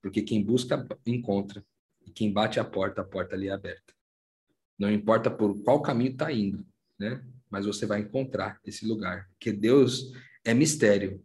Porque 0.00 0.22
quem 0.22 0.42
busca, 0.42 0.86
encontra. 1.06 1.62
E 2.06 2.10
quem 2.10 2.32
bate 2.32 2.58
a 2.58 2.64
porta, 2.64 3.02
a 3.02 3.04
porta 3.04 3.36
ali 3.36 3.48
é 3.48 3.52
aberta. 3.52 3.92
Não 4.78 4.90
importa 4.90 5.30
por 5.30 5.62
qual 5.62 5.82
caminho 5.82 6.12
está 6.12 6.32
indo, 6.32 6.66
né? 6.98 7.22
Mas 7.50 7.66
você 7.66 7.84
vai 7.84 8.00
encontrar 8.00 8.58
esse 8.64 8.86
lugar. 8.86 9.28
Porque 9.32 9.52
Deus 9.52 10.10
é 10.42 10.54
mistério 10.54 11.22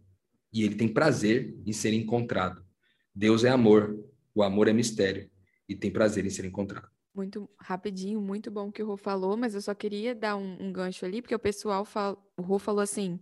e 0.51 0.63
ele 0.63 0.75
tem 0.75 0.89
prazer 0.89 1.55
em 1.65 1.71
ser 1.71 1.93
encontrado. 1.93 2.65
Deus 3.13 3.45
é 3.45 3.49
amor, 3.49 3.97
o 4.33 4.43
amor 4.43 4.67
é 4.67 4.73
mistério 4.73 5.31
e 5.69 5.75
tem 5.75 5.89
prazer 5.89 6.25
em 6.25 6.29
ser 6.29 6.43
encontrado. 6.43 6.89
Muito 7.15 7.49
rapidinho, 7.57 8.19
muito 8.19 8.51
bom 8.51 8.69
que 8.69 8.83
o 8.83 8.87
Rô 8.87 8.97
falou, 8.97 9.37
mas 9.37 9.55
eu 9.55 9.61
só 9.61 9.73
queria 9.73 10.13
dar 10.13 10.35
um, 10.35 10.57
um 10.59 10.73
gancho 10.73 11.05
ali, 11.05 11.21
porque 11.21 11.33
o 11.33 11.39
pessoal, 11.39 11.87
o 12.35 12.41
Rô 12.41 12.59
falou 12.59 12.81
assim, 12.81 13.17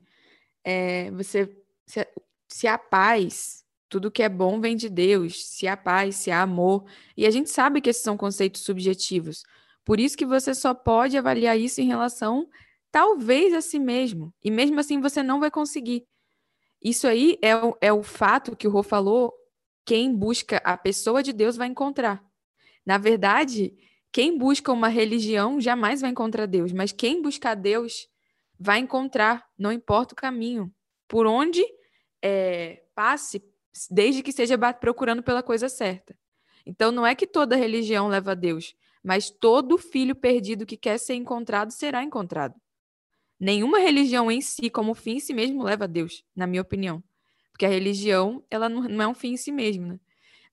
é, 0.63 1.11
você, 1.11 1.55
se, 1.85 2.07
se 2.47 2.67
a 2.67 2.75
paz, 2.75 3.63
tudo 3.87 4.09
que 4.09 4.23
é 4.23 4.29
bom 4.29 4.59
vem 4.59 4.75
de 4.75 4.89
Deus, 4.89 5.45
se 5.45 5.67
há 5.67 5.77
paz, 5.77 6.15
se 6.15 6.31
há 6.31 6.41
amor, 6.41 6.85
e 7.15 7.27
a 7.27 7.29
gente 7.29 7.51
sabe 7.51 7.81
que 7.81 7.89
esses 7.91 8.01
são 8.01 8.17
conceitos 8.17 8.61
subjetivos, 8.61 9.43
por 9.85 9.99
isso 9.99 10.17
que 10.17 10.25
você 10.25 10.55
só 10.55 10.73
pode 10.73 11.15
avaliar 11.15 11.55
isso 11.59 11.79
em 11.79 11.85
relação, 11.85 12.49
talvez, 12.91 13.53
a 13.53 13.61
si 13.61 13.77
mesmo, 13.77 14.33
e 14.43 14.49
mesmo 14.49 14.79
assim 14.79 14.99
você 14.99 15.21
não 15.21 15.39
vai 15.39 15.51
conseguir. 15.51 16.07
Isso 16.81 17.07
aí 17.07 17.37
é 17.43 17.55
o, 17.55 17.77
é 17.79 17.93
o 17.93 18.01
fato 18.01 18.55
que 18.55 18.67
o 18.67 18.71
Rô 18.71 18.81
falou, 18.81 19.31
quem 19.85 20.15
busca 20.15 20.57
a 20.63 20.75
pessoa 20.75 21.21
de 21.21 21.31
Deus 21.31 21.55
vai 21.55 21.67
encontrar. 21.67 22.32
Na 22.85 22.97
verdade, 22.97 23.73
quem 24.11 24.37
busca 24.37 24.71
uma 24.71 24.87
religião 24.87 25.59
jamais 25.59 26.01
vai 26.01 26.11
encontrar 26.11 26.45
Deus, 26.45 26.71
mas 26.71 26.91
quem 26.91 27.21
buscar 27.21 27.55
Deus 27.55 28.07
vai 28.59 28.79
encontrar, 28.79 29.45
não 29.57 29.71
importa 29.71 30.13
o 30.13 30.17
caminho, 30.17 30.73
por 31.07 31.25
onde 31.25 31.63
é, 32.21 32.83
passe, 32.95 33.43
desde 33.89 34.21
que 34.21 34.31
seja 34.31 34.57
procurando 34.73 35.23
pela 35.23 35.43
coisa 35.43 35.67
certa. 35.67 36.15
Então, 36.65 36.91
não 36.91 37.05
é 37.05 37.15
que 37.15 37.27
toda 37.27 37.55
religião 37.55 38.07
leva 38.07 38.31
a 38.31 38.35
Deus, 38.35 38.75
mas 39.03 39.29
todo 39.29 39.77
filho 39.77 40.15
perdido 40.15 40.65
que 40.65 40.77
quer 40.77 40.97
ser 40.97 41.15
encontrado 41.15 41.71
será 41.71 42.01
encontrado. 42.01 42.55
Nenhuma 43.39 43.79
religião 43.79 44.31
em 44.31 44.39
si, 44.39 44.69
como 44.69 44.93
fim 44.93 45.15
em 45.15 45.19
si 45.19 45.33
mesmo, 45.33 45.63
leva 45.63 45.83
a 45.83 45.87
Deus, 45.87 46.23
na 46.33 46.47
minha 46.47 46.61
opinião. 46.61 47.03
Porque 47.51 47.65
a 47.65 47.69
religião, 47.69 48.43
ela 48.49 48.69
não, 48.69 49.01
é 49.01 49.07
um 49.07 49.13
fim 49.13 49.33
em 49.33 49.37
si 49.37 49.51
mesmo, 49.51 49.85
né? 49.85 49.99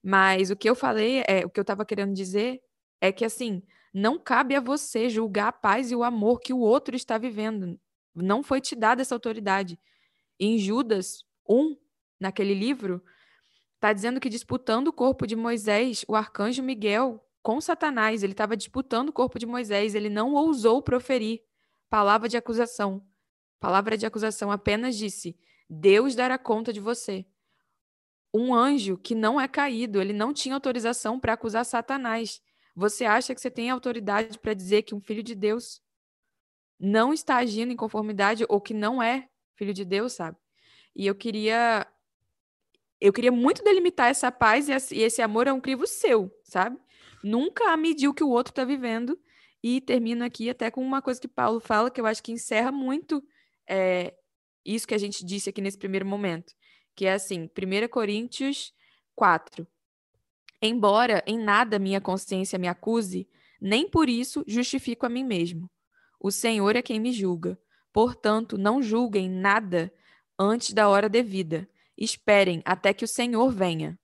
Mas 0.03 0.49
o 0.49 0.55
que 0.55 0.69
eu 0.69 0.75
falei, 0.75 1.23
é, 1.27 1.45
o 1.45 1.49
que 1.49 1.59
eu 1.59 1.63
estava 1.63 1.85
querendo 1.85 2.13
dizer 2.13 2.61
é 2.99 3.11
que, 3.11 3.23
assim, 3.23 3.61
não 3.93 4.17
cabe 4.17 4.55
a 4.55 4.59
você 4.59 5.09
julgar 5.09 5.49
a 5.49 5.51
paz 5.51 5.91
e 5.91 5.95
o 5.95 6.03
amor 6.03 6.39
que 6.39 6.53
o 6.53 6.59
outro 6.59 6.95
está 6.95 7.17
vivendo. 7.17 7.79
Não 8.15 8.41
foi 8.41 8.59
te 8.59 8.75
dada 8.75 9.01
essa 9.01 9.15
autoridade. 9.15 9.79
Em 10.39 10.57
Judas 10.57 11.23
1, 11.47 11.77
naquele 12.19 12.53
livro, 12.53 13.03
está 13.75 13.93
dizendo 13.93 14.19
que 14.19 14.29
disputando 14.29 14.87
o 14.87 14.93
corpo 14.93 15.27
de 15.27 15.35
Moisés, 15.35 16.03
o 16.07 16.15
arcanjo 16.15 16.63
Miguel, 16.63 17.23
com 17.43 17.59
Satanás, 17.59 18.23
ele 18.23 18.33
estava 18.33 18.55
disputando 18.55 19.09
o 19.09 19.13
corpo 19.13 19.39
de 19.39 19.45
Moisés, 19.45 19.95
ele 19.95 20.09
não 20.09 20.33
ousou 20.33 20.81
proferir 20.81 21.41
palavra 21.89 22.29
de 22.29 22.37
acusação. 22.37 23.05
Palavra 23.59 23.97
de 23.97 24.05
acusação 24.05 24.51
apenas 24.51 24.95
disse: 24.95 25.37
Deus 25.69 26.15
dará 26.15 26.37
conta 26.37 26.71
de 26.71 26.79
você 26.79 27.25
um 28.33 28.53
anjo 28.53 28.97
que 28.97 29.13
não 29.13 29.39
é 29.39 29.47
caído, 29.47 30.01
ele 30.01 30.13
não 30.13 30.33
tinha 30.33 30.55
autorização 30.55 31.19
para 31.19 31.33
acusar 31.33 31.65
Satanás. 31.65 32.41
Você 32.75 33.03
acha 33.03 33.35
que 33.35 33.41
você 33.41 33.51
tem 33.51 33.69
autoridade 33.69 34.39
para 34.39 34.53
dizer 34.53 34.83
que 34.83 34.95
um 34.95 35.01
filho 35.01 35.21
de 35.21 35.35
Deus 35.35 35.81
não 36.79 37.13
está 37.13 37.37
agindo 37.37 37.71
em 37.71 37.75
conformidade 37.75 38.45
ou 38.47 38.61
que 38.61 38.73
não 38.73 39.03
é 39.03 39.27
filho 39.55 39.73
de 39.73 39.83
Deus, 39.83 40.13
sabe? 40.13 40.37
E 40.95 41.05
eu 41.05 41.13
queria 41.13 41.85
eu 42.99 43.11
queria 43.11 43.31
muito 43.31 43.63
delimitar 43.63 44.09
essa 44.09 44.31
paz 44.31 44.69
e 44.91 44.99
esse 44.99 45.21
amor 45.21 45.47
é 45.47 45.53
um 45.53 45.59
crivo 45.59 45.87
seu, 45.87 46.31
sabe? 46.43 46.79
Nunca 47.23 47.75
medir 47.75 48.07
o 48.07 48.13
que 48.13 48.23
o 48.23 48.29
outro 48.29 48.51
está 48.51 48.63
vivendo. 48.63 49.19
E 49.63 49.81
termino 49.81 50.23
aqui 50.23 50.49
até 50.49 50.71
com 50.71 50.81
uma 50.81 51.01
coisa 51.01 51.19
que 51.19 51.27
Paulo 51.27 51.59
fala, 51.59 51.91
que 51.91 52.01
eu 52.01 52.05
acho 52.05 52.21
que 52.23 52.31
encerra 52.31 52.71
muito 52.71 53.23
é, 53.67 54.15
isso 54.65 54.87
que 54.87 54.93
a 54.93 54.97
gente 54.97 55.23
disse 55.23 55.49
aqui 55.49 55.61
nesse 55.61 55.77
primeiro 55.77 56.05
momento 56.05 56.53
que 56.95 57.05
é 57.05 57.13
assim, 57.13 57.49
1 57.57 57.87
Coríntios 57.89 58.73
4. 59.15 59.67
Embora 60.61 61.23
em 61.25 61.37
nada 61.37 61.79
minha 61.79 61.99
consciência 61.99 62.59
me 62.59 62.67
acuse, 62.67 63.27
nem 63.59 63.89
por 63.89 64.09
isso 64.09 64.43
justifico 64.47 65.05
a 65.05 65.09
mim 65.09 65.23
mesmo. 65.23 65.69
O 66.19 66.31
Senhor 66.31 66.75
é 66.75 66.81
quem 66.81 66.99
me 66.99 67.11
julga. 67.11 67.59
Portanto, 67.91 68.57
não 68.57 68.81
julguem 68.81 69.29
nada 69.29 69.91
antes 70.37 70.73
da 70.73 70.87
hora 70.87 71.09
devida. 71.09 71.67
Esperem 71.97 72.61
até 72.63 72.93
que 72.93 73.03
o 73.03 73.07
Senhor 73.07 73.51
venha. 73.51 73.99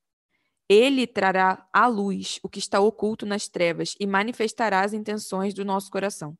Ele 0.69 1.07
trará 1.07 1.67
à 1.71 1.87
luz 1.87 2.39
o 2.43 2.49
que 2.49 2.59
está 2.59 2.79
oculto 2.79 3.25
nas 3.25 3.47
trevas 3.47 3.95
e 3.99 4.05
manifestará 4.05 4.81
as 4.81 4.93
intenções 4.93 5.53
do 5.53 5.63
nosso 5.63 5.89
coração. 5.89 6.37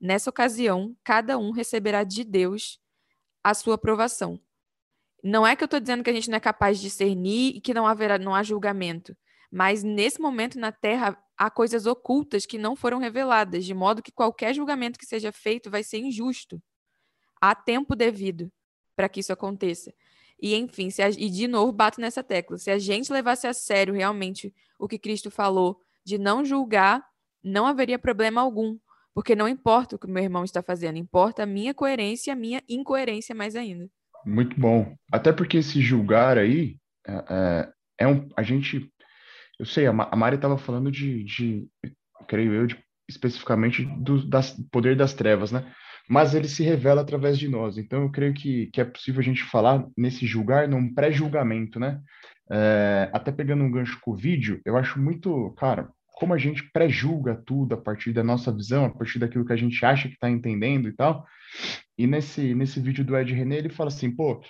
Nessa 0.00 0.30
ocasião, 0.30 0.96
cada 1.04 1.38
um 1.38 1.50
receberá 1.50 2.02
de 2.02 2.24
Deus 2.24 2.80
a 3.44 3.54
sua 3.54 3.74
aprovação. 3.76 4.40
Não 5.22 5.46
é 5.46 5.54
que 5.54 5.62
eu 5.62 5.66
estou 5.66 5.80
dizendo 5.80 6.02
que 6.02 6.10
a 6.10 6.12
gente 6.12 6.30
não 6.30 6.36
é 6.36 6.40
capaz 6.40 6.78
de 6.78 6.84
discernir 6.84 7.56
e 7.56 7.60
que 7.60 7.74
não 7.74 7.86
haverá, 7.86 8.18
não 8.18 8.34
há 8.34 8.42
julgamento. 8.42 9.16
Mas 9.50 9.82
nesse 9.82 10.20
momento 10.20 10.58
na 10.58 10.72
Terra 10.72 11.18
há 11.36 11.50
coisas 11.50 11.86
ocultas 11.86 12.46
que 12.46 12.58
não 12.58 12.76
foram 12.76 12.98
reveladas, 12.98 13.64
de 13.64 13.74
modo 13.74 14.02
que 14.02 14.12
qualquer 14.12 14.54
julgamento 14.54 14.98
que 14.98 15.06
seja 15.06 15.32
feito 15.32 15.70
vai 15.70 15.82
ser 15.82 15.98
injusto. 15.98 16.62
Há 17.40 17.54
tempo 17.54 17.96
devido 17.96 18.50
para 18.94 19.08
que 19.08 19.20
isso 19.20 19.32
aconteça. 19.32 19.92
E 20.40 20.54
enfim, 20.54 20.88
a, 21.02 21.08
e 21.10 21.28
de 21.28 21.48
novo 21.48 21.72
bato 21.72 22.00
nessa 22.00 22.22
tecla. 22.22 22.56
Se 22.58 22.70
a 22.70 22.78
gente 22.78 23.12
levasse 23.12 23.46
a 23.46 23.52
sério 23.52 23.92
realmente 23.92 24.54
o 24.78 24.88
que 24.88 24.98
Cristo 24.98 25.30
falou 25.30 25.80
de 26.04 26.16
não 26.16 26.44
julgar, 26.44 27.04
não 27.42 27.66
haveria 27.66 27.98
problema 27.98 28.40
algum, 28.40 28.78
porque 29.12 29.34
não 29.34 29.48
importa 29.48 29.96
o 29.96 29.98
que 29.98 30.06
meu 30.06 30.22
irmão 30.22 30.44
está 30.44 30.62
fazendo, 30.62 30.98
importa 30.98 31.42
a 31.42 31.46
minha 31.46 31.74
coerência 31.74 32.30
e 32.30 32.32
a 32.32 32.36
minha 32.36 32.62
incoerência 32.68 33.34
mais 33.34 33.56
ainda. 33.56 33.90
Muito 34.24 34.58
bom. 34.58 34.94
Até 35.12 35.32
porque 35.32 35.58
esse 35.58 35.80
julgar 35.80 36.38
aí 36.38 36.76
é, 37.06 37.12
é, 37.12 37.72
é 38.00 38.08
um. 38.08 38.28
A 38.36 38.42
gente. 38.42 38.90
Eu 39.58 39.66
sei, 39.66 39.86
a 39.86 39.92
Mari 39.92 40.36
estava 40.36 40.56
falando 40.56 40.90
de, 40.90 41.22
de, 41.22 41.68
creio 42.26 42.54
eu, 42.54 42.66
de, 42.66 42.82
especificamente 43.08 43.84
do 43.84 44.26
das, 44.26 44.52
poder 44.70 44.96
das 44.96 45.12
trevas, 45.12 45.52
né? 45.52 45.70
Mas 46.08 46.34
ele 46.34 46.48
se 46.48 46.62
revela 46.62 47.02
através 47.02 47.38
de 47.38 47.48
nós. 47.48 47.76
Então 47.76 48.02
eu 48.02 48.10
creio 48.10 48.32
que, 48.32 48.68
que 48.72 48.80
é 48.80 48.84
possível 48.84 49.20
a 49.20 49.24
gente 49.24 49.44
falar 49.44 49.86
nesse 49.96 50.26
julgar, 50.26 50.66
num 50.66 50.92
pré-julgamento, 50.94 51.78
né? 51.78 52.00
É, 52.50 53.10
até 53.12 53.30
pegando 53.30 53.62
um 53.62 53.70
gancho 53.70 53.98
com 54.00 54.12
o 54.12 54.16
vídeo, 54.16 54.60
eu 54.64 54.76
acho 54.76 55.00
muito, 55.00 55.52
cara, 55.56 55.88
como 56.20 56.34
a 56.34 56.38
gente 56.38 56.70
pré-julga 56.70 57.34
tudo 57.46 57.74
a 57.74 57.78
partir 57.78 58.12
da 58.12 58.22
nossa 58.22 58.52
visão, 58.52 58.84
a 58.84 58.90
partir 58.90 59.18
daquilo 59.18 59.46
que 59.46 59.54
a 59.54 59.56
gente 59.56 59.82
acha 59.86 60.06
que 60.06 60.14
está 60.14 60.28
entendendo 60.28 60.86
e 60.86 60.92
tal. 60.92 61.26
E 61.96 62.06
nesse, 62.06 62.54
nesse 62.54 62.78
vídeo 62.78 63.02
do 63.02 63.16
Ed 63.16 63.32
René, 63.32 63.56
ele 63.56 63.70
fala 63.70 63.88
assim, 63.88 64.14
pô, 64.14 64.42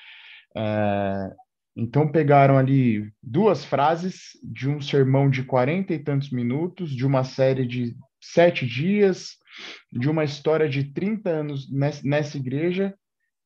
é, 0.56 1.30
então 1.76 2.10
pegaram 2.10 2.58
ali 2.58 3.08
duas 3.22 3.64
frases 3.64 4.30
de 4.42 4.68
um 4.68 4.80
sermão 4.80 5.30
de 5.30 5.44
quarenta 5.44 5.94
e 5.94 5.98
tantos 6.00 6.30
minutos, 6.30 6.90
de 6.90 7.06
uma 7.06 7.22
série 7.22 7.64
de 7.64 7.96
sete 8.20 8.66
dias, 8.66 9.36
de 9.92 10.10
uma 10.10 10.24
história 10.24 10.68
de 10.68 10.92
30 10.92 11.30
anos 11.30 11.72
nessa, 11.72 12.02
nessa 12.04 12.36
igreja, 12.36 12.92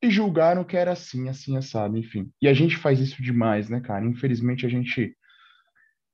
e 0.03 0.09
julgaram 0.09 0.65
que 0.65 0.79
era 0.79 0.93
assim, 0.93 1.29
assim, 1.29 1.59
assado, 1.59 1.99
enfim. 1.99 2.31
E 2.41 2.49
a 2.49 2.55
gente 2.55 2.79
faz 2.79 3.01
isso 3.01 3.23
demais, 3.23 3.69
né, 3.69 3.81
cara? 3.81 4.07
Infelizmente 4.07 4.65
a 4.65 4.69
gente 4.69 5.15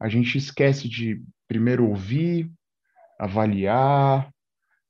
a 0.00 0.08
gente 0.08 0.38
esquece 0.38 0.88
de 0.88 1.22
primeiro 1.50 1.88
ouvir, 1.88 2.48
avaliar, 3.18 4.30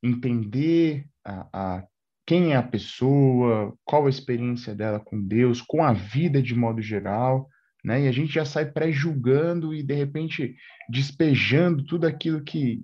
entender 0.03 1.07
a, 1.25 1.49
a 1.53 1.85
quem 2.27 2.53
é 2.53 2.57
a 2.57 2.63
pessoa, 2.63 3.75
qual 3.83 4.07
a 4.07 4.11
experiência 4.11 4.75
dela 4.75 5.01
com 5.01 5.27
Deus, 5.27 5.63
com 5.63 5.83
a 5.83 5.95
vida 5.95 6.43
de 6.43 6.55
modo 6.55 6.83
geral, 6.83 7.49
né? 7.83 8.03
E 8.03 8.09
a 8.09 8.13
gente 8.13 8.35
já 8.35 8.45
sai 8.45 8.71
pré-julgando 8.71 9.75
e 9.75 9.83
de 9.83 9.95
repente 9.95 10.55
despejando 10.87 11.83
tudo 11.83 12.07
aquilo 12.07 12.45
que, 12.45 12.83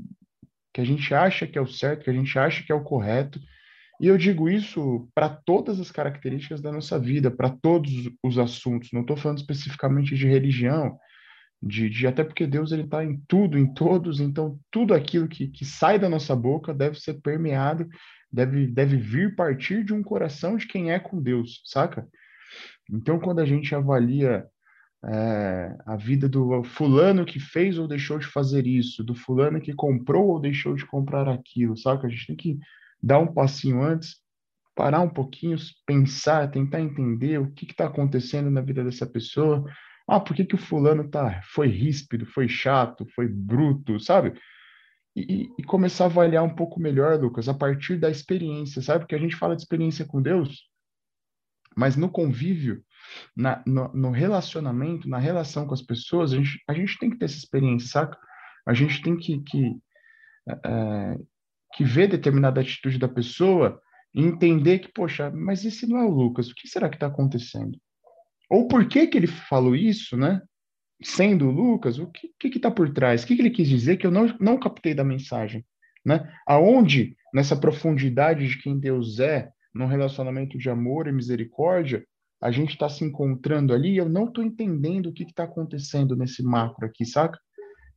que 0.72 0.80
a 0.80 0.84
gente 0.84 1.14
acha 1.14 1.46
que 1.46 1.58
é 1.58 1.60
o 1.60 1.66
certo, 1.66 2.04
que 2.04 2.10
a 2.10 2.14
gente 2.14 2.38
acha 2.38 2.64
que 2.64 2.72
é 2.72 2.74
o 2.74 2.82
correto. 2.82 3.38
E 4.00 4.06
eu 4.06 4.16
digo 4.16 4.48
isso 4.48 5.06
para 5.14 5.28
todas 5.28 5.78
as 5.78 5.90
características 5.90 6.62
da 6.62 6.72
nossa 6.72 6.98
vida, 6.98 7.30
para 7.30 7.50
todos 7.50 7.92
os 8.22 8.38
assuntos. 8.38 8.88
Não 8.90 9.02
estou 9.02 9.18
falando 9.18 9.38
especificamente 9.38 10.16
de 10.16 10.26
religião, 10.26 10.98
de, 11.62 11.88
de, 11.88 12.06
até 12.06 12.22
porque 12.22 12.46
Deus 12.46 12.72
ele 12.72 12.82
está 12.82 13.04
em 13.04 13.20
tudo, 13.26 13.58
em 13.58 13.72
todos. 13.72 14.20
Então 14.20 14.58
tudo 14.70 14.94
aquilo 14.94 15.28
que, 15.28 15.48
que 15.48 15.64
sai 15.64 15.98
da 15.98 16.08
nossa 16.08 16.34
boca 16.36 16.74
deve 16.74 17.00
ser 17.00 17.14
permeado 17.14 17.88
deve, 18.32 18.66
deve 18.66 18.96
vir 18.96 19.34
partir 19.34 19.84
de 19.84 19.94
um 19.94 20.02
coração 20.02 20.56
de 20.56 20.66
quem 20.66 20.92
é 20.92 20.98
com 20.98 21.20
Deus, 21.20 21.62
saca? 21.64 22.06
Então, 22.90 23.18
quando 23.18 23.40
a 23.40 23.46
gente 23.46 23.74
avalia 23.74 24.46
é, 25.04 25.76
a 25.86 25.96
vida 25.96 26.28
do 26.28 26.62
fulano 26.64 27.24
que 27.24 27.40
fez 27.40 27.78
ou 27.78 27.88
deixou 27.88 28.18
de 28.18 28.26
fazer 28.26 28.66
isso, 28.66 29.02
do 29.02 29.14
fulano 29.14 29.60
que 29.60 29.72
comprou 29.72 30.28
ou 30.28 30.40
deixou 30.40 30.74
de 30.74 30.84
comprar 30.84 31.28
aquilo, 31.28 31.76
saca? 31.76 32.06
A 32.06 32.10
gente 32.10 32.26
tem 32.26 32.36
que 32.36 32.58
dar 33.02 33.18
um 33.18 33.32
passinho 33.32 33.82
antes, 33.82 34.16
parar 34.74 35.00
um 35.00 35.08
pouquinho, 35.08 35.56
pensar, 35.86 36.50
tentar 36.50 36.80
entender 36.80 37.40
o 37.40 37.50
que 37.50 37.64
está 37.64 37.86
acontecendo 37.86 38.50
na 38.50 38.60
vida 38.60 38.84
dessa 38.84 39.06
pessoa, 39.06 39.64
Ah, 40.08 40.20
por 40.20 40.36
que, 40.36 40.44
que 40.44 40.54
o 40.54 40.58
fulano 40.58 41.08
tá, 41.10 41.40
foi 41.44 41.66
ríspido, 41.68 42.26
foi 42.26 42.48
chato, 42.48 43.06
foi 43.14 43.26
bruto, 43.26 43.98
sabe? 43.98 44.38
E, 45.16 45.48
e, 45.58 45.64
começar 45.64 46.04
a 46.04 46.06
avaliar 46.06 46.44
um 46.44 46.54
pouco 46.54 46.78
melhor, 46.78 47.18
Lucas, 47.18 47.48
a 47.48 47.54
partir 47.54 47.98
da 47.98 48.10
experiência, 48.10 48.82
sabe? 48.82 49.00
Porque 49.00 49.14
a 49.14 49.18
gente 49.18 49.34
fala 49.34 49.56
de 49.56 49.62
experiência 49.62 50.04
com 50.04 50.20
Deus, 50.20 50.68
mas 51.76 51.96
no 51.96 52.08
convívio, 52.08 52.84
na, 53.34 53.62
no, 53.66 53.88
no, 53.94 54.10
relacionamento, 54.10 55.08
na 55.08 55.18
relação 55.18 55.66
com 55.66 55.74
as 55.74 55.82
pessoas, 55.82 56.32
a 56.32 56.36
gente, 56.36 56.62
a 56.68 56.74
gente 56.74 56.98
tem 56.98 57.10
que 57.10 57.18
ter 57.18 57.24
essa 57.24 57.38
experiência, 57.38 57.88
saca? 57.88 58.18
A 58.66 58.74
gente 58.74 59.02
tem 59.02 59.16
que, 59.16 59.40
que, 59.40 59.76
é, 60.48 61.18
que 61.74 61.84
ver 61.84 62.08
determinada 62.08 62.60
atitude 62.60 62.98
da 62.98 63.08
pessoa 63.08 63.80
e 64.14 64.22
entender 64.22 64.80
que, 64.80 64.92
poxa, 64.92 65.30
mas 65.30 65.64
esse 65.64 65.86
não 65.86 65.98
é 65.98 66.04
o 66.04 66.10
Lucas, 66.10 66.50
o 66.50 66.54
que 66.54 66.68
será 66.68 66.88
que 66.88 66.96
está 66.96 67.06
acontecendo? 67.06 67.78
Ou 68.48 68.68
por 68.68 68.86
que 68.88 69.06
que 69.06 69.18
ele 69.18 69.26
falou 69.26 69.74
isso, 69.74 70.16
né? 70.16 70.40
Sendo 71.02 71.48
o 71.48 71.50
Lucas, 71.50 71.98
o 71.98 72.06
que 72.06 72.28
que 72.38 72.56
está 72.56 72.70
por 72.70 72.92
trás? 72.92 73.22
O 73.22 73.26
que, 73.26 73.36
que 73.36 73.42
ele 73.42 73.50
quis 73.50 73.68
dizer 73.68 73.96
que 73.96 74.06
eu 74.06 74.10
não, 74.10 74.34
não 74.40 74.58
captei 74.58 74.94
da 74.94 75.04
mensagem? 75.04 75.64
Né? 76.04 76.32
Aonde, 76.46 77.16
nessa 77.34 77.56
profundidade 77.56 78.46
de 78.48 78.58
quem 78.62 78.78
Deus 78.78 79.18
é, 79.18 79.50
num 79.74 79.86
relacionamento 79.86 80.56
de 80.56 80.70
amor 80.70 81.06
e 81.06 81.12
misericórdia, 81.12 82.06
a 82.40 82.50
gente 82.50 82.70
está 82.70 82.88
se 82.88 83.04
encontrando 83.04 83.74
ali 83.74 83.92
e 83.92 83.96
eu 83.96 84.08
não 84.08 84.26
estou 84.26 84.44
entendendo 84.44 85.06
o 85.06 85.12
que 85.12 85.24
está 85.24 85.44
acontecendo 85.44 86.14
nesse 86.14 86.42
macro 86.42 86.86
aqui, 86.86 87.04
saca? 87.04 87.38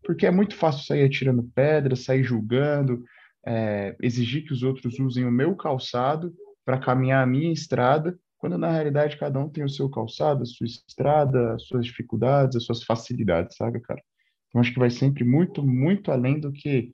Porque 0.04 0.26
é 0.26 0.32
muito 0.32 0.56
fácil 0.56 0.86
sair 0.86 1.04
atirando 1.04 1.50
pedra, 1.54 1.96
sair 1.96 2.24
julgando, 2.24 3.04
é, 3.46 3.96
exigir 4.02 4.44
que 4.46 4.54
os 4.54 4.64
outros 4.64 5.00
usem 5.00 5.26
o 5.26 5.32
meu 5.32 5.56
calçado 5.56 6.34
para 6.66 6.80
caminhar 6.80 7.24
a 7.24 7.28
minha 7.28 7.52
estrada, 7.52 8.18
quando 8.40 8.58
na 8.58 8.72
realidade 8.72 9.18
cada 9.18 9.38
um 9.38 9.50
tem 9.50 9.64
o 9.64 9.70
seu 9.70 9.90
calçado, 9.90 10.44
a 10.44 10.46
sua 10.46 10.66
estrada, 10.66 11.54
as 11.56 11.64
suas 11.68 11.86
dificuldades, 11.86 12.56
as 12.56 12.64
suas 12.64 12.84
facilidades, 12.84 13.58
sabe, 13.58 13.82
cara? 13.82 14.02
Então 14.48 14.62
acho 14.62 14.74
que 14.74 14.80
vai 14.80 14.90
sempre 14.90 15.24
muito, 15.24 15.62
muito 15.62 16.10
além 16.10 16.40
do 16.40 16.52
que 16.52 16.94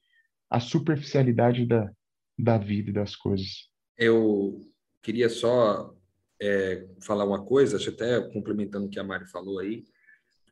a 0.49 0.59
superficialidade 0.59 1.65
da, 1.65 1.89
da 2.37 2.57
vida 2.57 2.89
e 2.89 2.93
das 2.93 3.15
coisas. 3.15 3.69
Eu 3.97 4.67
queria 5.01 5.29
só 5.29 5.95
é, 6.41 6.87
falar 7.01 7.25
uma 7.25 7.45
coisa, 7.45 7.77
acho 7.77 7.91
até 7.91 8.19
complementando 8.31 8.87
o 8.87 8.89
que 8.89 8.99
a 8.99 9.03
Mari 9.03 9.27
falou 9.27 9.59
aí, 9.59 9.85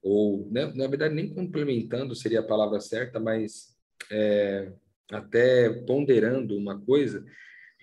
ou 0.01 0.47
né, 0.51 0.71
na 0.75 0.87
verdade 0.87 1.15
nem 1.15 1.33
complementando 1.33 2.15
seria 2.15 2.41
a 2.41 2.47
palavra 2.47 2.79
certa, 2.79 3.19
mas 3.19 3.75
é, 4.11 4.71
até 5.11 5.69
ponderando 5.69 6.55
uma 6.55 6.79
coisa, 6.79 7.25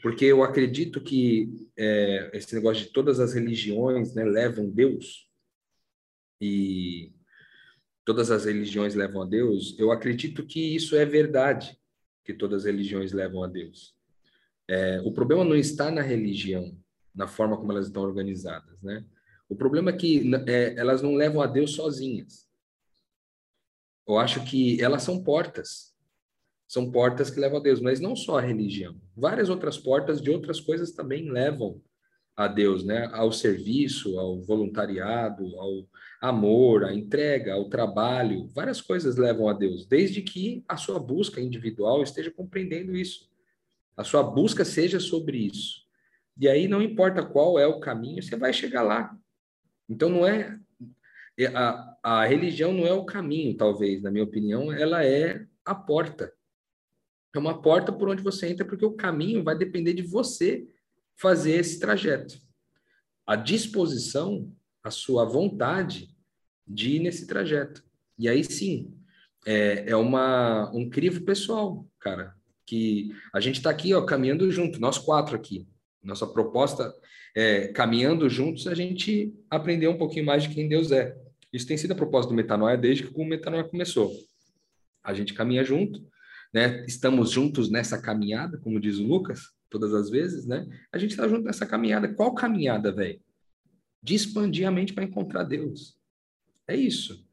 porque 0.02 0.24
eu 0.24 0.42
acredito 0.42 1.00
que 1.00 1.68
é, 1.76 2.30
esse 2.34 2.54
negócio 2.54 2.84
de 2.84 2.92
todas 2.92 3.20
as 3.20 3.34
religiões 3.34 4.14
né, 4.14 4.24
levam 4.24 4.70
Deus, 4.70 5.28
e 6.40 7.12
todas 8.04 8.30
as 8.30 8.46
religiões 8.46 8.94
levam 8.94 9.22
a 9.22 9.26
Deus, 9.26 9.78
eu 9.78 9.92
acredito 9.92 10.46
que 10.46 10.74
isso 10.74 10.96
é 10.96 11.04
verdade, 11.04 11.78
que 12.24 12.32
todas 12.32 12.62
as 12.62 12.64
religiões 12.64 13.12
levam 13.12 13.42
a 13.44 13.46
Deus. 13.46 13.94
É, 14.68 15.00
o 15.02 15.12
problema 15.12 15.44
não 15.44 15.56
está 15.56 15.90
na 15.90 16.00
religião, 16.00 16.76
na 17.14 17.26
forma 17.26 17.56
como 17.56 17.72
elas 17.72 17.86
estão 17.86 18.02
organizadas, 18.02 18.80
né? 18.82 19.04
O 19.48 19.56
problema 19.56 19.90
é 19.90 19.96
que 19.96 20.30
é, 20.46 20.74
elas 20.78 21.02
não 21.02 21.14
levam 21.14 21.42
a 21.42 21.46
Deus 21.46 21.74
sozinhas. 21.74 22.48
Eu 24.06 24.16
acho 24.16 24.44
que 24.44 24.80
elas 24.80 25.02
são 25.02 25.22
portas. 25.22 25.89
São 26.70 26.88
portas 26.88 27.30
que 27.32 27.40
levam 27.40 27.58
a 27.58 27.62
Deus, 27.62 27.80
mas 27.80 27.98
não 27.98 28.14
só 28.14 28.38
a 28.38 28.40
religião. 28.40 28.94
Várias 29.16 29.48
outras 29.48 29.76
portas 29.76 30.22
de 30.22 30.30
outras 30.30 30.60
coisas 30.60 30.92
também 30.92 31.28
levam 31.28 31.82
a 32.36 32.46
Deus, 32.46 32.84
né? 32.84 33.10
Ao 33.12 33.32
serviço, 33.32 34.16
ao 34.20 34.40
voluntariado, 34.40 35.58
ao 35.58 35.84
amor, 36.20 36.84
à 36.84 36.94
entrega, 36.94 37.54
ao 37.54 37.68
trabalho. 37.68 38.46
Várias 38.54 38.80
coisas 38.80 39.16
levam 39.16 39.48
a 39.48 39.52
Deus, 39.52 39.84
desde 39.84 40.22
que 40.22 40.62
a 40.68 40.76
sua 40.76 41.00
busca 41.00 41.40
individual 41.40 42.04
esteja 42.04 42.30
compreendendo 42.30 42.96
isso. 42.96 43.28
A 43.96 44.04
sua 44.04 44.22
busca 44.22 44.64
seja 44.64 45.00
sobre 45.00 45.38
isso. 45.38 45.82
E 46.38 46.48
aí 46.48 46.68
não 46.68 46.80
importa 46.80 47.26
qual 47.26 47.58
é 47.58 47.66
o 47.66 47.80
caminho, 47.80 48.22
você 48.22 48.36
vai 48.36 48.52
chegar 48.52 48.82
lá. 48.82 49.12
Então 49.88 50.08
não 50.08 50.24
é 50.24 50.56
a, 51.52 51.96
a 52.00 52.24
religião 52.26 52.72
não 52.72 52.86
é 52.86 52.92
o 52.92 53.04
caminho, 53.04 53.56
talvez, 53.56 54.00
na 54.02 54.10
minha 54.12 54.22
opinião, 54.22 54.72
ela 54.72 55.04
é 55.04 55.44
a 55.64 55.74
porta. 55.74 56.32
É 57.34 57.38
uma 57.38 57.60
porta 57.60 57.92
por 57.92 58.08
onde 58.08 58.22
você 58.22 58.48
entra, 58.48 58.64
porque 58.64 58.84
o 58.84 58.92
caminho 58.92 59.42
vai 59.44 59.56
depender 59.56 59.92
de 59.92 60.02
você 60.02 60.66
fazer 61.16 61.52
esse 61.52 61.78
trajeto. 61.78 62.38
A 63.26 63.36
disposição, 63.36 64.50
a 64.82 64.90
sua 64.90 65.24
vontade 65.24 66.08
de 66.66 66.96
ir 66.96 67.00
nesse 67.00 67.26
trajeto. 67.26 67.84
E 68.18 68.28
aí 68.28 68.42
sim, 68.42 68.92
é, 69.46 69.90
é 69.90 69.96
uma, 69.96 70.70
um 70.74 70.88
crivo 70.88 71.22
pessoal, 71.22 71.86
cara, 71.98 72.34
que 72.66 73.10
a 73.32 73.40
gente 73.40 73.56
está 73.56 73.70
aqui, 73.70 73.94
ó, 73.94 74.02
caminhando 74.04 74.50
junto, 74.50 74.80
nós 74.80 74.98
quatro 74.98 75.36
aqui. 75.36 75.68
Nossa 76.02 76.26
proposta 76.26 76.94
é, 77.34 77.68
caminhando 77.68 78.28
juntos, 78.28 78.66
a 78.66 78.74
gente 78.74 79.34
aprender 79.48 79.88
um 79.88 79.98
pouquinho 79.98 80.26
mais 80.26 80.44
de 80.44 80.50
quem 80.50 80.68
Deus 80.68 80.90
é. 80.90 81.16
Isso 81.52 81.66
tem 81.66 81.76
sido 81.76 81.92
a 81.92 81.96
proposta 81.96 82.28
do 82.28 82.34
Metanoia 82.34 82.76
desde 82.76 83.04
que 83.04 83.12
o 83.14 83.24
Metanoia 83.24 83.64
começou. 83.64 84.12
A 85.02 85.12
gente 85.14 85.34
caminha 85.34 85.64
junto, 85.64 86.00
né? 86.52 86.84
Estamos 86.86 87.30
juntos 87.30 87.70
nessa 87.70 88.00
caminhada, 88.00 88.58
como 88.58 88.80
diz 88.80 88.98
o 88.98 89.06
Lucas, 89.06 89.52
todas 89.68 89.94
as 89.94 90.10
vezes, 90.10 90.46
né? 90.46 90.66
A 90.92 90.98
gente 90.98 91.12
está 91.12 91.26
junto 91.28 91.44
nessa 91.44 91.66
caminhada. 91.66 92.12
Qual 92.12 92.34
caminhada, 92.34 92.92
velho? 92.92 93.20
De 94.02 94.14
expandir 94.14 94.66
a 94.66 94.70
mente 94.70 94.92
para 94.92 95.04
encontrar 95.04 95.44
Deus. 95.44 95.98
É 96.66 96.74
isso. 96.74 97.26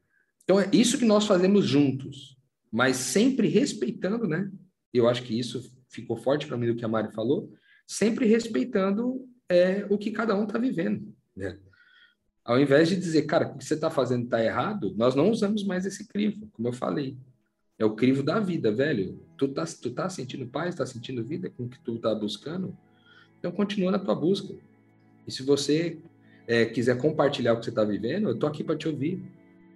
Então 0.44 0.58
é 0.58 0.68
isso 0.72 0.98
que 0.98 1.04
nós 1.04 1.26
fazemos 1.26 1.66
juntos, 1.66 2.38
mas 2.70 2.96
sempre 2.96 3.48
respeitando, 3.48 4.26
né? 4.26 4.50
Eu 4.92 5.08
acho 5.08 5.22
que 5.22 5.38
isso 5.38 5.62
ficou 5.90 6.16
forte 6.16 6.46
para 6.46 6.56
mim 6.56 6.66
do 6.66 6.76
que 6.76 6.84
a 6.84 6.88
Mari 6.88 7.12
falou, 7.12 7.52
sempre 7.86 8.26
respeitando 8.26 9.28
é, 9.48 9.86
o 9.90 9.98
que 9.98 10.10
cada 10.10 10.34
um 10.34 10.44
está 10.44 10.58
vivendo. 10.58 11.14
Né? 11.36 11.58
Ao 12.44 12.58
invés 12.58 12.88
de 12.88 12.96
dizer, 12.96 13.22
cara, 13.22 13.48
o 13.48 13.58
que 13.58 13.64
você 13.64 13.74
está 13.74 13.90
fazendo 13.90 14.24
está 14.24 14.42
errado, 14.42 14.94
nós 14.96 15.14
não 15.14 15.30
usamos 15.30 15.64
mais 15.64 15.84
esse 15.84 16.06
crivo, 16.06 16.48
como 16.52 16.68
eu 16.68 16.72
falei. 16.72 17.16
É 17.78 17.84
o 17.84 17.94
crivo 17.94 18.22
da 18.22 18.40
vida, 18.40 18.72
velho. 18.72 19.20
Tu 19.36 19.48
tá, 19.48 19.64
tu 19.64 19.90
tá 19.90 20.08
sentindo 20.08 20.46
paz, 20.46 20.74
tá 20.74 20.84
sentindo 20.84 21.24
vida 21.24 21.48
com 21.50 21.64
o 21.64 21.68
que 21.68 21.78
tu 21.78 21.98
tá 21.98 22.14
buscando? 22.14 22.76
Então 23.38 23.52
continua 23.52 23.92
na 23.92 23.98
tua 23.98 24.14
busca. 24.14 24.54
E 25.26 25.30
se 25.30 25.42
você 25.42 25.98
é, 26.46 26.64
quiser 26.64 26.98
compartilhar 26.98 27.52
o 27.52 27.58
que 27.58 27.64
você 27.64 27.70
está 27.70 27.84
vivendo, 27.84 28.28
eu 28.28 28.36
tô 28.36 28.46
aqui 28.46 28.64
para 28.64 28.76
te 28.76 28.88
ouvir. 28.88 29.22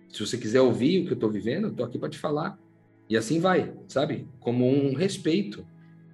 Se 0.08 0.18
você 0.20 0.36
quiser 0.36 0.60
ouvir 0.60 1.00
o 1.00 1.04
que 1.06 1.12
eu 1.12 1.14
estou 1.14 1.30
vivendo, 1.30 1.68
eu 1.68 1.72
tô 1.72 1.84
aqui 1.84 1.98
para 1.98 2.08
te 2.08 2.18
falar. 2.18 2.58
E 3.08 3.16
assim 3.16 3.38
vai, 3.38 3.72
sabe? 3.88 4.26
Como 4.40 4.66
um 4.66 4.94
respeito 4.94 5.64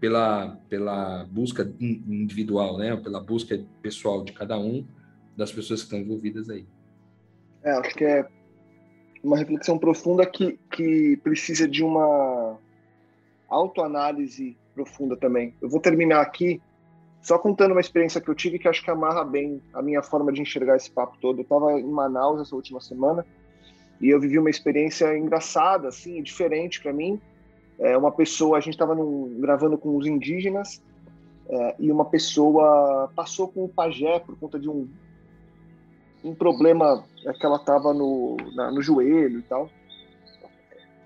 pela, 0.00 0.56
pela 0.68 1.24
busca 1.24 1.72
individual, 1.80 2.76
né? 2.76 2.96
Pela 2.96 3.20
busca 3.20 3.64
pessoal 3.80 4.24
de 4.24 4.32
cada 4.32 4.58
um 4.58 4.86
das 5.36 5.52
pessoas 5.52 5.80
que 5.80 5.86
estão 5.86 5.98
envolvidas 5.98 6.50
aí. 6.50 6.66
É, 7.62 7.70
acho 7.70 7.94
que 7.94 8.04
é 8.04 8.28
uma 9.22 9.36
reflexão 9.36 9.78
profunda 9.78 10.24
que, 10.24 10.58
que 10.70 11.16
precisa 11.22 11.66
de 11.68 11.82
uma 11.82 12.56
autoanálise 13.48 14.56
profunda 14.74 15.16
também. 15.16 15.54
Eu 15.60 15.68
vou 15.68 15.80
terminar 15.80 16.20
aqui 16.20 16.60
só 17.20 17.38
contando 17.38 17.72
uma 17.72 17.80
experiência 17.80 18.20
que 18.20 18.28
eu 18.28 18.34
tive 18.34 18.58
que 18.58 18.68
acho 18.68 18.82
que 18.82 18.90
amarra 18.90 19.24
bem 19.24 19.60
a 19.74 19.82
minha 19.82 20.02
forma 20.02 20.32
de 20.32 20.40
enxergar 20.40 20.76
esse 20.76 20.90
papo 20.90 21.16
todo. 21.20 21.38
Eu 21.38 21.42
estava 21.42 21.72
em 21.72 21.90
Manaus 21.90 22.40
essa 22.40 22.54
última 22.54 22.80
semana 22.80 23.26
e 24.00 24.08
eu 24.08 24.20
vivi 24.20 24.38
uma 24.38 24.50
experiência 24.50 25.16
engraçada, 25.16 25.88
assim, 25.88 26.22
diferente 26.22 26.80
para 26.80 26.92
mim, 26.92 27.20
é, 27.78 27.96
uma 27.96 28.12
pessoa, 28.12 28.58
a 28.58 28.60
gente 28.60 28.74
estava 28.74 28.96
gravando 29.38 29.78
com 29.78 29.96
os 29.96 30.06
indígenas 30.06 30.82
é, 31.48 31.76
e 31.78 31.90
uma 31.90 32.04
pessoa 32.04 33.10
passou 33.14 33.48
com 33.48 33.64
o 33.64 33.68
pajé 33.68 34.18
por 34.20 34.36
conta 34.38 34.58
de 34.58 34.68
um, 34.68 34.88
um 36.22 36.34
problema 36.34 37.04
é, 37.24 37.32
que 37.32 37.44
ela 37.44 37.56
estava 37.56 37.92
no, 37.92 38.36
no 38.36 38.82
joelho 38.82 39.38
e 39.38 39.42
tal. 39.42 39.70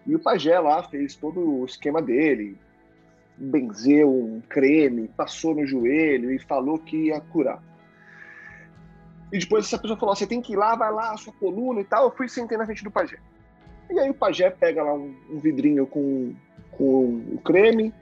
E 0.07 0.15
o 0.15 0.19
pajé 0.19 0.59
lá 0.59 0.83
fez 0.83 1.15
todo 1.15 1.41
o 1.41 1.65
esquema 1.65 2.03
dele, 2.03 2.59
benzeu 3.37 4.11
um 4.11 4.41
creme, 4.49 5.09
passou 5.09 5.55
no 5.55 5.67
joelho 5.67 6.33
e 6.33 6.39
falou 6.39 6.79
que 6.79 7.07
ia 7.07 7.21
curar. 7.21 7.63
E 9.33 9.39
depois 9.39 9.67
essa 9.67 9.79
pessoa 9.79 9.99
falou: 9.99 10.15
você 10.15 10.27
tem 10.27 10.43
que 10.43 10.53
ir 10.53 10.57
lá, 10.57 10.75
vai 10.75 10.93
lá, 10.93 11.13
a 11.13 11.17
sua 11.17 11.33
coluna 11.33 11.81
e 11.81 11.85
tal. 11.85 12.05
Eu 12.05 12.11
fui 12.11 12.29
sentei 12.29 12.59
na 12.59 12.67
frente 12.67 12.85
do 12.85 12.91
pajé. 12.91 13.19
E 13.91 13.99
aí 13.99 14.11
o 14.11 14.15
pajé 14.15 14.51
pega 14.51 14.83
lá 14.83 14.95
um, 14.95 15.15
um 15.31 15.39
vidrinho 15.39 15.87
com 15.87 16.35
com 16.73 17.23
o 17.33 17.41
creme, 17.45 17.93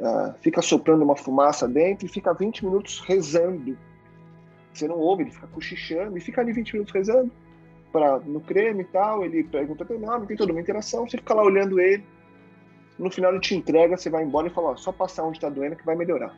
uh, 0.00 0.34
fica 0.40 0.60
soprando 0.62 1.02
uma 1.02 1.16
fumaça 1.16 1.68
dentro 1.68 2.06
e 2.06 2.08
fica 2.08 2.32
20 2.32 2.64
minutos 2.64 3.00
rezando. 3.00 3.78
Você 4.74 4.88
não 4.88 4.98
ouve, 4.98 5.22
ele 5.22 5.30
fica 5.30 5.46
cochichando 5.46 6.18
e 6.18 6.20
fica 6.20 6.40
ali 6.40 6.52
20 6.52 6.72
minutos 6.72 6.92
rezando 6.92 7.30
pra, 7.92 8.18
no 8.18 8.40
creme 8.40 8.82
e 8.82 8.86
tal. 8.86 9.24
Ele 9.24 9.44
pergunta 9.44 9.84
teu 9.84 9.98
nome, 9.98 10.26
tem 10.26 10.36
toda 10.36 10.52
uma 10.52 10.60
interação. 10.60 11.08
Você 11.08 11.16
fica 11.16 11.32
lá 11.32 11.42
olhando 11.42 11.80
ele. 11.80 12.04
No 12.98 13.10
final 13.10 13.32
ele 13.32 13.40
te 13.40 13.54
entrega, 13.54 13.96
você 13.96 14.10
vai 14.10 14.24
embora 14.24 14.48
e 14.48 14.50
fala: 14.50 14.70
ó, 14.70 14.76
só 14.76 14.92
passar 14.92 15.24
onde 15.24 15.38
está 15.38 15.48
doendo 15.48 15.76
que 15.76 15.86
vai 15.86 15.96
melhorar. 15.96 16.36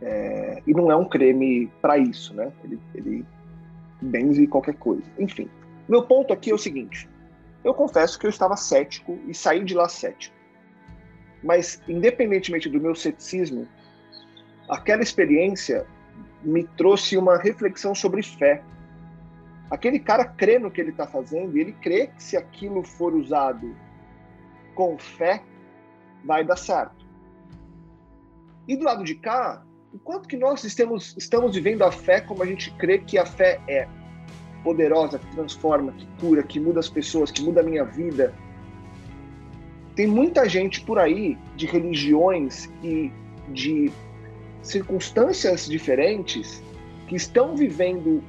É, 0.00 0.62
e 0.66 0.72
não 0.72 0.90
é 0.90 0.96
um 0.96 1.08
creme 1.08 1.70
para 1.80 1.98
isso, 1.98 2.34
né? 2.34 2.52
Ele, 2.64 2.78
ele 2.94 3.24
bens 4.00 4.38
e 4.38 4.46
qualquer 4.46 4.74
coisa. 4.74 5.04
Enfim, 5.18 5.48
meu 5.88 6.02
ponto 6.02 6.32
aqui 6.32 6.50
é 6.50 6.54
o 6.54 6.58
seguinte: 6.58 7.08
eu 7.64 7.74
confesso 7.74 8.18
que 8.18 8.26
eu 8.26 8.30
estava 8.30 8.56
cético 8.56 9.18
e 9.26 9.34
saí 9.34 9.64
de 9.64 9.74
lá 9.74 9.88
cético. 9.88 10.34
Mas, 11.42 11.82
independentemente 11.88 12.68
do 12.68 12.80
meu 12.80 12.94
ceticismo, 12.94 13.68
aquela 14.68 15.02
experiência 15.02 15.86
me 16.46 16.62
trouxe 16.62 17.16
uma 17.16 17.36
reflexão 17.36 17.94
sobre 17.94 18.22
fé. 18.22 18.62
Aquele 19.68 19.98
cara 19.98 20.24
crê 20.24 20.58
no 20.58 20.70
que 20.70 20.80
ele 20.80 20.90
está 20.90 21.06
fazendo 21.06 21.56
e 21.56 21.60
ele 21.60 21.72
crê 21.72 22.06
que 22.06 22.22
se 22.22 22.36
aquilo 22.36 22.84
for 22.84 23.14
usado 23.14 23.74
com 24.74 24.96
fé, 24.96 25.42
vai 26.24 26.44
dar 26.44 26.56
certo. 26.56 27.04
E 28.68 28.76
do 28.76 28.84
lado 28.84 29.02
de 29.02 29.16
cá, 29.16 29.64
o 29.92 29.98
quanto 29.98 30.28
que 30.28 30.36
nós 30.36 30.62
estamos, 30.62 31.16
estamos 31.18 31.54
vivendo 31.54 31.82
a 31.82 31.90
fé 31.90 32.20
como 32.20 32.42
a 32.42 32.46
gente 32.46 32.70
crê 32.72 32.98
que 32.98 33.18
a 33.18 33.26
fé 33.26 33.60
é 33.66 33.88
poderosa, 34.62 35.18
que 35.18 35.26
transforma, 35.34 35.92
que 35.92 36.06
cura, 36.20 36.42
que 36.42 36.60
muda 36.60 36.78
as 36.78 36.88
pessoas, 36.88 37.30
que 37.30 37.42
muda 37.42 37.60
a 37.60 37.64
minha 37.64 37.84
vida. 37.84 38.32
Tem 39.96 40.06
muita 40.06 40.48
gente 40.48 40.80
por 40.82 40.98
aí 40.98 41.36
de 41.56 41.66
religiões 41.66 42.70
e 42.82 43.10
de 43.48 43.90
circunstâncias 44.66 45.66
diferentes 45.66 46.62
que 47.06 47.16
estão 47.16 47.56
vivendo 47.56 48.22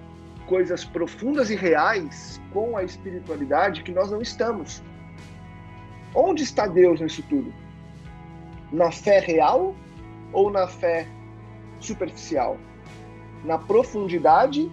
coisas 0.48 0.86
profundas 0.86 1.50
e 1.50 1.56
reais 1.56 2.42
com 2.54 2.78
a 2.78 2.84
espiritualidade 2.84 3.84
que 3.84 3.92
nós 3.92 4.10
não 4.10 4.22
estamos. 4.22 4.82
Onde 6.16 6.44
está 6.44 6.68
Deus 6.68 7.02
nisso 7.02 7.24
tudo? 7.30 7.54
Na 8.72 8.92
fé 8.92 9.20
real 9.20 9.76
ou 10.32 10.50
na 10.50 10.68
fé 10.68 11.08
superficial? 11.80 12.58
Na 13.44 13.58
profundidade 13.58 14.72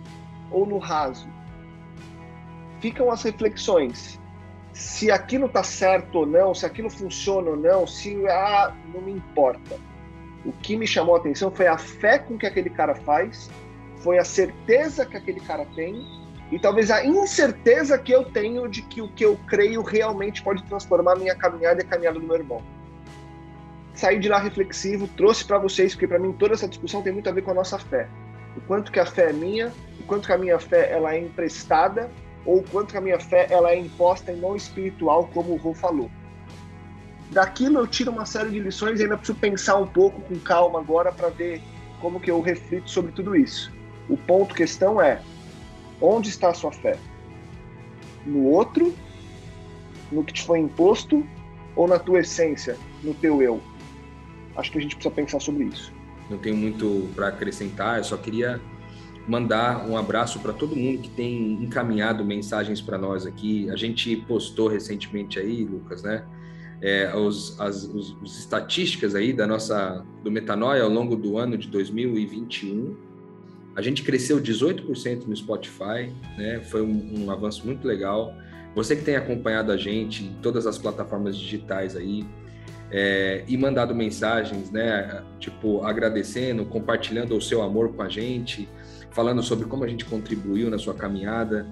ou 0.51 0.65
no 0.65 0.79
raso? 0.79 1.29
Ficam 2.81 3.11
as 3.11 3.23
reflexões. 3.23 4.21
Se 4.73 5.11
aquilo 5.11 5.47
está 5.47 5.63
certo 5.63 6.21
ou 6.21 6.27
não, 6.27 6.55
se 6.55 6.67
aquilo 6.67 6.91
funciona 6.91 7.51
ou 7.51 7.57
não, 7.57 7.87
se 7.87 8.27
ah, 8.29 8.75
não 8.93 9.03
me 9.03 9.13
importa. 9.13 9.79
O 10.45 10.53
que 10.53 10.77
me 10.77 10.87
chamou 10.87 11.15
a 11.15 11.19
atenção 11.19 11.51
foi 11.51 11.67
a 11.67 11.79
fé 11.79 12.19
com 12.19 12.37
que 12.37 12.47
aquele 12.47 12.71
cara 12.71 12.95
faz, 12.95 13.51
foi 13.99 14.19
a 14.19 14.25
certeza 14.25 15.07
que 15.07 15.17
aquele 15.17 15.41
cara 15.41 15.67
tem 15.75 16.05
e 16.53 16.59
talvez 16.59 16.91
a 16.91 17.05
incerteza 17.05 17.99
que 17.99 18.13
eu 18.13 18.25
tenho 18.25 18.69
de 18.69 18.83
que 18.83 19.01
o 19.01 19.09
que 19.09 19.25
eu 19.25 19.37
creio 19.47 19.83
realmente 19.83 20.43
pode 20.43 20.63
transformar 20.65 21.13
a 21.13 21.17
minha 21.17 21.35
caminhada 21.35 21.81
e 21.81 21.85
a 21.85 21.89
caminhada 21.89 22.21
do 22.21 22.27
meu 22.27 22.37
irmão. 22.37 22.63
Saí 23.95 24.19
de 24.19 24.29
lá 24.29 24.39
reflexivo, 24.39 25.09
trouxe 25.17 25.45
para 25.45 25.59
vocês, 25.59 25.95
porque 25.95 26.07
para 26.07 26.19
mim 26.19 26.33
toda 26.33 26.53
essa 26.53 26.69
discussão 26.69 27.01
tem 27.01 27.13
muito 27.13 27.29
a 27.29 27.33
ver 27.33 27.43
com 27.43 27.53
a 27.53 27.55
nossa 27.55 27.79
fé. 27.79 28.09
O 28.57 28.61
quanto 28.61 28.93
que 28.93 29.01
a 29.01 29.07
fé 29.07 29.31
é 29.31 29.33
minha, 29.33 29.73
o 30.01 30.05
quanto 30.05 30.27
que 30.27 30.33
a 30.33 30.39
minha 30.39 30.59
fé 30.59 30.91
ela 30.93 31.15
é 31.15 31.19
emprestada, 31.19 32.11
ou 32.45 32.59
o 32.59 32.63
quanto 32.63 32.93
que 32.93 32.99
a 32.99 33.01
minha 33.01 33.19
fé 33.19 33.47
ela 33.51 33.71
é 33.71 33.79
imposta 33.79 34.31
e 34.31 34.37
não 34.37 34.55
espiritual, 34.55 35.29
como 35.33 35.53
o 35.53 35.57
Rô 35.57 35.73
falou. 35.75 36.11
Daquilo 37.31 37.79
eu 37.79 37.87
tiro 37.87 38.11
uma 38.11 38.27
série 38.27 38.51
de 38.51 38.61
lições 38.61 39.01
e 39.01 39.05
ainda 39.05 39.17
preciso 39.17 39.39
pensar 39.39 39.77
um 39.77 39.87
pouco 39.87 40.21
com 40.23 40.39
calma 40.39 40.79
agora 40.79 41.11
para 41.11 41.29
ver 41.29 41.61
como 42.01 42.21
que 42.21 42.31
eu 42.31 42.41
reflito 42.41 42.91
sobre 42.91 43.13
tudo 43.13 43.35
isso. 43.35 43.73
O 44.09 44.17
ponto 44.17 44.55
questão 44.55 45.01
é 45.01 45.21
onde 46.01 46.29
está 46.29 46.51
a 46.51 46.55
sua 46.55 46.71
fé? 46.71 46.99
No 48.27 48.45
outro, 48.45 48.95
no 50.13 50.23
que 50.23 50.33
te 50.33 50.43
foi 50.43 50.59
imposto 50.59 51.27
ou 51.75 51.89
na 51.89 51.99
tua 51.99 52.21
essência, 52.21 52.77
no 53.03 53.15
teu 53.15 53.43
eu? 53.43 53.61
Acho 54.57 54.71
que 54.71 54.79
a 54.79 54.81
gente 54.81 54.95
precisa 54.95 55.15
pensar 55.15 55.41
sobre 55.41 55.65
isso. 55.65 55.93
Não 56.31 56.39
tenho 56.39 56.57
muito 56.57 57.11
para 57.15 57.29
acrescentar, 57.29 57.99
eu 57.99 58.05
só 58.05 58.17
queria 58.17 58.61
mandar 59.27 59.89
um 59.89 59.97
abraço 59.97 60.39
para 60.41 60.53
todo 60.53 60.77
mundo 60.77 61.01
que 61.01 61.09
tem 61.09 61.55
encaminhado 61.55 62.25
mensagens 62.25 62.81
para 62.81 62.99
nós 62.99 63.27
aqui. 63.27 63.69
A 63.71 63.77
gente 63.77 64.17
postou 64.29 64.69
recentemente 64.69 65.39
aí, 65.39 65.65
Lucas, 65.65 66.03
né? 66.03 66.25
É, 66.81 67.15
os, 67.15 67.59
as 67.61 67.85
os, 67.85 68.17
os 68.23 68.39
estatísticas 68.39 69.15
aí 69.15 69.33
da 69.33 69.47
nossa 69.47 70.05
do 70.23 70.31
Metanoia 70.31 70.83
ao 70.83 70.91
longo 70.91 71.17
do 71.17 71.39
ano 71.39 71.57
de 71.57 71.69
2021. 71.69 72.97
A 73.77 73.83
gente 73.83 74.03
cresceu 74.03 74.41
18% 74.41 75.27
no 75.27 75.37
Spotify, 75.37 76.13
né? 76.39 76.61
Foi 76.61 76.81
um, 76.81 77.25
um, 77.25 77.31
avanço 77.31 77.67
muito 77.67 77.87
legal. 77.87 78.33
Você 78.75 78.95
que 78.95 79.03
tem 79.03 79.17
acompanhado 79.17 79.73
a 79.73 79.77
gente 79.77 80.25
em 80.25 80.35
todas 80.41 80.67
as 80.67 80.79
plataformas 80.79 81.37
digitais 81.37 81.97
aí 81.97 82.25
é, 82.91 83.45
e 83.49 83.57
mandado 83.57 83.95
mensagens, 83.95 84.71
né? 84.71 85.23
Tipo 85.41 85.85
agradecendo, 85.85 86.65
compartilhando 86.65 87.37
o 87.37 87.43
seu 87.43 87.63
amor 87.63 87.95
com 87.95 88.03
a 88.03 88.09
gente, 88.09 88.69
falando 89.11 89.43
sobre 89.43 89.67
como 89.67 89.85
a 89.85 89.89
gente 89.89 90.05
contribuiu 90.05 90.71
na 90.71 90.79
sua 90.79 90.95
caminhada. 90.95 91.67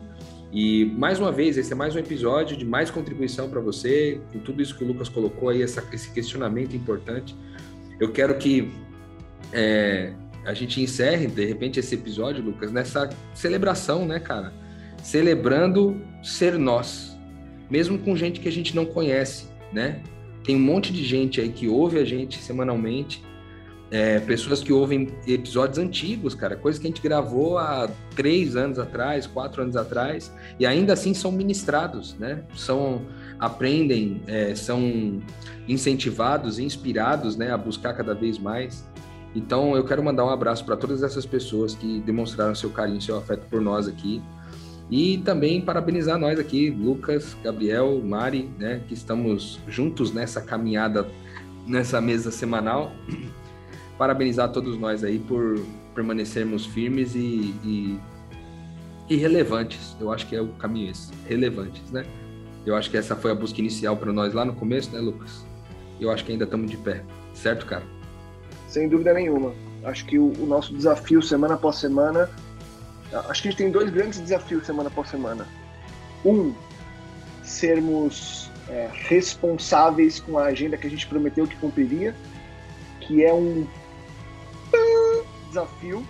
E 0.52 0.84
mais 0.84 1.18
uma 1.18 1.32
vez, 1.32 1.56
esse 1.56 1.72
é 1.72 1.74
mais 1.74 1.96
um 1.96 1.98
episódio 1.98 2.54
de 2.58 2.64
mais 2.66 2.90
contribuição 2.90 3.48
para 3.48 3.58
você, 3.58 4.20
com 4.30 4.38
tudo 4.38 4.60
isso 4.60 4.76
que 4.76 4.84
o 4.84 4.86
Lucas 4.86 5.08
colocou 5.08 5.48
aí, 5.48 5.62
essa, 5.62 5.82
esse 5.94 6.10
questionamento 6.10 6.76
importante. 6.76 7.34
Eu 7.98 8.12
quero 8.12 8.36
que 8.36 8.70
é, 9.50 10.12
a 10.44 10.52
gente 10.52 10.78
encerre, 10.82 11.26
de 11.26 11.46
repente, 11.46 11.80
esse 11.80 11.94
episódio, 11.94 12.44
Lucas, 12.44 12.70
nessa 12.70 13.08
celebração, 13.32 14.04
né, 14.04 14.20
cara? 14.20 14.52
Celebrando 15.02 15.98
ser 16.22 16.58
nós, 16.58 17.16
mesmo 17.70 17.98
com 17.98 18.14
gente 18.14 18.38
que 18.38 18.48
a 18.48 18.52
gente 18.52 18.76
não 18.76 18.84
conhece, 18.84 19.46
né? 19.72 20.02
Tem 20.44 20.54
um 20.54 20.60
monte 20.60 20.92
de 20.92 21.02
gente 21.02 21.40
aí 21.40 21.48
que 21.48 21.66
ouve 21.66 21.98
a 21.98 22.04
gente 22.04 22.42
semanalmente 22.42 23.24
é, 23.92 24.18
pessoas 24.20 24.62
que 24.62 24.72
ouvem 24.72 25.08
episódios 25.26 25.76
antigos, 25.76 26.34
cara, 26.34 26.56
coisas 26.56 26.80
que 26.80 26.86
a 26.86 26.90
gente 26.90 27.02
gravou 27.02 27.58
há 27.58 27.90
três 28.16 28.56
anos 28.56 28.78
atrás, 28.78 29.26
quatro 29.26 29.60
anos 29.60 29.76
atrás, 29.76 30.32
e 30.58 30.64
ainda 30.64 30.94
assim 30.94 31.12
são 31.12 31.30
ministrados, 31.30 32.16
né? 32.18 32.42
São 32.56 33.02
aprendem, 33.38 34.22
é, 34.26 34.54
são 34.54 35.20
incentivados, 35.68 36.58
inspirados, 36.58 37.36
né, 37.36 37.50
a 37.52 37.58
buscar 37.58 37.92
cada 37.92 38.14
vez 38.14 38.38
mais. 38.38 38.88
Então, 39.34 39.76
eu 39.76 39.84
quero 39.84 40.02
mandar 40.02 40.24
um 40.24 40.30
abraço 40.30 40.64
para 40.64 40.76
todas 40.76 41.02
essas 41.02 41.26
pessoas 41.26 41.74
que 41.74 42.00
demonstraram 42.00 42.54
seu 42.54 42.70
carinho, 42.70 43.00
seu 43.02 43.18
afeto 43.18 43.46
por 43.50 43.60
nós 43.60 43.86
aqui. 43.86 44.22
E 44.90 45.18
também 45.18 45.60
parabenizar 45.60 46.18
nós 46.18 46.38
aqui, 46.38 46.70
Lucas, 46.70 47.36
Gabriel, 47.44 48.00
Mari, 48.02 48.48
né, 48.58 48.80
que 48.88 48.94
estamos 48.94 49.60
juntos 49.68 50.14
nessa 50.14 50.40
caminhada, 50.40 51.06
nessa 51.66 52.00
mesa 52.00 52.30
semanal 52.30 52.90
parabenizar 54.02 54.48
todos 54.48 54.76
nós 54.76 55.04
aí 55.04 55.20
por 55.20 55.64
permanecermos 55.94 56.66
firmes 56.66 57.14
e, 57.14 57.54
e, 57.62 58.00
e 59.08 59.14
relevantes. 59.14 59.96
Eu 60.00 60.12
acho 60.12 60.26
que 60.26 60.34
é 60.34 60.40
o 60.40 60.48
caminho 60.54 60.90
esse, 60.90 61.12
relevantes, 61.28 61.88
né? 61.92 62.04
Eu 62.66 62.74
acho 62.74 62.90
que 62.90 62.96
essa 62.96 63.14
foi 63.14 63.30
a 63.30 63.34
busca 63.36 63.60
inicial 63.60 63.96
para 63.96 64.12
nós 64.12 64.34
lá 64.34 64.44
no 64.44 64.54
começo, 64.54 64.90
né, 64.90 64.98
Lucas? 64.98 65.46
Eu 66.00 66.10
acho 66.10 66.24
que 66.24 66.32
ainda 66.32 66.42
estamos 66.42 66.68
de 66.68 66.76
pé, 66.78 67.04
certo, 67.32 67.64
cara? 67.64 67.84
Sem 68.66 68.88
dúvida 68.88 69.14
nenhuma. 69.14 69.54
Acho 69.84 70.04
que 70.04 70.18
o, 70.18 70.32
o 70.36 70.46
nosso 70.46 70.74
desafio 70.74 71.22
semana 71.22 71.54
após 71.54 71.76
semana, 71.76 72.28
acho 73.28 73.40
que 73.40 73.48
a 73.48 73.50
gente 73.52 73.58
tem 73.58 73.70
dois 73.70 73.88
grandes 73.88 74.18
desafios 74.18 74.66
semana 74.66 74.88
após 74.88 75.10
semana. 75.10 75.46
Um, 76.24 76.52
sermos 77.44 78.50
é, 78.68 78.88
responsáveis 78.92 80.18
com 80.18 80.40
a 80.40 80.46
agenda 80.46 80.76
que 80.76 80.88
a 80.88 80.90
gente 80.90 81.06
prometeu 81.06 81.46
que 81.46 81.54
cumpriria, 81.54 82.16
que 82.98 83.24
é 83.24 83.32
um 83.32 83.64
desafio. 85.48 86.04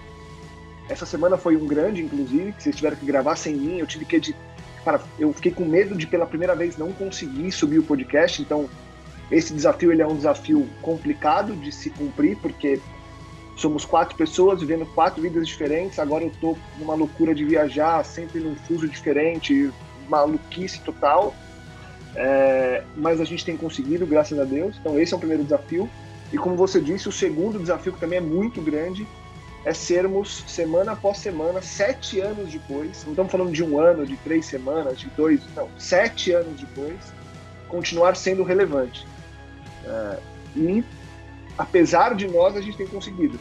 Essa 0.88 1.06
semana 1.06 1.36
foi 1.36 1.56
um 1.56 1.66
grande, 1.66 2.02
inclusive, 2.02 2.52
que 2.52 2.62
vocês 2.62 2.76
tiveram 2.76 2.96
que 2.96 3.06
gravar 3.06 3.36
sem 3.36 3.54
mim. 3.54 3.78
Eu 3.78 3.86
tive 3.86 4.04
que 4.04 4.16
editar. 4.16 4.38
Cara, 4.84 5.00
eu 5.18 5.32
fiquei 5.32 5.52
com 5.52 5.64
medo 5.64 5.96
de 5.96 6.06
pela 6.06 6.26
primeira 6.26 6.54
vez 6.56 6.76
não 6.76 6.92
conseguir 6.92 7.52
subir 7.52 7.78
o 7.78 7.82
podcast, 7.84 8.42
então 8.42 8.68
esse 9.30 9.54
desafio 9.54 9.92
ele 9.92 10.02
é 10.02 10.06
um 10.06 10.16
desafio 10.16 10.68
complicado 10.82 11.54
de 11.54 11.70
se 11.70 11.88
cumprir, 11.88 12.36
porque 12.38 12.80
somos 13.56 13.84
quatro 13.84 14.16
pessoas 14.16 14.60
vivendo 14.60 14.84
quatro 14.86 15.22
vidas 15.22 15.46
diferentes. 15.46 15.98
Agora 15.98 16.24
eu 16.24 16.32
tô 16.40 16.56
numa 16.78 16.94
loucura 16.94 17.34
de 17.34 17.44
viajar, 17.44 18.04
sempre 18.04 18.40
num 18.40 18.56
fuso 18.56 18.88
diferente, 18.88 19.70
maluquice 20.08 20.80
total. 20.80 21.34
É, 22.14 22.82
mas 22.96 23.20
a 23.20 23.24
gente 23.24 23.44
tem 23.44 23.56
conseguido, 23.56 24.04
graças 24.04 24.38
a 24.38 24.44
Deus. 24.44 24.76
Então 24.80 24.98
esse 24.98 25.14
é 25.14 25.16
o 25.16 25.20
primeiro 25.20 25.44
desafio. 25.44 25.88
E 26.32 26.38
como 26.38 26.56
você 26.56 26.80
disse, 26.80 27.08
o 27.08 27.12
segundo 27.12 27.58
desafio 27.58 27.92
que 27.92 28.00
também 28.00 28.18
é 28.18 28.22
muito 28.22 28.60
grande 28.62 29.06
é 29.64 29.72
sermos, 29.72 30.44
semana 30.48 30.92
após 30.92 31.18
semana, 31.18 31.62
sete 31.62 32.18
anos 32.20 32.50
depois, 32.50 33.04
não 33.04 33.12
estamos 33.12 33.30
falando 33.30 33.52
de 33.52 33.62
um 33.62 33.78
ano, 33.78 34.04
de 34.04 34.16
três 34.16 34.46
semanas, 34.46 34.98
de 34.98 35.08
dois, 35.10 35.40
não, 35.54 35.68
sete 35.78 36.32
anos 36.32 36.60
depois, 36.60 36.96
continuar 37.68 38.16
sendo 38.16 38.42
relevante. 38.42 39.06
É, 39.84 40.18
e, 40.56 40.84
apesar 41.56 42.14
de 42.14 42.26
nós, 42.26 42.56
a 42.56 42.60
gente 42.60 42.76
tem 42.76 42.88
conseguido. 42.88 43.38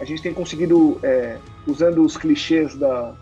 A 0.00 0.04
gente 0.04 0.22
tem 0.22 0.32
conseguido, 0.32 0.98
é, 1.02 1.38
usando 1.66 2.02
os 2.02 2.16
clichês 2.16 2.74
da, 2.76 3.14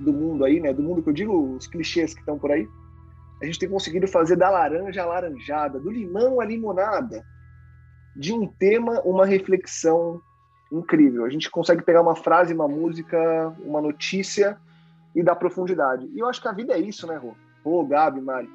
do 0.00 0.12
mundo 0.12 0.44
aí, 0.44 0.58
né, 0.58 0.72
do 0.72 0.82
mundo 0.82 1.00
que 1.00 1.10
eu 1.10 1.14
digo, 1.14 1.54
os 1.54 1.66
clichês 1.68 2.12
que 2.12 2.20
estão 2.20 2.38
por 2.38 2.50
aí, 2.50 2.66
a 3.40 3.44
gente 3.44 3.58
tem 3.58 3.68
conseguido 3.68 4.08
fazer 4.08 4.36
da 4.36 4.50
laranja 4.50 5.02
a 5.02 5.06
laranjada, 5.06 5.78
do 5.78 5.90
limão 5.90 6.40
a 6.40 6.44
limonada, 6.44 7.24
de 8.16 8.32
um 8.32 8.46
tema 8.46 9.00
uma 9.02 9.26
reflexão 9.26 10.20
incrível. 10.70 11.24
A 11.24 11.30
gente 11.30 11.50
consegue 11.50 11.82
pegar 11.82 12.00
uma 12.00 12.16
frase, 12.16 12.54
uma 12.54 12.68
música, 12.68 13.54
uma 13.60 13.80
notícia 13.80 14.58
e 15.14 15.22
dar 15.22 15.36
profundidade. 15.36 16.08
E 16.14 16.18
eu 16.18 16.26
acho 16.26 16.40
que 16.40 16.48
a 16.48 16.52
vida 16.52 16.74
é 16.74 16.80
isso, 16.80 17.06
né, 17.06 17.16
Rô? 17.16 17.34
Rô, 17.64 17.84
Gabi, 17.84 18.20
Mari. 18.20 18.48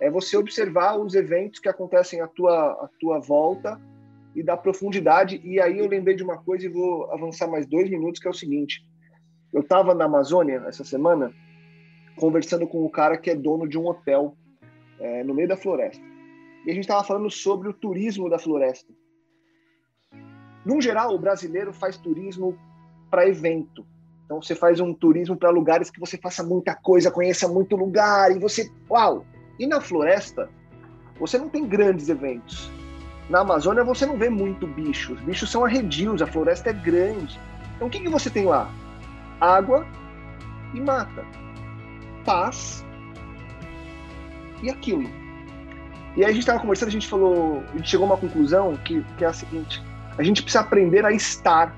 É 0.00 0.10
você 0.10 0.36
observar 0.36 0.98
os 0.98 1.14
eventos 1.14 1.60
que 1.60 1.68
acontecem 1.68 2.20
à 2.20 2.28
tua, 2.28 2.72
à 2.72 2.88
tua 3.00 3.18
volta 3.20 3.80
e 4.34 4.42
dar 4.42 4.56
profundidade. 4.56 5.40
E 5.44 5.60
aí 5.60 5.78
eu 5.78 5.88
lembrei 5.88 6.14
de 6.14 6.22
uma 6.22 6.38
coisa 6.38 6.66
e 6.66 6.68
vou 6.68 7.10
avançar 7.12 7.48
mais 7.48 7.66
dois 7.66 7.88
minutos, 7.90 8.20
que 8.20 8.26
é 8.26 8.30
o 8.30 8.34
seguinte. 8.34 8.84
Eu 9.52 9.60
estava 9.60 9.94
na 9.94 10.04
Amazônia 10.04 10.64
essa 10.66 10.84
semana 10.84 11.32
conversando 12.16 12.66
com 12.66 12.84
o 12.84 12.90
cara 12.90 13.16
que 13.16 13.30
é 13.30 13.34
dono 13.34 13.68
de 13.68 13.78
um 13.78 13.86
hotel 13.86 14.36
é, 15.00 15.24
no 15.24 15.34
meio 15.34 15.48
da 15.48 15.56
floresta. 15.56 16.02
E 16.64 16.70
a 16.70 16.74
gente 16.74 16.84
estava 16.84 17.04
falando 17.04 17.30
sobre 17.30 17.68
o 17.68 17.72
turismo 17.72 18.30
da 18.30 18.38
floresta. 18.38 18.92
No 20.64 20.80
geral, 20.80 21.14
o 21.14 21.18
brasileiro 21.18 21.72
faz 21.72 21.96
turismo 21.96 22.56
para 23.10 23.28
evento. 23.28 23.86
Então 24.24 24.40
você 24.40 24.54
faz 24.54 24.80
um 24.80 24.94
turismo 24.94 25.36
para 25.36 25.50
lugares 25.50 25.90
que 25.90 26.00
você 26.00 26.16
faça 26.16 26.42
muita 26.42 26.74
coisa, 26.74 27.10
conheça 27.10 27.46
muito 27.46 27.76
lugar 27.76 28.34
e 28.34 28.38
você, 28.38 28.70
uau! 28.90 29.24
E 29.58 29.66
na 29.66 29.80
floresta, 29.80 30.48
você 31.20 31.38
não 31.38 31.48
tem 31.48 31.66
grandes 31.66 32.08
eventos. 32.08 32.70
Na 33.28 33.40
Amazônia 33.40 33.84
você 33.84 34.06
não 34.06 34.18
vê 34.18 34.28
muito 34.28 34.66
bicho. 34.66 35.14
Os 35.14 35.20
bichos 35.20 35.50
são 35.50 35.64
arredios, 35.64 36.22
a 36.22 36.26
floresta 36.26 36.70
é 36.70 36.72
grande. 36.72 37.38
Então 37.76 37.88
o 37.88 37.90
que, 37.90 38.00
que 38.00 38.08
você 38.08 38.30
tem 38.30 38.46
lá? 38.46 38.70
Água 39.40 39.86
e 40.74 40.80
mata. 40.80 41.24
Paz 42.24 42.84
e 44.62 44.70
aquilo. 44.70 45.08
E 46.16 46.24
aí 46.24 46.30
a 46.30 46.32
gente 46.32 46.40
estava 46.40 46.60
conversando, 46.60 46.88
a 46.88 46.92
gente 46.92 47.08
falou, 47.08 47.62
a 47.72 47.76
gente 47.76 47.90
chegou 47.90 48.06
a 48.06 48.10
uma 48.10 48.16
conclusão 48.16 48.76
que, 48.78 49.04
que 49.18 49.24
é 49.24 49.28
a 49.28 49.32
seguinte: 49.32 49.82
a 50.16 50.22
gente 50.22 50.42
precisa 50.42 50.62
aprender 50.62 51.04
a 51.04 51.12
estar. 51.12 51.74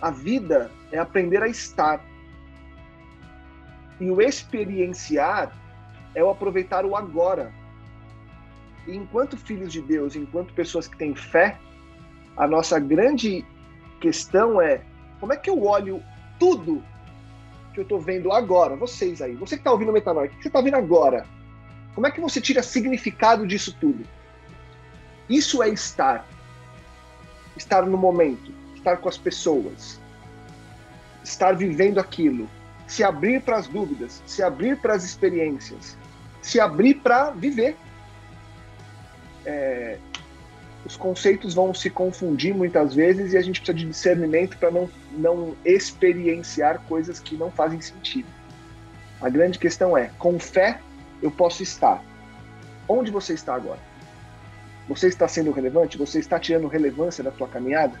A 0.00 0.10
vida 0.10 0.70
é 0.92 0.98
aprender 0.98 1.42
a 1.42 1.48
estar. 1.48 2.04
E 4.00 4.10
o 4.10 4.20
experienciar 4.20 5.52
é 6.14 6.22
o 6.22 6.30
aproveitar 6.30 6.84
o 6.84 6.94
agora. 6.94 7.52
E 8.86 8.96
enquanto 8.96 9.36
filhos 9.36 9.72
de 9.72 9.80
Deus, 9.80 10.14
enquanto 10.14 10.54
pessoas 10.54 10.86
que 10.86 10.96
têm 10.96 11.14
fé, 11.14 11.58
a 12.36 12.46
nossa 12.46 12.78
grande 12.78 13.44
questão 14.00 14.60
é 14.60 14.82
como 15.18 15.32
é 15.32 15.36
que 15.36 15.50
eu 15.50 15.64
olho 15.64 16.02
tudo 16.38 16.82
que 17.74 17.80
eu 17.80 17.82
estou 17.82 18.00
vendo 18.00 18.32
agora, 18.32 18.76
vocês 18.76 19.20
aí, 19.20 19.34
você 19.34 19.56
que 19.56 19.60
está 19.60 19.72
ouvindo 19.72 19.90
o 19.90 19.92
Metanoia, 19.92 20.28
o 20.28 20.30
que 20.30 20.42
você 20.42 20.48
está 20.48 20.60
vendo 20.60 20.76
agora? 20.76 21.26
Como 21.94 22.06
é 22.06 22.10
que 22.10 22.20
você 22.20 22.40
tira 22.40 22.62
significado 22.62 23.46
disso 23.46 23.76
tudo? 23.80 24.04
Isso 25.28 25.62
é 25.62 25.68
estar. 25.68 26.26
Estar 27.56 27.84
no 27.86 27.98
momento, 27.98 28.52
estar 28.76 28.98
com 28.98 29.08
as 29.08 29.18
pessoas, 29.18 30.00
estar 31.24 31.52
vivendo 31.56 31.98
aquilo, 31.98 32.48
se 32.86 33.02
abrir 33.02 33.42
para 33.42 33.56
as 33.56 33.66
dúvidas, 33.66 34.22
se 34.26 34.42
abrir 34.42 34.76
para 34.78 34.94
as 34.94 35.04
experiências, 35.04 35.96
se 36.40 36.60
abrir 36.60 36.94
para 36.94 37.30
viver. 37.30 37.76
É, 39.44 39.98
os 40.84 40.96
conceitos 40.96 41.52
vão 41.52 41.74
se 41.74 41.90
confundir 41.90 42.54
muitas 42.54 42.94
vezes 42.94 43.32
e 43.32 43.36
a 43.36 43.42
gente 43.42 43.60
precisa 43.60 43.76
de 43.76 43.86
discernimento 43.86 44.56
para 44.56 44.70
não, 44.70 44.88
não 45.10 45.56
experienciar 45.64 46.80
coisas 46.88 47.18
que 47.18 47.36
não 47.36 47.50
fazem 47.50 47.80
sentido. 47.80 48.28
A 49.20 49.28
grande 49.28 49.58
questão 49.58 49.98
é: 49.98 50.10
com 50.18 50.38
fé 50.38 50.80
eu 51.20 51.30
posso 51.30 51.62
estar. 51.62 52.02
Onde 52.88 53.10
você 53.10 53.34
está 53.34 53.54
agora? 53.54 53.80
Você 54.88 55.08
está 55.08 55.28
sendo 55.28 55.50
relevante? 55.50 55.98
Você 55.98 56.18
está 56.18 56.38
tirando 56.38 56.66
relevância 56.66 57.22
da 57.22 57.30
tua 57.30 57.46
caminhada? 57.46 58.00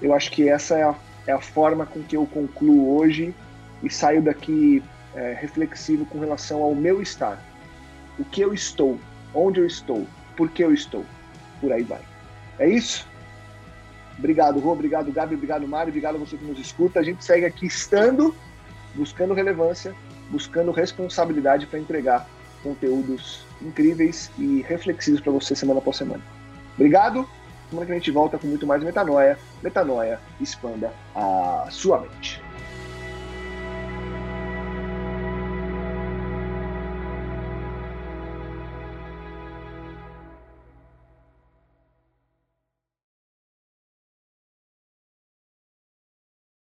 Eu 0.00 0.14
acho 0.14 0.30
que 0.30 0.48
essa 0.48 0.78
é 0.78 0.82
a, 0.84 0.94
é 1.26 1.32
a 1.32 1.40
forma 1.40 1.84
com 1.84 2.02
que 2.02 2.16
eu 2.16 2.24
concluo 2.26 2.96
hoje 2.96 3.34
e 3.82 3.90
saio 3.90 4.22
daqui 4.22 4.82
é, 5.14 5.32
reflexivo 5.32 6.06
com 6.06 6.20
relação 6.20 6.62
ao 6.62 6.74
meu 6.74 7.02
estar. 7.02 7.42
O 8.16 8.24
que 8.24 8.40
eu 8.40 8.54
estou, 8.54 8.98
onde 9.34 9.58
eu 9.58 9.66
estou, 9.66 10.06
por 10.36 10.48
que 10.48 10.62
eu 10.62 10.72
estou. 10.72 11.04
Por 11.60 11.72
aí 11.72 11.82
vai. 11.82 12.00
É 12.58 12.68
isso? 12.68 13.06
Obrigado, 14.16 14.60
Rô, 14.60 14.72
obrigado, 14.72 15.12
Gabi, 15.12 15.34
obrigado, 15.34 15.66
Mário, 15.66 15.90
obrigado 15.90 16.16
a 16.16 16.18
você 16.18 16.36
que 16.36 16.44
nos 16.44 16.58
escuta. 16.58 17.00
A 17.00 17.02
gente 17.02 17.24
segue 17.24 17.44
aqui 17.44 17.66
estando, 17.66 18.34
buscando 18.94 19.34
relevância, 19.34 19.94
buscando 20.30 20.70
responsabilidade 20.70 21.66
para 21.66 21.78
entregar 21.78 22.28
conteúdos 22.62 23.47
incríveis 23.62 24.30
e 24.38 24.62
reflexivos 24.62 25.20
para 25.20 25.32
você 25.32 25.54
semana 25.54 25.78
após 25.80 25.96
semana. 25.96 26.22
Obrigado. 26.74 27.28
Semana 27.68 27.86
que 27.86 27.92
a 27.92 27.94
gente 27.96 28.10
volta 28.10 28.38
com 28.38 28.46
muito 28.46 28.66
mais 28.66 28.82
metanoia. 28.82 29.38
Metanoia, 29.62 30.18
expanda 30.40 30.92
a 31.14 31.66
sua 31.70 32.00
mente. 32.00 32.42